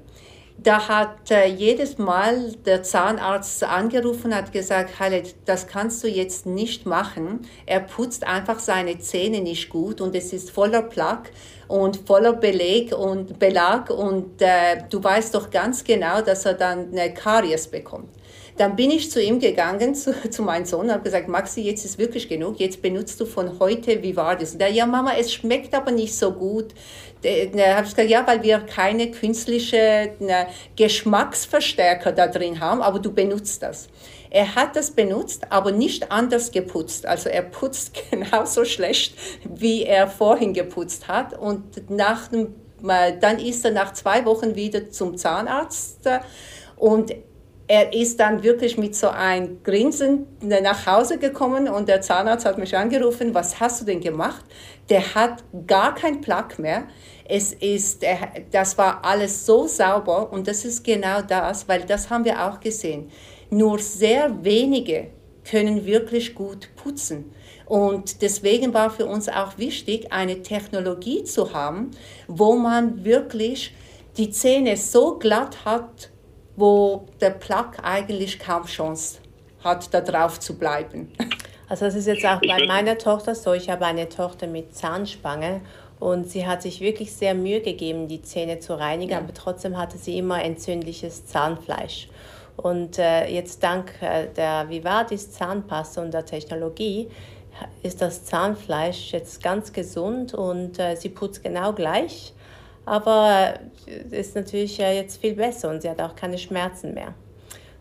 da 0.58 0.88
hat 0.88 1.32
äh, 1.32 1.48
jedes 1.48 1.98
Mal 1.98 2.54
der 2.66 2.82
Zahnarzt 2.82 3.64
angerufen 3.64 4.28
und 4.28 4.36
hat 4.36 4.52
gesagt, 4.52 5.00
Halit, 5.00 5.36
das 5.46 5.68
kannst 5.68 6.04
du 6.04 6.08
jetzt 6.08 6.46
nicht 6.46 6.86
machen. 6.86 7.42
Er 7.66 7.82
putzt 7.82 8.26
einfach 8.26 8.60
seine 8.60 8.98
Zähne 9.00 9.42
nicht 9.42 9.70
gut 9.70 10.02
und 10.02 10.16
es 10.16 10.34
ist 10.34 10.52
voller 10.52 10.82
Plaque 10.82 11.32
und 11.68 12.08
voller 12.08 12.34
Beleg 12.34 12.96
und 12.98 13.38
Belag 13.38 13.90
und 13.90 14.42
äh, 14.42 14.84
du 14.90 15.04
weißt 15.04 15.36
doch 15.36 15.50
ganz 15.50 15.84
genau, 15.84 16.22
dass 16.22 16.46
er 16.46 16.54
dann 16.54 16.92
eine 16.92 17.14
Karies 17.14 17.68
bekommt. 17.68 18.10
Dann 18.58 18.76
bin 18.76 18.90
ich 18.90 19.12
zu 19.12 19.22
ihm 19.22 19.40
gegangen, 19.40 19.96
zu, 19.96 20.14
zu 20.30 20.44
meinem 20.44 20.66
Sohn, 20.66 20.86
und 20.86 20.92
habe 20.92 21.04
gesagt, 21.04 21.28
Maxi, 21.28 21.62
jetzt 21.62 21.86
ist 21.86 21.98
wirklich 21.98 22.30
genug, 22.30 22.60
jetzt 22.60 22.82
benutzt 22.82 23.20
du 23.20 23.26
von 23.26 23.60
heute 23.60 24.02
Vivardis. 24.02 24.54
Und 24.54 24.60
der, 24.60 24.72
ja 24.72 24.86
Mama, 24.86 25.12
es 25.18 25.34
schmeckt 25.34 25.74
aber 25.74 25.92
nicht 25.92 26.16
so 26.18 26.32
gut. 26.32 26.74
Da 27.22 27.30
habe 27.30 27.86
ich 27.86 27.96
gesagt, 27.96 28.10
ja, 28.10 28.26
weil 28.28 28.44
wir 28.44 28.60
keine 28.60 29.10
künstliche 29.10 30.14
ne, 30.20 30.48
Geschmacksverstärker 30.76 32.12
da 32.12 32.28
drin 32.28 32.60
haben, 32.60 32.82
aber 32.82 33.00
du 33.00 33.12
benutzt 33.12 33.64
das. 33.64 33.88
Er 34.30 34.54
hat 34.54 34.76
das 34.76 34.92
benutzt, 34.92 35.48
aber 35.50 35.72
nicht 35.72 36.12
anders 36.12 36.52
geputzt. 36.52 37.06
Also 37.06 37.30
er 37.30 37.42
putzt 37.42 37.94
genauso 38.12 38.66
schlecht, 38.66 39.18
wie 39.44 39.84
er 39.84 40.08
vorhin 40.08 40.54
geputzt 40.54 41.08
hat. 41.08 41.38
Und 41.38 41.90
nach 41.90 42.30
dann 42.32 43.40
ist 43.40 43.66
er 43.66 43.72
nach 43.72 43.94
zwei 43.94 44.26
Wochen 44.26 44.56
wieder 44.56 44.90
zum 44.90 45.18
Zahnarzt 45.18 46.08
und 46.76 47.16
er 47.68 47.94
ist 47.94 48.20
dann 48.20 48.44
wirklich 48.44 48.78
mit 48.78 48.96
so 48.96 49.10
einem 49.10 49.64
Grinsen 49.64 50.28
nach 50.42 50.86
Hause 50.86 51.18
gekommen 51.18 51.68
und 51.68 51.90
der 51.90 52.02
Zahnarzt 52.02 52.46
hat 52.46 52.58
mich 52.58 52.78
angerufen, 52.78 53.34
was 53.34 53.60
hast 53.60 53.82
du 53.82 53.86
denn 53.86 54.02
gemacht? 54.02 54.46
Der 54.90 55.16
hat 55.16 55.44
gar 55.66 55.96
kein 55.96 56.22
Plaque 56.22 56.62
mehr. 56.62 56.84
Es 57.28 57.54
ist, 57.54 58.06
das 58.52 58.78
war 58.78 59.04
alles 59.04 59.48
so 59.48 59.66
sauber 59.66 60.32
und 60.32 60.48
das 60.48 60.64
ist 60.64 60.84
genau 60.84 61.22
das, 61.22 61.68
weil 61.68 61.82
das 61.82 62.12
haben 62.12 62.24
wir 62.24 62.46
auch 62.46 62.60
gesehen. 62.60 63.10
Nur 63.50 63.80
sehr 63.80 64.44
wenige 64.44 65.08
können 65.50 65.86
wirklich 65.86 66.36
gut 66.36 66.70
putzen. 66.76 67.32
Und 67.66 68.22
deswegen 68.22 68.76
war 68.76 68.92
für 68.92 69.08
uns 69.08 69.28
auch 69.28 69.58
wichtig, 69.58 70.12
eine 70.12 70.44
Technologie 70.44 71.24
zu 71.24 71.54
haben, 71.54 71.92
wo 72.28 72.56
man 72.56 73.04
wirklich 73.04 73.74
die 74.18 74.30
Zähne 74.30 74.78
so 74.78 75.18
glatt 75.18 75.66
hat, 75.66 76.12
wo 76.56 77.06
der 77.22 77.32
Plaque 77.32 77.84
eigentlich 77.84 78.40
kaum 78.40 78.66
Chance 78.66 79.20
hat, 79.64 79.94
da 79.94 80.02
drauf 80.02 80.40
zu 80.40 80.58
bleiben. 80.58 81.12
Also 81.68 81.86
das 81.86 81.96
ist 81.96 82.06
jetzt 82.06 82.24
auch 82.24 82.40
bei 82.42 82.68
meiner 82.68 82.96
Tochter 83.00 83.34
so. 83.34 83.54
Ich 83.54 83.72
habe 83.72 83.88
eine 83.88 84.08
Tochter 84.08 84.46
mit 84.46 84.76
Zahnspange 84.76 85.62
Und 86.00 86.30
sie 86.30 86.46
hat 86.46 86.62
sich 86.62 86.80
wirklich 86.80 87.12
sehr 87.14 87.34
Mühe 87.34 87.62
gegeben, 87.62 88.08
die 88.08 88.22
Zähne 88.22 88.60
zu 88.60 88.78
reinigen, 88.78 89.14
ja. 89.14 89.18
aber 89.18 89.34
trotzdem 89.34 89.76
hatte 89.76 89.98
sie 89.98 90.18
immer 90.20 90.44
entzündliches 90.44 91.26
Zahnfleisch. 91.26 92.10
Und 92.58 93.00
äh, 93.00 93.28
jetzt 93.28 93.64
dank 93.64 93.94
äh, 94.02 94.28
der 94.28 94.70
Vivadis 94.70 95.32
Zahnpasta 95.32 96.02
und 96.02 96.14
der 96.14 96.26
Technologie 96.26 97.10
ist 97.84 98.02
das 98.02 98.26
Zahnfleisch 98.26 99.14
jetzt 99.14 99.42
ganz 99.42 99.72
gesund 99.74 100.34
und 100.34 100.80
äh, 100.80 100.96
sie 100.96 101.10
putzt 101.10 101.44
genau 101.44 101.74
gleich. 101.74 102.34
Aber 102.86 103.56
ist 104.12 104.36
natürlich 104.36 104.78
jetzt 104.78 105.20
viel 105.20 105.34
besser 105.34 105.70
und 105.70 105.82
sie 105.82 105.90
hat 105.90 106.02
auch 106.02 106.16
keine 106.16 106.38
Schmerzen 106.38 106.94
mehr. 106.94 107.16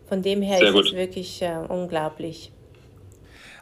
Von 0.07 0.21
dem 0.21 0.41
her 0.41 0.57
Sehr 0.57 0.67
ist 0.69 0.73
gut. 0.73 0.87
es 0.87 0.93
wirklich 0.93 1.41
äh, 1.41 1.57
unglaublich. 1.67 2.51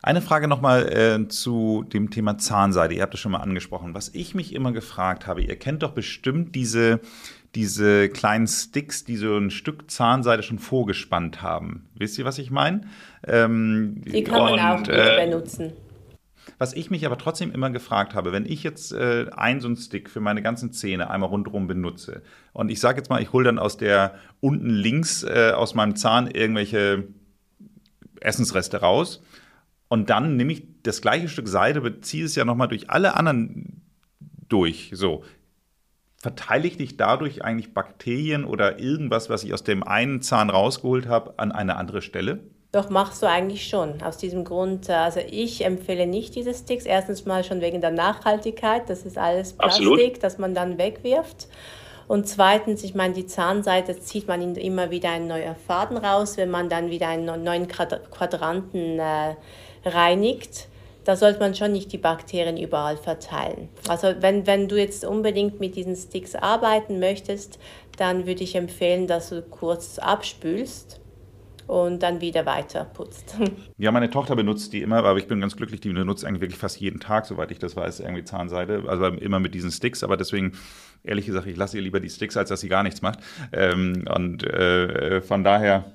Eine 0.01 0.21
Frage 0.21 0.49
nochmal 0.49 0.91
äh, 0.91 1.27
zu 1.29 1.85
dem 1.93 2.09
Thema 2.09 2.37
Zahnseide. 2.37 2.93
Ihr 2.93 3.01
habt 3.01 3.13
es 3.13 3.21
schon 3.21 3.31
mal 3.31 3.39
angesprochen. 3.39 3.93
Was 3.93 4.09
ich 4.13 4.35
mich 4.35 4.53
immer 4.53 4.73
gefragt 4.73 5.27
habe, 5.27 5.41
ihr 5.41 5.55
kennt 5.55 5.81
doch 5.81 5.91
bestimmt 5.91 6.55
diese, 6.55 6.99
diese 7.55 8.09
kleinen 8.09 8.47
Sticks, 8.47 9.05
die 9.05 9.15
so 9.15 9.37
ein 9.37 9.49
Stück 9.49 9.89
Zahnseide 9.89 10.43
schon 10.43 10.59
vorgespannt 10.59 11.41
haben. 11.41 11.85
Wisst 11.95 12.17
ihr, 12.19 12.25
was 12.25 12.37
ich 12.37 12.51
meine? 12.51 12.81
Ähm, 13.25 14.01
die 14.05 14.23
kann 14.23 14.41
man 14.41 14.59
auch 14.59 14.77
gut 14.79 14.89
äh, 14.89 15.25
benutzen. 15.25 15.71
Was 16.64 16.72
ich 16.72 16.89
mich 16.89 17.05
aber 17.05 17.18
trotzdem 17.18 17.51
immer 17.51 17.72
gefragt 17.72 18.14
habe, 18.14 18.32
wenn 18.32 18.45
ich 18.45 18.64
jetzt 18.64 18.93
äh, 18.93 19.26
einen 19.36 19.59
so 19.59 19.68
einen 19.68 19.76
Stick 19.76 20.09
für 20.09 20.22
meine 20.22 20.41
ganzen 20.41 20.72
Zähne 20.72 21.09
einmal 21.09 21.28
rundherum 21.28 21.68
benutze 21.68 22.22
und 22.53 22.72
ich 22.72 22.80
sage 22.80 22.99
jetzt 22.99 23.09
mal, 23.09 23.22
ich 23.22 23.34
hole 23.34 23.43
dann 23.43 23.59
aus 23.59 23.76
der 23.76 24.16
unten 24.39 24.70
links 24.70 25.24
äh, 25.24 25.51
aus 25.53 25.76
meinem 25.76 25.97
Zahn 25.97 26.32
irgendwelche 26.32 27.09
Essensreste 28.22 28.78
raus 28.78 29.22
und 29.89 30.09
dann 30.09 30.38
nehme 30.38 30.53
ich 30.53 30.64
das 30.84 31.01
gleiche 31.01 31.28
Stück 31.28 31.49
Seide, 31.49 31.82
beziehe 31.82 32.24
es 32.24 32.36
ja 32.36 32.45
nochmal 32.45 32.70
durch 32.70 32.89
alle 32.89 33.18
anderen 33.18 33.82
durch. 34.47 34.91
So. 34.93 35.26
Verteile 36.16 36.66
ich 36.66 36.78
dich 36.78 36.95
dadurch 36.95 37.43
eigentlich 37.43 37.74
Bakterien 37.74 38.45
oder 38.45 38.80
irgendwas, 38.80 39.30
was 39.30 39.43
ich 39.43 39.53
aus 39.53 39.66
dem 39.66 39.84
einen 39.84 40.22
Zahn 40.22 40.49
rausgeholt 40.49 41.09
habe, 41.09 41.38
an 41.39 41.51
eine 41.51 41.76
andere 41.76 42.01
Stelle? 42.01 42.39
Doch, 42.74 42.89
machst 42.89 43.21
du 43.21 43.28
eigentlich 43.28 43.67
schon. 43.67 44.01
Aus 44.01 44.17
diesem 44.17 44.43
Grund, 44.43 44.89
äh, 44.89 44.93
also 44.93 45.19
ich 45.30 45.63
empfehle 45.63 46.07
nicht 46.07 46.34
diese 46.34 46.55
Sticks. 46.55 46.86
Erstens 46.86 47.24
mal 47.26 47.43
schon 47.43 47.61
wegen 47.61 47.82
der 47.82 47.91
Nachhaltigkeit. 47.91 48.89
Das 48.89 49.03
ist 49.03 49.15
alles 49.15 49.53
Plastik, 49.53 49.88
Absolut. 49.88 50.24
das 50.24 50.39
man 50.39 50.55
dann 50.55 50.80
wegwirft. 50.80 51.47
Und 52.07 52.28
zweitens, 52.28 52.84
ich 52.84 52.95
meine, 52.95 53.13
die 53.13 53.28
Zahnseite 53.28 53.99
zieht 53.99 54.28
man 54.28 54.55
immer 54.55 54.89
wieder 54.89 55.11
einen 55.11 55.28
neuen 55.28 55.55
Faden 55.55 55.97
raus, 55.97 56.36
wenn 56.36 56.49
man 56.49 56.67
dann 56.67 56.89
wieder 56.89 57.09
einen 57.09 57.43
neuen 57.43 57.67
Quadranten 57.67 58.97
äh, 58.99 59.36
reinigt, 59.86 60.67
da 61.05 61.15
sollte 61.15 61.39
man 61.39 61.53
schon 61.53 61.74
nicht 61.74 61.91
die 61.91 61.97
Bakterien 61.99 62.57
überall 62.57 62.97
verteilen. 62.97 63.69
Also 63.88 64.15
wenn, 64.19 64.47
wenn 64.47 64.67
du 64.67 64.78
jetzt 64.78 65.05
unbedingt 65.05 65.59
mit 65.59 65.76
diesen 65.76 65.95
Sticks 65.95 66.34
arbeiten 66.34 66.99
möchtest, 66.99 67.59
dann 67.97 68.26
würde 68.26 68.43
ich 68.43 68.55
empfehlen, 68.55 69.05
dass 69.05 69.30
du 69.30 69.43
kurz 69.43 69.99
abspülst 69.99 71.01
und 71.68 72.03
dann 72.03 72.22
wieder 72.22 72.45
weiter 72.45 72.86
putzt. 72.86 73.38
Ja, 73.78 73.91
meine 73.91 74.09
Tochter 74.09 74.36
benutzt 74.36 74.72
die 74.72 74.82
immer, 74.82 74.97
aber 74.97 75.18
ich 75.18 75.28
bin 75.28 75.41
ganz 75.41 75.57
glücklich, 75.57 75.82
die 75.82 75.91
benutzt 75.91 76.24
eigentlich 76.24 76.41
wirklich 76.41 76.59
fast 76.59 76.80
jeden 76.80 76.99
Tag, 76.99 77.26
soweit 77.26 77.51
ich 77.51 77.59
das 77.59 77.76
weiß, 77.76 77.99
irgendwie 77.99 78.24
Zahnseide, 78.24 78.84
also 78.88 79.05
immer 79.07 79.39
mit 79.39 79.53
diesen 79.53 79.72
Sticks, 79.72 80.03
aber 80.03 80.16
deswegen, 80.16 80.53
ehrlich 81.03 81.26
gesagt, 81.26 81.47
ich 81.47 81.57
lasse 81.57 81.78
ihr 81.78 81.84
lieber 81.84 81.99
die 81.99 82.09
Sticks, 82.09 82.38
als 82.38 82.49
dass 82.49 82.61
sie 82.61 82.70
gar 82.70 82.84
nichts 82.84 83.01
macht. 83.01 83.20
Ähm, 83.51 84.05
und 84.14 84.43
äh, 84.43 85.22
von 85.22 85.43
daher 85.43 85.86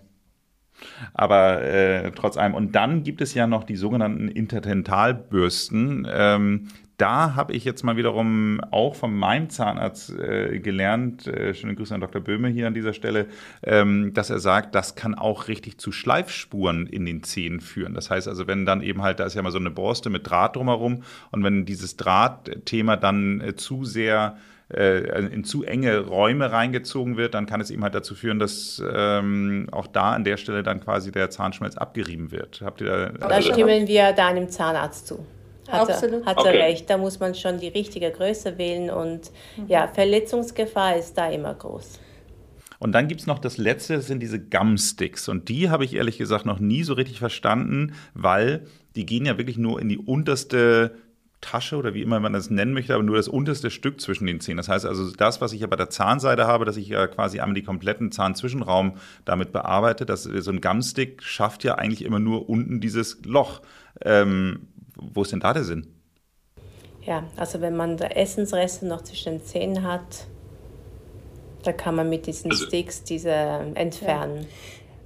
aber 1.15 1.63
äh, 1.63 2.13
trotz 2.13 2.37
allem. 2.37 2.55
Und 2.55 2.73
dann 2.75 3.03
gibt 3.03 3.21
es 3.21 3.35
ja 3.35 3.47
noch 3.47 3.65
die 3.65 3.77
sogenannten 3.77 4.29
Interdentalbürsten. 4.29 6.07
Ähm, 6.11 6.69
da 6.99 7.37
habe 7.37 7.53
ich 7.53 7.65
jetzt 7.65 7.85
mal 7.85 7.97
wiederum 7.97 8.61
auch 8.73 8.97
von 8.97 9.17
meinem 9.17 9.51
Zahnarzt 9.51 10.11
äh, 10.19 10.59
gelernt, 10.59 11.29
äh, 11.29 11.55
schöne 11.55 11.77
Grüße 11.77 11.95
an 11.95 12.01
Dr. 12.01 12.21
Böhme 12.21 12.49
hier 12.49 12.67
an 12.67 12.75
dieser 12.75 12.93
Stelle, 12.93 13.27
ähm, 13.63 14.13
dass 14.15 14.31
er 14.31 14.41
sagt, 14.41 14.75
das 14.75 14.97
kann 14.97 15.15
auch 15.15 15.47
richtig 15.47 15.79
zu 15.79 15.93
Schleifspuren 15.93 16.89
in 16.89 17.07
den 17.07 17.23
Zähnen 17.23 17.61
führen. 17.61 17.95
Das 17.95 18.11
heißt 18.11 18.27
also, 18.27 18.49
wenn 18.49 18.67
dann 18.67 18.83
eben 18.83 19.03
halt, 19.03 19.21
da 19.21 19.25
ist 19.27 19.35
ja 19.35 19.43
mal 19.43 19.53
so 19.53 19.59
eine 19.59 19.71
Borste 19.71 20.11
mit 20.11 20.29
Draht 20.29 20.57
drumherum 20.57 21.05
und 21.31 21.45
wenn 21.45 21.65
dieses 21.65 21.97
Drahtthema 21.97 22.97
dann 22.97 23.41
äh, 23.41 23.55
zu 23.55 23.85
sehr 23.85 24.37
äh, 24.75 25.25
in 25.27 25.45
zu 25.45 25.63
enge 25.63 26.01
Räume 26.01 26.51
reingezogen 26.51 27.17
wird, 27.17 27.35
dann 27.35 27.47
kann 27.47 27.61
es 27.61 27.71
eben 27.71 27.85
halt 27.85 27.95
dazu 27.95 28.17
führen, 28.17 28.41
dass 28.41 28.83
ähm, 28.93 29.69
auch 29.71 29.87
da 29.87 30.13
an 30.13 30.25
der 30.25 30.37
Stelle 30.37 30.65
dann 30.65 30.81
quasi 30.81 31.13
der 31.13 31.31
Zahnschmelz 31.31 31.77
abgerieben 31.77 32.33
wird. 32.33 32.61
Habt 32.65 32.81
ihr 32.81 33.13
da, 33.19 33.29
da 33.29 33.41
stimmen 33.41 33.87
wir 33.87 34.13
deinem 34.13 34.49
Zahnarzt 34.49 35.07
zu. 35.07 35.25
Hat 35.69 35.91
Absolut. 35.91 36.23
Er, 36.23 36.27
hat 36.27 36.39
okay. 36.39 36.57
er 36.57 36.67
recht. 36.67 36.91
Da 36.91 36.99
muss 36.99 37.21
man 37.21 37.35
schon 37.35 37.59
die 37.59 37.69
richtige 37.69 38.11
Größe 38.11 38.59
wählen 38.59 38.91
und 38.91 39.31
mhm. 39.57 39.67
ja, 39.69 39.89
Verletzungsgefahr 39.89 40.97
ist 40.97 41.17
da 41.17 41.29
immer 41.29 41.55
groß. 41.55 42.01
Und 42.79 42.93
dann 42.93 43.09
gibt 43.09 43.21
es 43.21 43.27
noch 43.27 43.39
das 43.39 43.59
letzte, 43.59 43.97
das 43.97 44.07
sind 44.07 44.21
diese 44.21 44.39
Gumsticks. 44.39 45.29
Und 45.29 45.49
die 45.49 45.69
habe 45.69 45.85
ich 45.85 45.95
ehrlich 45.95 46.17
gesagt 46.17 46.47
noch 46.47 46.61
nie 46.61 46.85
so 46.85 46.95
richtig 46.95 47.19
verstanden, 47.19 47.95
weil 48.15 48.67
die 48.95 49.05
gehen 49.05 49.27
ja 49.27 49.37
wirklich 49.37 49.59
nur 49.59 49.81
in 49.81 49.89
die 49.89 49.99
unterste 49.99 50.95
Tasche 51.41 51.77
oder 51.77 51.95
wie 51.95 52.03
immer 52.03 52.19
man 52.19 52.33
das 52.33 52.51
nennen 52.51 52.73
möchte, 52.73 52.95
aber 52.95 53.03
nur 53.03 53.17
das 53.17 53.29
unterste 53.29 53.71
Stück 53.71 54.01
zwischen 54.01 54.27
den 54.27 54.41
Zähnen. 54.41 54.57
Das 54.57 54.69
heißt 54.69 54.85
also, 54.85 55.11
das, 55.13 55.41
was 55.41 55.53
ich 55.53 55.61
ja 55.61 55.67
bei 55.69 55.77
der 55.77 55.91
Zahnseide 55.91 56.47
habe, 56.47 56.65
dass 56.65 56.77
ich 56.77 56.89
ja 56.89 57.07
quasi 57.07 57.39
einmal 57.39 57.55
die 57.55 57.63
kompletten 57.63 58.11
Zahnzwischenraum 58.11 58.95
damit 59.25 59.53
bearbeite, 59.53 60.05
dass 60.05 60.25
so 60.25 60.51
ein 60.51 60.61
Gumstick 60.61 61.23
schafft 61.23 61.63
ja 61.63 61.77
eigentlich 61.77 62.05
immer 62.05 62.19
nur 62.19 62.49
unten 62.49 62.81
dieses 62.81 63.25
Loch. 63.25 63.63
Ähm, 64.05 64.67
wo 65.01 65.23
ist 65.23 65.33
denn 65.33 65.41
da 65.41 65.53
der 65.53 65.65
Sinn? 65.65 65.87
Ja, 67.03 67.25
also 67.37 67.61
wenn 67.61 67.77
man 67.77 67.97
da 67.97 68.07
Essensreste 68.07 68.87
noch 68.87 69.03
zwischen 69.03 69.39
den 69.39 69.45
Zähnen 69.45 69.83
hat, 69.83 70.27
da 71.63 71.73
kann 71.73 71.95
man 71.95 72.09
mit 72.09 72.27
diesen 72.27 72.51
also, 72.51 72.67
Sticks 72.67 73.03
diese 73.03 73.31
entfernen. 73.31 74.43
Ja. 74.43 74.49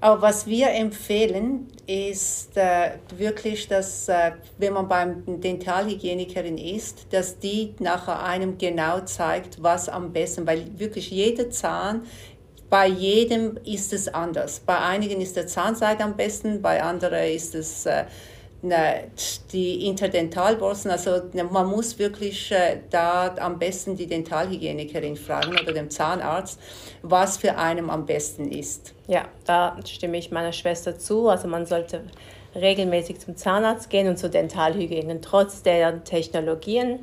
Aber 0.00 0.20
was 0.20 0.48
wir 0.48 0.70
empfehlen, 0.70 1.68
ist 1.86 2.56
äh, 2.56 2.90
wirklich, 3.16 3.68
dass 3.68 4.08
äh, 4.08 4.32
wenn 4.58 4.72
man 4.72 4.88
beim 4.88 5.40
Dentalhygienikerin 5.40 6.58
ist, 6.58 7.06
dass 7.12 7.38
die 7.38 7.74
nachher 7.78 8.20
einem 8.20 8.58
genau 8.58 9.00
zeigt, 9.02 9.62
was 9.62 9.88
am 9.88 10.12
besten, 10.12 10.44
weil 10.44 10.76
wirklich 10.76 11.08
jeder 11.12 11.50
Zahn 11.50 12.02
bei 12.68 12.88
jedem 12.88 13.58
ist 13.64 13.92
es 13.92 14.08
anders. 14.08 14.58
Bei 14.58 14.78
einigen 14.78 15.20
ist 15.20 15.36
der 15.36 15.46
Zahnseide 15.46 16.02
am 16.02 16.16
besten, 16.16 16.62
bei 16.62 16.82
anderen 16.82 17.30
ist 17.30 17.54
es 17.54 17.86
äh, 17.86 18.04
die 18.62 19.86
Interdentalborsten, 19.86 20.90
also 20.92 21.20
man 21.50 21.66
muss 21.66 21.98
wirklich 21.98 22.52
äh, 22.52 22.78
da 22.90 23.34
am 23.40 23.58
besten 23.58 23.96
die 23.96 24.06
Dentalhygienikerin 24.06 25.16
fragen 25.16 25.58
oder 25.60 25.72
dem 25.72 25.90
Zahnarzt, 25.90 26.60
was 27.02 27.38
für 27.38 27.56
einen 27.56 27.90
am 27.90 28.06
besten 28.06 28.52
ist. 28.52 28.94
Ja, 29.08 29.24
da 29.46 29.76
stimme 29.84 30.16
ich 30.18 30.30
meiner 30.30 30.52
Schwester 30.52 30.96
zu. 30.96 31.28
Also 31.28 31.48
man 31.48 31.66
sollte 31.66 32.04
regelmäßig 32.54 33.18
zum 33.18 33.36
Zahnarzt 33.36 33.90
gehen 33.90 34.08
und 34.08 34.16
zur 34.16 34.28
Dentalhygiene, 34.28 35.20
trotz 35.20 35.62
der 35.62 36.04
Technologien, 36.04 37.00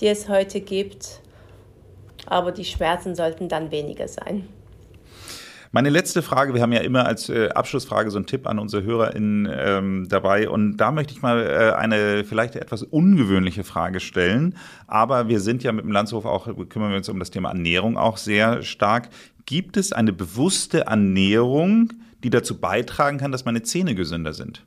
die 0.00 0.08
es 0.08 0.30
heute 0.30 0.62
gibt. 0.62 1.20
Aber 2.26 2.50
die 2.50 2.64
Schmerzen 2.64 3.14
sollten 3.14 3.50
dann 3.50 3.70
weniger 3.70 4.08
sein. 4.08 4.48
Meine 5.74 5.90
letzte 5.90 6.22
Frage, 6.22 6.54
wir 6.54 6.62
haben 6.62 6.70
ja 6.70 6.82
immer 6.82 7.04
als 7.04 7.28
äh, 7.28 7.48
Abschlussfrage 7.48 8.08
so 8.12 8.16
einen 8.16 8.26
Tipp 8.26 8.46
an 8.46 8.60
unsere 8.60 8.84
HörerInnen 8.84 9.52
ähm, 9.52 10.06
dabei 10.08 10.48
und 10.48 10.76
da 10.76 10.92
möchte 10.92 11.12
ich 11.12 11.20
mal 11.20 11.44
äh, 11.44 11.74
eine 11.74 12.22
vielleicht 12.22 12.54
etwas 12.54 12.84
ungewöhnliche 12.84 13.64
Frage 13.64 13.98
stellen, 13.98 14.56
aber 14.86 15.26
wir 15.26 15.40
sind 15.40 15.64
ja 15.64 15.72
mit 15.72 15.84
dem 15.84 15.90
Landshof 15.90 16.26
auch, 16.26 16.46
kümmern 16.68 16.90
wir 16.90 16.98
uns 16.98 17.08
um 17.08 17.18
das 17.18 17.32
Thema 17.32 17.48
Ernährung 17.48 17.98
auch 17.98 18.18
sehr 18.18 18.62
stark. 18.62 19.08
Gibt 19.46 19.76
es 19.76 19.92
eine 19.92 20.12
bewusste 20.12 20.82
Ernährung, 20.82 21.92
die 22.22 22.30
dazu 22.30 22.60
beitragen 22.60 23.18
kann, 23.18 23.32
dass 23.32 23.44
meine 23.44 23.64
Zähne 23.64 23.96
gesünder 23.96 24.32
sind? 24.32 24.64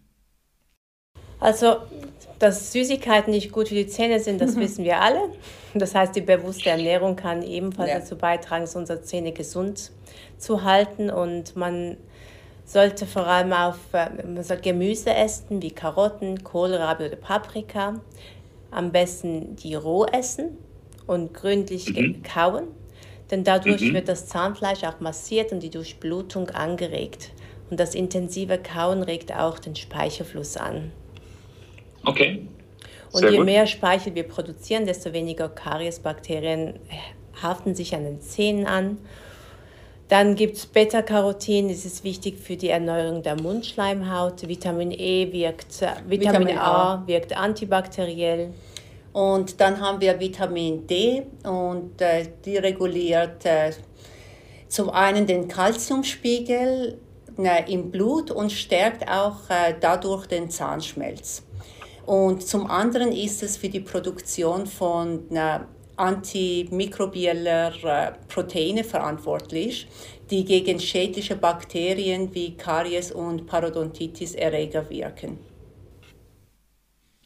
Also, 1.39 1.77
dass 2.39 2.71
Süßigkeiten 2.71 3.31
nicht 3.31 3.51
gut 3.51 3.69
für 3.69 3.75
die 3.75 3.87
Zähne 3.87 4.19
sind, 4.19 4.41
das 4.41 4.55
mhm. 4.55 4.61
wissen 4.61 4.83
wir 4.83 5.01
alle. 5.01 5.29
Das 5.73 5.95
heißt, 5.95 6.15
die 6.15 6.21
bewusste 6.21 6.69
Ernährung 6.69 7.15
kann 7.15 7.43
ebenfalls 7.43 7.89
ja. 7.89 7.99
dazu 7.99 8.17
beitragen, 8.17 8.67
unsere 8.75 9.01
Zähne 9.01 9.31
gesund 9.31 9.91
zu 10.37 10.63
halten 10.63 11.09
und 11.09 11.55
man 11.55 11.97
sollte 12.65 13.05
vor 13.05 13.25
allem 13.25 13.53
auf 13.53 13.77
äh, 13.93 14.09
man 14.23 14.43
soll 14.43 14.57
Gemüse 14.57 15.13
essen, 15.13 15.61
wie 15.61 15.71
Karotten, 15.71 16.43
Kohlrabi 16.43 17.05
oder 17.05 17.15
Paprika. 17.15 18.01
Am 18.69 18.91
besten 18.91 19.55
die 19.55 19.75
roh 19.75 20.05
essen 20.05 20.57
und 21.07 21.33
gründlich 21.33 21.93
mhm. 21.93 22.21
kauen, 22.21 22.67
denn 23.31 23.45
dadurch 23.45 23.81
mhm. 23.81 23.93
wird 23.93 24.09
das 24.09 24.27
Zahnfleisch 24.27 24.83
auch 24.83 24.99
massiert 24.99 25.53
und 25.53 25.63
die 25.63 25.69
Durchblutung 25.69 26.49
angeregt. 26.49 27.31
Und 27.69 27.79
das 27.79 27.95
intensive 27.95 28.57
Kauen 28.57 29.03
regt 29.03 29.33
auch 29.33 29.59
den 29.59 29.75
Speichelfluss 29.75 30.57
an. 30.57 30.91
Okay. 32.07 32.47
Und 33.11 33.21
Sehr 33.21 33.31
je 33.31 33.37
gut. 33.37 33.45
mehr 33.45 33.67
Speichel 33.67 34.15
wir 34.15 34.23
produzieren, 34.23 34.85
desto 34.85 35.13
weniger 35.13 35.49
Kariesbakterien 35.49 36.79
haften 37.41 37.75
sich 37.75 37.95
an 37.95 38.03
den 38.03 38.21
Zähnen 38.21 38.65
an 38.65 38.97
dann 40.07 40.35
gibt 40.35 40.55
es 40.55 40.65
Beta-Carotin, 40.65 41.67
das 41.67 41.83
ist 41.83 42.03
wichtig 42.03 42.39
für 42.39 42.55
die 42.55 42.69
Erneuerung 42.69 43.23
der 43.23 43.35
Mundschleimhaut. 43.35 44.47
Vitamin 44.47 44.91
E 44.91 45.31
wirkt, 45.33 45.81
Vitamin, 45.81 46.09
Vitamin 46.09 46.57
A, 46.57 46.93
A 46.93 47.07
wirkt 47.07 47.35
antibakteriell. 47.35 48.53
Und 49.11 49.59
dann 49.59 49.81
haben 49.81 49.99
wir 49.99 50.17
Vitamin 50.19 50.87
D 50.87 51.23
und 51.43 51.99
äh, 52.01 52.25
die 52.45 52.57
reguliert 52.57 53.45
äh, 53.45 53.71
zum 54.69 54.89
einen 54.89 55.25
den 55.25 55.47
Kalziumspiegel 55.47 56.99
äh, 57.39 57.73
im 57.73 57.91
Blut 57.91 58.31
und 58.31 58.51
stärkt 58.51 59.09
auch 59.09 59.49
äh, 59.49 59.73
dadurch 59.79 60.27
den 60.27 60.49
Zahnschmelz. 60.49 61.43
Und 62.07 62.41
zum 62.41 62.71
anderen 62.71 63.11
ist 63.11 63.43
es 63.43 63.57
für 63.57 63.67
die 63.67 63.81
Produktion 63.81 64.65
von 64.65 65.27
antimikrobieller 65.97 67.73
äh, 67.83 68.13
Proteine 68.29 68.85
verantwortlich, 68.85 69.89
die 70.31 70.45
gegen 70.45 70.79
schädliche 70.79 71.35
Bakterien 71.35 72.33
wie 72.33 72.55
Karies 72.55 73.11
und 73.11 73.45
Parodontitis 73.45 74.35
Erreger 74.35 74.89
wirken. 74.89 75.37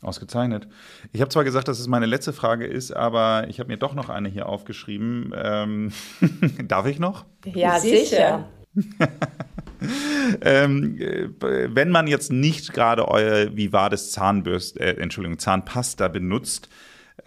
Ausgezeichnet. 0.02 0.68
Ich 1.14 1.22
habe 1.22 1.30
zwar 1.30 1.44
gesagt, 1.44 1.68
dass 1.68 1.80
es 1.80 1.86
meine 1.86 2.08
letzte 2.08 2.34
Frage 2.34 2.66
ist, 2.66 2.92
aber 2.92 3.46
ich 3.50 3.60
habe 3.60 3.68
mir 3.68 3.78
doch 3.78 3.94
noch 3.94 4.10
eine 4.10 4.30
hier 4.30 4.50
aufgeschrieben. 4.50 5.32
Ähm, 5.36 5.92
darf 6.68 6.88
ich 6.88 6.98
noch? 6.98 7.26
Ja, 7.46 7.80
sicher. 7.80 8.50
ähm, 10.42 10.98
äh, 11.00 11.30
wenn 11.40 11.90
man 11.90 12.08
jetzt 12.08 12.32
nicht 12.32 12.74
gerade 12.74 13.08
euer 13.08 13.56
Vivades 13.56 14.12
Zahnbürste, 14.12 14.80
äh, 14.80 15.02
Entschuldigung, 15.02 15.40
Zahnpasta 15.40 16.08
benutzt, 16.08 16.70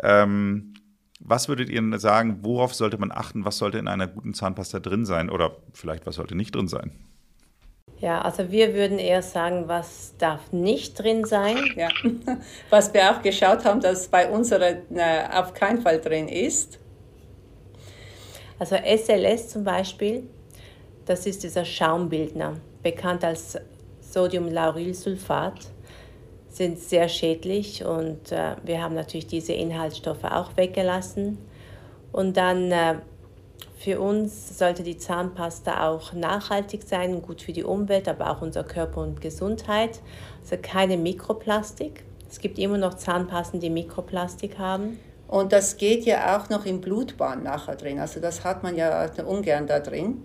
ähm, 0.03 0.75
was 1.21 1.49
würdet 1.49 1.71
ihr 1.71 1.99
sagen, 1.99 2.41
worauf 2.43 2.75
sollte 2.75 2.99
man 2.99 3.11
achten? 3.11 3.45
Was 3.45 3.59
sollte 3.59 3.79
in 3.79 3.89
einer 3.89 4.07
guten 4.07 4.35
Zahnpasta 4.35 4.79
drin 4.79 5.07
sein? 5.07 5.31
Oder 5.31 5.57
vielleicht, 5.73 6.07
was 6.07 6.17
sollte 6.17 6.35
nicht 6.35 6.55
drin 6.55 6.69
sein? 6.69 6.93
Ja, 7.99 8.21
also 8.21 8.51
wir 8.51 8.75
würden 8.75 8.99
eher 8.99 9.23
sagen, 9.23 9.65
was 9.67 10.15
darf 10.19 10.53
nicht 10.53 10.99
drin 10.99 11.25
sein. 11.25 11.57
Ja, 11.77 11.89
was 12.71 12.93
wir 12.93 13.11
auch 13.11 13.23
geschaut 13.23 13.65
haben, 13.65 13.81
dass 13.81 14.09
bei 14.09 14.29
unserer 14.29 14.73
äh, 14.95 15.27
auf 15.33 15.55
keinen 15.55 15.81
Fall 15.81 16.01
drin 16.01 16.29
ist. 16.29 16.79
Also 18.59 18.77
SLS 18.77 19.49
zum 19.49 19.65
Beispiel, 19.65 20.29
das 21.07 21.27
ist 21.27 21.43
dieser 21.43 21.65
Schaumbildner, 21.65 22.55
bekannt 22.83 23.25
als 23.25 23.59
Sodiumlaurylsulfat, 24.01 25.55
sind 26.49 26.79
sehr 26.79 27.09
schädlich 27.09 27.85
und 27.85 28.31
äh, 28.31 28.55
wir 28.63 28.83
haben 28.83 28.95
natürlich 28.95 29.27
diese 29.27 29.53
Inhaltsstoffe 29.53 30.25
auch 30.25 30.57
weggelassen. 30.57 31.39
Und 32.13 32.37
dann 32.37 32.71
äh, 32.71 32.95
für 33.77 34.01
uns 34.01 34.57
sollte 34.57 34.85
die 34.85 34.97
Zahnpasta 34.97 35.89
auch 35.89 36.13
nachhaltig 36.13 36.85
sein, 36.85 37.21
gut 37.23 37.43
für 37.43 37.53
die 37.53 37.65
Umwelt, 37.65 38.09
aber 38.09 38.31
auch 38.31 38.41
unser 38.41 38.63
Körper 38.63 39.01
und 39.01 39.21
Gesundheit. 39.21 40.01
Also 40.43 40.57
keine 40.63 40.97
Mikroplastik. 40.97 42.05
Es 42.31 42.39
gibt 42.39 42.59
immer 42.59 42.79
noch 42.79 42.95
Zahnpasten, 42.95 43.61
die 43.61 43.71
Mikroplastik 43.71 44.59
haben. 44.59 44.99
Und 45.27 45.53
das 45.53 45.77
geht 45.77 46.05
ja 46.05 46.39
auch 46.39 46.49
noch 46.49 46.65
im 46.67 46.81
Blutbahn 46.81 47.43
nachher 47.43 47.77
drin. 47.77 47.99
Also 47.99 48.21
das 48.21 48.45
hat 48.45 48.63
man 48.63 48.77
ja 48.77 49.11
ungern 49.27 49.67
da 49.67 49.81
drin. 49.81 50.23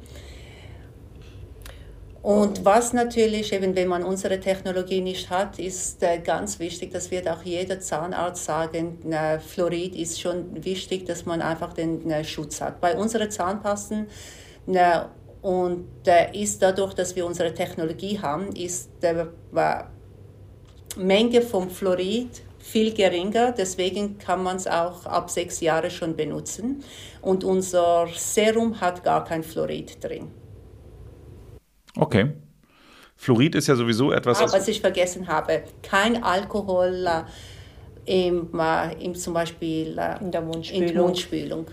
Und 2.21 2.65
was 2.65 2.91
natürlich, 2.91 3.53
eben 3.53 3.75
wenn 3.75 3.87
man 3.87 4.03
unsere 4.03 4.39
Technologie 4.41 4.99
nicht 4.99 5.29
hat, 5.29 5.57
ist 5.57 6.03
äh, 6.03 6.19
ganz 6.19 6.59
wichtig, 6.59 6.91
das 6.91 7.11
wird 7.11 7.29
auch 7.29 7.43
jeder 7.43 7.79
Zahnarzt 7.79 8.43
sagen, 8.43 9.09
äh, 9.09 9.39
Fluorid 9.39 9.95
ist 9.95 10.19
schon 10.19 10.63
wichtig, 10.65 11.05
dass 11.05 11.25
man 11.25 11.41
einfach 11.41 11.71
den 11.71 12.09
äh, 12.11 12.25
Schutz 12.25 12.59
hat. 12.59 12.81
Bei 12.81 12.97
unseren 12.97 13.31
Zahnpasten 13.31 14.07
äh, 14.67 14.99
und 15.41 15.87
äh, 16.05 16.37
ist 16.37 16.61
dadurch, 16.61 16.93
dass 16.93 17.15
wir 17.15 17.25
unsere 17.25 17.53
Technologie 17.53 18.19
haben, 18.19 18.49
ist 18.53 18.89
die 19.01 19.23
Menge 20.97 21.41
vom 21.41 21.69
Fluorid 21.69 22.41
viel 22.57 22.93
geringer, 22.93 23.53
deswegen 23.53 24.17
kann 24.17 24.43
man 24.43 24.57
es 24.57 24.67
auch 24.67 25.05
ab 25.05 25.29
sechs 25.29 25.61
Jahren 25.61 25.89
schon 25.89 26.17
benutzen. 26.17 26.83
Und 27.21 27.45
unser 27.45 28.07
Serum 28.13 28.81
hat 28.81 29.05
gar 29.05 29.23
kein 29.23 29.43
Fluorid 29.43 30.03
drin. 30.03 30.29
Okay. 31.99 32.31
Fluorid 33.17 33.55
ist 33.55 33.67
ja 33.67 33.75
sowieso 33.75 34.13
etwas. 34.13 34.41
Ah, 34.41 34.47
was 34.53 34.67
ich 34.69 34.79
vergessen 34.79 35.27
habe, 35.27 35.63
kein 35.83 36.23
Alkohol 36.23 37.05
äh, 38.05 38.27
im, 38.27 38.49
äh, 38.57 39.03
im, 39.03 39.13
zum 39.13 39.33
Beispiel 39.33 39.97
äh, 39.97 40.23
in 40.23 40.31
der 40.31 40.41
Mundspülung. 40.41 40.87
In 40.87 40.97
Mundspülung. 40.97 41.67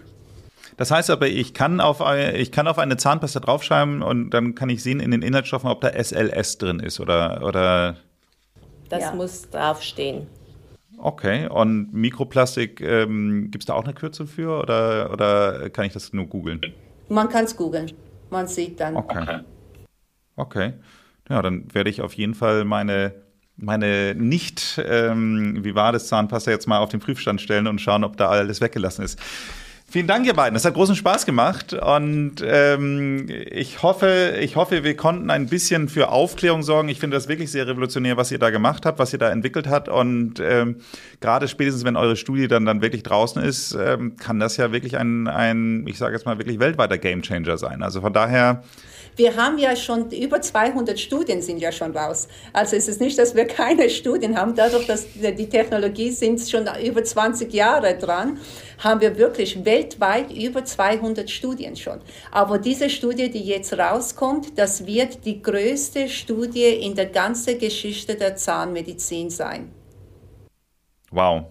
Das 0.76 0.90
heißt 0.90 1.08
aber, 1.10 1.28
ich 1.28 1.54
kann, 1.54 1.80
auf, 1.80 2.02
ich 2.34 2.50
kann 2.50 2.66
auf 2.66 2.78
eine 2.78 2.96
Zahnpasta 2.96 3.38
draufschreiben 3.40 4.02
und 4.02 4.30
dann 4.30 4.56
kann 4.56 4.68
ich 4.68 4.82
sehen 4.82 4.98
in 4.98 5.12
den 5.12 5.22
Inhaltsstoffen, 5.22 5.70
ob 5.70 5.80
da 5.80 5.90
SLS 5.90 6.58
drin 6.58 6.80
ist 6.80 6.98
oder. 6.98 7.42
oder 7.44 7.96
das 8.88 9.02
ja. 9.02 9.14
muss 9.14 9.48
draufstehen. 9.48 10.26
Okay, 10.98 11.48
und 11.48 11.92
Mikroplastik, 11.92 12.80
ähm, 12.80 13.50
gibt 13.50 13.62
es 13.62 13.66
da 13.66 13.74
auch 13.74 13.84
eine 13.84 13.94
Kürze 13.94 14.26
für 14.26 14.58
oder, 14.58 15.12
oder 15.12 15.70
kann 15.70 15.84
ich 15.84 15.92
das 15.92 16.12
nur 16.12 16.26
googeln? 16.26 16.60
Man 17.08 17.28
kann 17.28 17.44
es 17.44 17.56
googeln. 17.56 17.92
Man 18.30 18.48
sieht 18.48 18.80
dann. 18.80 18.96
Okay. 18.96 19.40
Okay. 20.36 20.74
Ja, 21.28 21.42
dann 21.42 21.72
werde 21.74 21.90
ich 21.90 22.02
auf 22.02 22.12
jeden 22.14 22.34
Fall 22.34 22.64
meine, 22.64 23.14
meine 23.56 24.14
nicht 24.14 24.80
ähm, 24.84 25.64
Vivades 25.64 26.06
Zahnpasta 26.06 26.50
jetzt 26.50 26.68
mal 26.68 26.78
auf 26.78 26.90
den 26.90 27.00
Prüfstand 27.00 27.40
stellen 27.40 27.66
und 27.66 27.80
schauen, 27.80 28.04
ob 28.04 28.16
da 28.16 28.28
alles 28.28 28.60
weggelassen 28.60 29.04
ist. 29.04 29.18
Vielen 29.88 30.08
Dank, 30.08 30.26
ihr 30.26 30.34
beiden. 30.34 30.56
Es 30.56 30.64
hat 30.64 30.74
großen 30.74 30.96
Spaß 30.96 31.26
gemacht 31.26 31.72
und 31.72 32.42
ähm, 32.44 33.28
ich 33.28 33.84
hoffe, 33.84 34.34
ich 34.40 34.56
hoffe, 34.56 34.82
wir 34.82 34.96
konnten 34.96 35.30
ein 35.30 35.46
bisschen 35.46 35.88
für 35.88 36.08
Aufklärung 36.08 36.64
sorgen. 36.64 36.88
Ich 36.88 36.98
finde 36.98 37.16
das 37.16 37.28
wirklich 37.28 37.52
sehr 37.52 37.68
revolutionär, 37.68 38.16
was 38.16 38.32
ihr 38.32 38.40
da 38.40 38.50
gemacht 38.50 38.84
habt, 38.84 38.98
was 38.98 39.12
ihr 39.12 39.20
da 39.20 39.30
entwickelt 39.30 39.68
habt 39.68 39.88
und 39.88 40.40
ähm, 40.40 40.80
gerade 41.20 41.46
spätestens, 41.46 41.84
wenn 41.84 41.96
eure 41.96 42.16
Studie 42.16 42.48
dann 42.48 42.64
dann 42.64 42.82
wirklich 42.82 43.04
draußen 43.04 43.40
ist, 43.40 43.78
ähm, 43.80 44.16
kann 44.16 44.40
das 44.40 44.56
ja 44.56 44.72
wirklich 44.72 44.98
ein, 44.98 45.28
ein, 45.28 45.86
ich 45.86 45.98
sage 45.98 46.14
jetzt 46.14 46.26
mal 46.26 46.36
wirklich 46.38 46.58
weltweiter 46.58 46.98
Gamechanger 46.98 47.56
sein. 47.56 47.84
Also 47.84 48.00
von 48.00 48.12
daher 48.12 48.64
wir 49.16 49.34
haben 49.34 49.56
ja 49.56 49.74
schon 49.74 50.10
über 50.10 50.42
200 50.42 51.00
Studien 51.00 51.40
sind 51.40 51.58
ja 51.58 51.72
schon 51.72 51.96
raus. 51.96 52.28
Also 52.52 52.76
es 52.76 52.86
ist 52.86 53.00
nicht, 53.00 53.18
dass 53.18 53.34
wir 53.34 53.46
keine 53.46 53.88
Studien 53.88 54.36
haben. 54.36 54.54
Dadurch, 54.54 54.86
dass 54.86 55.06
die 55.14 55.48
Technologie 55.48 56.10
sind 56.10 56.38
schon 56.40 56.68
über 56.84 57.02
20 57.02 57.50
Jahre 57.50 57.96
dran, 57.96 58.38
haben 58.78 59.00
wir 59.00 59.16
wirklich 59.16 59.64
weltweit 59.64 59.75
über 60.34 60.64
200 60.64 61.30
Studien 61.30 61.76
schon. 61.76 62.00
Aber 62.30 62.58
diese 62.58 62.90
Studie, 62.90 63.30
die 63.30 63.44
jetzt 63.44 63.72
rauskommt, 63.78 64.58
das 64.58 64.86
wird 64.86 65.24
die 65.24 65.42
größte 65.42 66.08
Studie 66.08 66.64
in 66.64 66.94
der 66.94 67.06
ganzen 67.06 67.58
Geschichte 67.58 68.14
der 68.14 68.36
Zahnmedizin 68.36 69.30
sein. 69.30 69.72
Wow. 71.10 71.44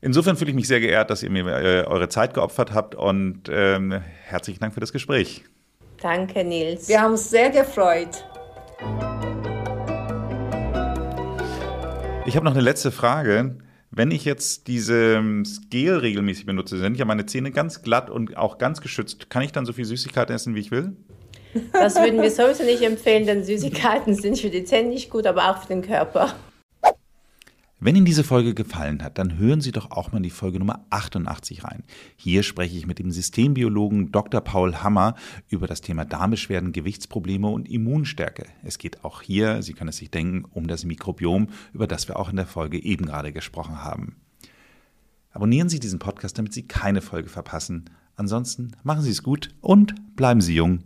Insofern 0.00 0.36
fühle 0.36 0.50
ich 0.50 0.56
mich 0.56 0.68
sehr 0.68 0.80
geehrt, 0.80 1.08
dass 1.08 1.22
ihr 1.22 1.30
mir 1.30 1.46
äh, 1.46 1.84
eure 1.86 2.08
Zeit 2.08 2.34
geopfert 2.34 2.74
habt 2.74 2.94
und 2.94 3.48
ähm, 3.50 4.02
herzlichen 4.24 4.60
Dank 4.60 4.74
für 4.74 4.80
das 4.80 4.92
Gespräch. 4.92 5.44
Danke, 6.02 6.44
Nils. 6.44 6.88
Wir 6.88 7.00
haben 7.00 7.12
uns 7.12 7.30
sehr 7.30 7.48
gefreut. 7.48 8.24
Ich 12.26 12.36
habe 12.36 12.44
noch 12.44 12.52
eine 12.52 12.60
letzte 12.60 12.90
Frage. 12.90 13.56
Wenn 13.96 14.10
ich 14.10 14.24
jetzt 14.24 14.66
dieses 14.66 15.60
Gel 15.70 15.96
regelmäßig 15.96 16.46
benutze, 16.46 16.78
sind 16.78 16.96
ja 16.96 17.04
meine 17.04 17.26
Zähne 17.26 17.52
ganz 17.52 17.82
glatt 17.82 18.10
und 18.10 18.36
auch 18.36 18.58
ganz 18.58 18.80
geschützt. 18.80 19.30
Kann 19.30 19.42
ich 19.42 19.52
dann 19.52 19.66
so 19.66 19.72
viel 19.72 19.84
Süßigkeiten 19.84 20.34
essen, 20.34 20.56
wie 20.56 20.60
ich 20.60 20.72
will? 20.72 20.96
Das 21.72 21.94
würden 21.94 22.20
wir 22.20 22.32
sowieso 22.32 22.64
nicht 22.64 22.82
empfehlen, 22.82 23.24
denn 23.24 23.44
Süßigkeiten 23.44 24.16
sind 24.16 24.40
für 24.40 24.50
die 24.50 24.64
Zähne 24.64 24.88
nicht 24.88 25.10
gut, 25.10 25.28
aber 25.28 25.48
auch 25.48 25.62
für 25.62 25.68
den 25.68 25.82
Körper. 25.82 26.34
Wenn 27.84 27.96
Ihnen 27.96 28.06
diese 28.06 28.24
Folge 28.24 28.54
gefallen 28.54 29.02
hat, 29.02 29.18
dann 29.18 29.36
hören 29.36 29.60
Sie 29.60 29.70
doch 29.70 29.90
auch 29.90 30.10
mal 30.10 30.16
in 30.16 30.22
die 30.22 30.30
Folge 30.30 30.58
Nummer 30.58 30.86
88 30.88 31.64
rein. 31.64 31.82
Hier 32.16 32.42
spreche 32.42 32.78
ich 32.78 32.86
mit 32.86 32.98
dem 32.98 33.10
Systembiologen 33.10 34.10
Dr. 34.10 34.40
Paul 34.40 34.76
Hammer 34.76 35.16
über 35.50 35.66
das 35.66 35.82
Thema 35.82 36.06
Darmbeschwerden, 36.06 36.72
Gewichtsprobleme 36.72 37.46
und 37.46 37.70
Immunstärke. 37.70 38.46
Es 38.62 38.78
geht 38.78 39.04
auch 39.04 39.20
hier, 39.20 39.62
Sie 39.62 39.74
können 39.74 39.90
es 39.90 39.98
sich 39.98 40.10
denken, 40.10 40.46
um 40.50 40.66
das 40.66 40.86
Mikrobiom, 40.86 41.48
über 41.74 41.86
das 41.86 42.08
wir 42.08 42.18
auch 42.18 42.30
in 42.30 42.36
der 42.36 42.46
Folge 42.46 42.82
eben 42.82 43.04
gerade 43.04 43.32
gesprochen 43.32 43.84
haben. 43.84 44.16
Abonnieren 45.32 45.68
Sie 45.68 45.78
diesen 45.78 45.98
Podcast, 45.98 46.38
damit 46.38 46.54
Sie 46.54 46.66
keine 46.66 47.02
Folge 47.02 47.28
verpassen. 47.28 47.90
Ansonsten 48.16 48.72
machen 48.82 49.02
Sie 49.02 49.10
es 49.10 49.22
gut 49.22 49.50
und 49.60 49.94
bleiben 50.16 50.40
Sie 50.40 50.54
jung. 50.54 50.84